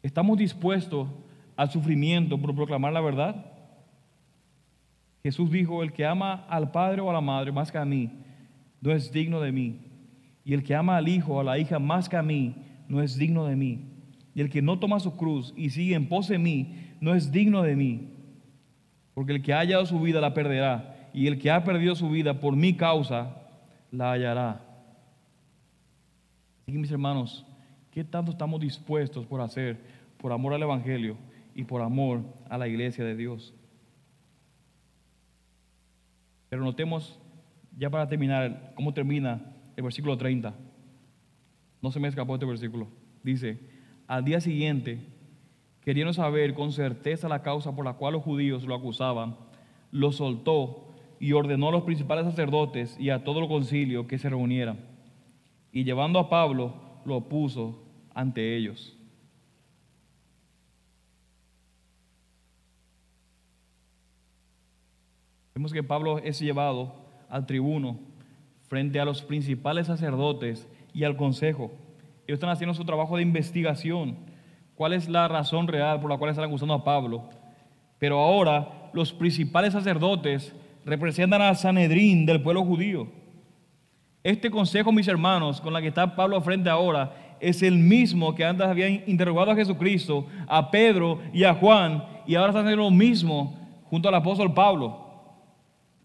¿Estamos 0.00 0.38
dispuestos 0.38 1.08
al 1.56 1.68
sufrimiento 1.68 2.38
por 2.38 2.54
proclamar 2.54 2.92
la 2.92 3.00
verdad? 3.00 3.44
Jesús 5.24 5.50
dijo, 5.50 5.82
el 5.82 5.92
que 5.92 6.06
ama 6.06 6.46
al 6.48 6.70
padre 6.70 7.00
o 7.00 7.10
a 7.10 7.12
la 7.12 7.20
madre 7.20 7.50
más 7.50 7.72
que 7.72 7.78
a 7.78 7.84
mí, 7.84 8.08
no 8.80 8.92
es 8.92 9.10
digno 9.10 9.40
de 9.40 9.50
mí. 9.50 9.80
Y 10.44 10.54
el 10.54 10.62
que 10.62 10.76
ama 10.76 10.96
al 10.96 11.08
hijo 11.08 11.34
o 11.34 11.40
a 11.40 11.44
la 11.44 11.58
hija 11.58 11.80
más 11.80 12.08
que 12.08 12.16
a 12.16 12.22
mí, 12.22 12.54
no 12.86 13.02
es 13.02 13.18
digno 13.18 13.46
de 13.46 13.56
mí. 13.56 13.80
Y 14.32 14.42
el 14.42 14.48
que 14.48 14.62
no 14.62 14.78
toma 14.78 15.00
su 15.00 15.16
cruz 15.16 15.52
y 15.56 15.70
sigue 15.70 15.96
en 15.96 16.08
pos 16.08 16.28
de 16.28 16.38
mí, 16.38 16.92
no 17.00 17.16
es 17.16 17.32
digno 17.32 17.62
de 17.62 17.74
mí. 17.74 18.12
Porque 19.12 19.32
el 19.32 19.42
que 19.42 19.52
ha 19.52 19.58
hallado 19.58 19.86
su 19.86 20.00
vida 20.00 20.20
la 20.20 20.34
perderá, 20.34 21.10
y 21.12 21.26
el 21.26 21.40
que 21.40 21.50
ha 21.50 21.64
perdido 21.64 21.96
su 21.96 22.10
vida 22.10 22.38
por 22.38 22.54
mi 22.54 22.74
causa, 22.74 23.42
la 23.90 24.12
hallará. 24.12 24.65
Así 26.68 26.76
mis 26.78 26.90
hermanos, 26.90 27.46
¿qué 27.92 28.02
tanto 28.02 28.32
estamos 28.32 28.60
dispuestos 28.60 29.24
por 29.24 29.40
hacer 29.40 29.78
por 30.18 30.32
amor 30.32 30.52
al 30.52 30.64
Evangelio 30.64 31.16
y 31.54 31.62
por 31.62 31.80
amor 31.80 32.22
a 32.50 32.58
la 32.58 32.66
iglesia 32.66 33.04
de 33.04 33.14
Dios? 33.14 33.54
Pero 36.48 36.64
notemos, 36.64 37.20
ya 37.78 37.88
para 37.88 38.08
terminar, 38.08 38.72
cómo 38.74 38.92
termina 38.92 39.54
el 39.76 39.84
versículo 39.84 40.18
30. 40.18 40.56
No 41.80 41.92
se 41.92 42.00
me 42.00 42.08
escapó 42.08 42.34
este 42.34 42.46
versículo. 42.46 42.88
Dice, 43.22 43.60
al 44.08 44.24
día 44.24 44.40
siguiente, 44.40 44.98
queriendo 45.82 46.12
saber 46.12 46.52
con 46.54 46.72
certeza 46.72 47.28
la 47.28 47.42
causa 47.42 47.76
por 47.76 47.84
la 47.84 47.92
cual 47.92 48.14
los 48.14 48.24
judíos 48.24 48.64
lo 48.64 48.74
acusaban, 48.74 49.36
lo 49.92 50.10
soltó 50.10 50.88
y 51.20 51.30
ordenó 51.30 51.68
a 51.68 51.72
los 51.72 51.84
principales 51.84 52.24
sacerdotes 52.24 52.98
y 52.98 53.10
a 53.10 53.22
todo 53.22 53.38
el 53.38 53.46
concilio 53.46 54.08
que 54.08 54.18
se 54.18 54.28
reunieran. 54.28 54.95
Y 55.76 55.84
llevando 55.84 56.18
a 56.18 56.30
Pablo, 56.30 56.72
lo 57.04 57.28
puso 57.28 57.84
ante 58.14 58.56
ellos. 58.56 58.96
Vemos 65.54 65.74
que 65.74 65.82
Pablo 65.82 66.16
es 66.16 66.40
llevado 66.40 66.94
al 67.28 67.44
tribuno 67.44 67.98
frente 68.70 69.00
a 69.00 69.04
los 69.04 69.20
principales 69.20 69.88
sacerdotes 69.88 70.66
y 70.94 71.04
al 71.04 71.18
consejo. 71.18 71.70
Ellos 72.26 72.38
están 72.38 72.48
haciendo 72.48 72.72
su 72.72 72.86
trabajo 72.86 73.18
de 73.18 73.22
investigación. 73.22 74.16
¿Cuál 74.76 74.94
es 74.94 75.10
la 75.10 75.28
razón 75.28 75.68
real 75.68 76.00
por 76.00 76.10
la 76.10 76.16
cual 76.16 76.30
están 76.30 76.46
acusando 76.46 76.72
a 76.72 76.84
Pablo? 76.84 77.28
Pero 77.98 78.18
ahora 78.18 78.88
los 78.94 79.12
principales 79.12 79.74
sacerdotes 79.74 80.56
representan 80.86 81.42
al 81.42 81.58
Sanedrín 81.58 82.24
del 82.24 82.40
pueblo 82.40 82.64
judío. 82.64 83.25
Este 84.26 84.50
consejo, 84.50 84.90
mis 84.90 85.06
hermanos, 85.06 85.60
con 85.60 85.72
la 85.72 85.80
que 85.80 85.86
está 85.86 86.16
Pablo 86.16 86.40
frente 86.40 86.68
ahora, 86.68 87.14
es 87.38 87.62
el 87.62 87.78
mismo 87.78 88.34
que 88.34 88.44
antes 88.44 88.66
habían 88.66 89.04
interrogado 89.06 89.52
a 89.52 89.54
Jesucristo, 89.54 90.26
a 90.48 90.68
Pedro 90.68 91.20
y 91.32 91.44
a 91.44 91.54
Juan, 91.54 92.04
y 92.26 92.34
ahora 92.34 92.50
están 92.50 92.64
haciendo 92.64 92.86
lo 92.86 92.90
mismo 92.90 93.56
junto 93.84 94.08
al 94.08 94.16
apóstol 94.16 94.52
Pablo. 94.52 94.98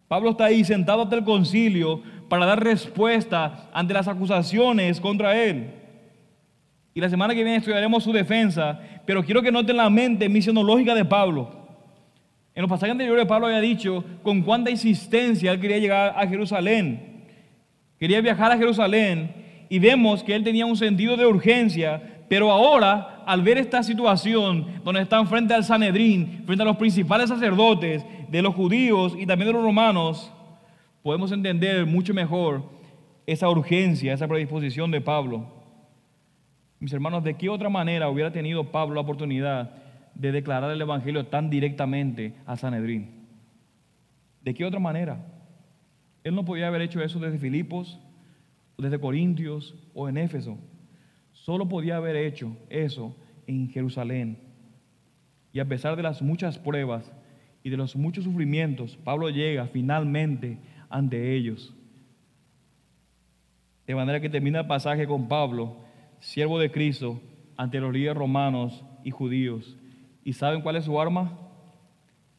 Pablo 0.07 0.29
está 0.29 0.45
ahí 0.45 0.63
sentado 0.63 1.01
ante 1.01 1.15
el 1.15 1.23
concilio 1.23 2.03
para 2.29 2.45
dar 2.45 2.63
respuesta 2.63 3.71
ante 3.73 3.95
las 3.95 4.07
acusaciones 4.07 5.01
contra 5.01 5.35
él. 5.35 5.71
Y 6.93 7.01
la 7.01 7.09
semana 7.09 7.33
que 7.33 7.43
viene 7.43 7.57
estudiaremos 7.57 8.03
su 8.03 8.13
defensa, 8.13 8.79
pero 9.03 9.25
quiero 9.25 9.41
que 9.41 9.51
noten 9.51 9.77
la 9.77 9.89
mente 9.89 10.29
misionológica 10.29 10.93
de 10.93 11.05
Pablo. 11.05 11.49
En 12.53 12.61
los 12.61 12.69
pasajes 12.69 12.91
anteriores 12.91 13.25
Pablo 13.25 13.47
había 13.47 13.61
dicho 13.61 14.03
con 14.21 14.43
cuánta 14.43 14.69
insistencia 14.69 15.51
él 15.51 15.59
quería 15.59 15.79
llegar 15.79 16.13
a 16.15 16.27
Jerusalén. 16.27 17.10
Quería 18.01 18.19
viajar 18.19 18.51
a 18.51 18.57
Jerusalén 18.57 19.31
y 19.69 19.77
vemos 19.77 20.23
que 20.23 20.33
él 20.33 20.43
tenía 20.43 20.65
un 20.65 20.75
sentido 20.75 21.15
de 21.15 21.27
urgencia, 21.27 22.01
pero 22.27 22.51
ahora 22.51 23.21
al 23.27 23.43
ver 23.43 23.59
esta 23.59 23.83
situación 23.83 24.81
donde 24.83 25.03
están 25.03 25.27
frente 25.27 25.53
al 25.53 25.63
Sanedrín, 25.63 26.41
frente 26.47 26.63
a 26.63 26.65
los 26.65 26.77
principales 26.77 27.29
sacerdotes 27.29 28.03
de 28.27 28.41
los 28.41 28.55
judíos 28.55 29.13
y 29.15 29.27
también 29.27 29.49
de 29.49 29.53
los 29.53 29.61
romanos, 29.61 30.33
podemos 31.03 31.31
entender 31.31 31.85
mucho 31.85 32.11
mejor 32.11 32.63
esa 33.27 33.47
urgencia, 33.47 34.13
esa 34.13 34.27
predisposición 34.27 34.89
de 34.89 35.01
Pablo. 35.01 35.45
Mis 36.79 36.93
hermanos, 36.93 37.23
¿de 37.23 37.35
qué 37.35 37.49
otra 37.49 37.69
manera 37.69 38.09
hubiera 38.09 38.31
tenido 38.31 38.71
Pablo 38.71 38.95
la 38.95 39.01
oportunidad 39.01 39.75
de 40.15 40.31
declarar 40.31 40.71
el 40.71 40.81
Evangelio 40.81 41.27
tan 41.27 41.51
directamente 41.51 42.33
a 42.47 42.57
Sanedrín? 42.57 43.27
¿De 44.41 44.55
qué 44.55 44.65
otra 44.65 44.79
manera? 44.79 45.23
Él 46.23 46.35
no 46.35 46.45
podía 46.45 46.67
haber 46.67 46.81
hecho 46.81 47.01
eso 47.01 47.19
desde 47.19 47.39
Filipos, 47.39 47.99
desde 48.77 48.99
Corintios 48.99 49.75
o 49.93 50.09
en 50.09 50.17
Éfeso. 50.17 50.57
Solo 51.31 51.67
podía 51.67 51.97
haber 51.97 52.15
hecho 52.15 52.55
eso 52.69 53.15
en 53.47 53.69
Jerusalén. 53.69 54.37
Y 55.53 55.59
a 55.59 55.67
pesar 55.67 55.95
de 55.95 56.03
las 56.03 56.21
muchas 56.21 56.57
pruebas 56.57 57.11
y 57.63 57.69
de 57.69 57.77
los 57.77 57.95
muchos 57.95 58.23
sufrimientos, 58.23 58.97
Pablo 59.03 59.29
llega 59.29 59.67
finalmente 59.67 60.57
ante 60.89 61.35
ellos. 61.35 61.73
De 63.85 63.95
manera 63.95 64.21
que 64.21 64.29
termina 64.29 64.61
el 64.61 64.67
pasaje 64.67 65.07
con 65.07 65.27
Pablo, 65.27 65.77
siervo 66.19 66.59
de 66.59 66.71
Cristo, 66.71 67.19
ante 67.57 67.79
los 67.79 67.93
líderes 67.93 68.17
romanos 68.17 68.83
y 69.03 69.11
judíos. 69.11 69.77
¿Y 70.23 70.33
saben 70.33 70.61
cuál 70.61 70.77
es 70.77 70.85
su 70.85 70.99
arma? 70.99 71.37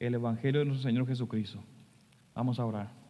el 0.07 0.15
Evangelio 0.15 0.61
de 0.61 0.67
nuestro 0.67 0.89
Señor 0.89 1.07
Jesucristo. 1.07 1.63
Vamos 2.35 2.59
a 2.59 2.67
orar. 2.67 3.02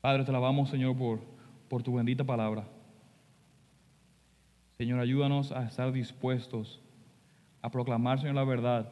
Padre, 0.00 0.24
te 0.24 0.30
alabamos, 0.30 0.70
Señor, 0.70 0.96
por, 0.96 1.20
por 1.68 1.82
tu 1.82 1.94
bendita 1.94 2.24
palabra. 2.24 2.64
Señor, 4.78 4.98
ayúdanos 4.98 5.52
a 5.52 5.64
estar 5.64 5.92
dispuestos 5.92 6.80
a 7.60 7.70
proclamar, 7.70 8.18
Señor, 8.18 8.34
la 8.34 8.44
verdad, 8.44 8.90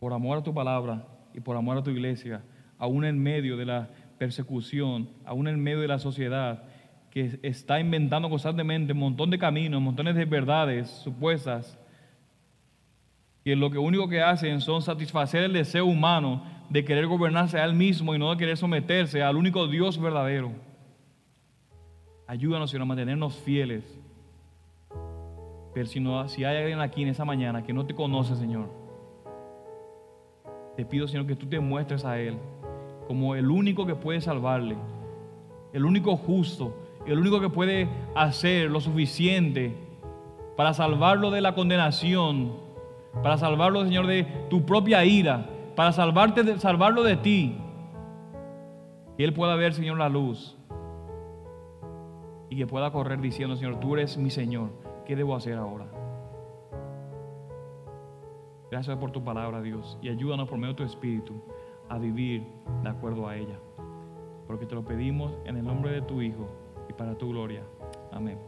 por 0.00 0.12
amor 0.12 0.38
a 0.38 0.42
tu 0.42 0.52
palabra 0.52 1.06
y 1.32 1.38
por 1.38 1.56
amor 1.56 1.78
a 1.78 1.82
tu 1.84 1.90
iglesia, 1.90 2.42
aún 2.78 3.04
en 3.04 3.22
medio 3.22 3.56
de 3.56 3.66
la 3.66 3.88
persecución, 4.18 5.08
aún 5.24 5.46
en 5.46 5.62
medio 5.62 5.80
de 5.80 5.88
la 5.88 6.00
sociedad 6.00 6.64
que 7.10 7.38
está 7.42 7.78
inventando 7.78 8.28
constantemente 8.28 8.92
un 8.92 8.98
montón 8.98 9.30
de 9.30 9.38
caminos, 9.38 9.80
montones 9.80 10.16
de 10.16 10.24
verdades 10.24 10.90
supuestas, 10.90 11.78
que 13.44 13.54
lo 13.54 13.68
único 13.80 14.08
que 14.08 14.20
hacen 14.20 14.60
son 14.60 14.82
satisfacer 14.82 15.44
el 15.44 15.52
deseo 15.52 15.86
humano 15.86 16.57
de 16.68 16.84
querer 16.84 17.06
gobernarse 17.06 17.58
a 17.58 17.64
él 17.64 17.74
mismo 17.74 18.14
y 18.14 18.18
no 18.18 18.30
de 18.30 18.36
querer 18.36 18.56
someterse 18.56 19.22
al 19.22 19.36
único 19.36 19.66
Dios 19.66 20.00
verdadero. 20.00 20.52
Ayúdanos, 22.26 22.70
Señor, 22.70 22.82
a 22.82 22.86
mantenernos 22.86 23.36
fieles. 23.36 23.84
Pero 25.72 25.86
si, 25.86 26.00
no, 26.00 26.28
si 26.28 26.44
hay 26.44 26.56
alguien 26.58 26.80
aquí 26.80 27.02
en 27.02 27.08
esa 27.08 27.24
mañana 27.24 27.62
que 27.62 27.72
no 27.72 27.86
te 27.86 27.94
conoce, 27.94 28.36
Señor, 28.36 28.68
te 30.76 30.84
pido, 30.84 31.08
Señor, 31.08 31.26
que 31.26 31.36
tú 31.36 31.46
te 31.46 31.58
muestres 31.60 32.04
a 32.04 32.20
Él 32.20 32.36
como 33.06 33.34
el 33.34 33.50
único 33.50 33.86
que 33.86 33.94
puede 33.94 34.20
salvarle, 34.20 34.76
el 35.72 35.86
único 35.86 36.16
justo, 36.16 36.76
el 37.06 37.18
único 37.18 37.40
que 37.40 37.48
puede 37.48 37.88
hacer 38.14 38.70
lo 38.70 38.80
suficiente 38.80 39.74
para 40.56 40.74
salvarlo 40.74 41.30
de 41.30 41.40
la 41.40 41.54
condenación, 41.54 42.52
para 43.22 43.38
salvarlo, 43.38 43.82
Señor, 43.84 44.06
de 44.06 44.24
tu 44.50 44.66
propia 44.66 45.04
ira, 45.06 45.46
para 45.78 45.92
salvarte 45.92 46.58
salvarlo 46.58 47.04
de 47.04 47.14
ti. 47.14 47.56
Que 49.16 49.22
Él 49.22 49.32
pueda 49.32 49.54
ver, 49.54 49.74
Señor, 49.74 49.96
la 49.96 50.08
luz. 50.08 50.58
Y 52.50 52.56
que 52.56 52.66
pueda 52.66 52.90
correr 52.90 53.20
diciendo, 53.20 53.54
Señor, 53.54 53.78
tú 53.78 53.94
eres 53.94 54.18
mi 54.18 54.28
Señor. 54.28 54.70
¿Qué 55.06 55.14
debo 55.14 55.36
hacer 55.36 55.56
ahora? 55.56 55.86
Gracias 58.72 58.96
por 58.96 59.12
tu 59.12 59.22
palabra, 59.22 59.62
Dios. 59.62 59.96
Y 60.02 60.08
ayúdanos 60.08 60.48
por 60.48 60.58
medio 60.58 60.74
de 60.74 60.78
tu 60.78 60.82
Espíritu 60.82 61.40
a 61.88 61.96
vivir 61.96 62.44
de 62.82 62.88
acuerdo 62.88 63.28
a 63.28 63.36
ella. 63.36 63.60
Porque 64.48 64.66
te 64.66 64.74
lo 64.74 64.84
pedimos 64.84 65.32
en 65.44 65.58
el 65.58 65.64
nombre 65.64 65.92
de 65.92 66.02
tu 66.02 66.20
Hijo 66.20 66.48
y 66.88 66.92
para 66.92 67.16
tu 67.16 67.28
gloria. 67.28 67.62
Amén. 68.10 68.40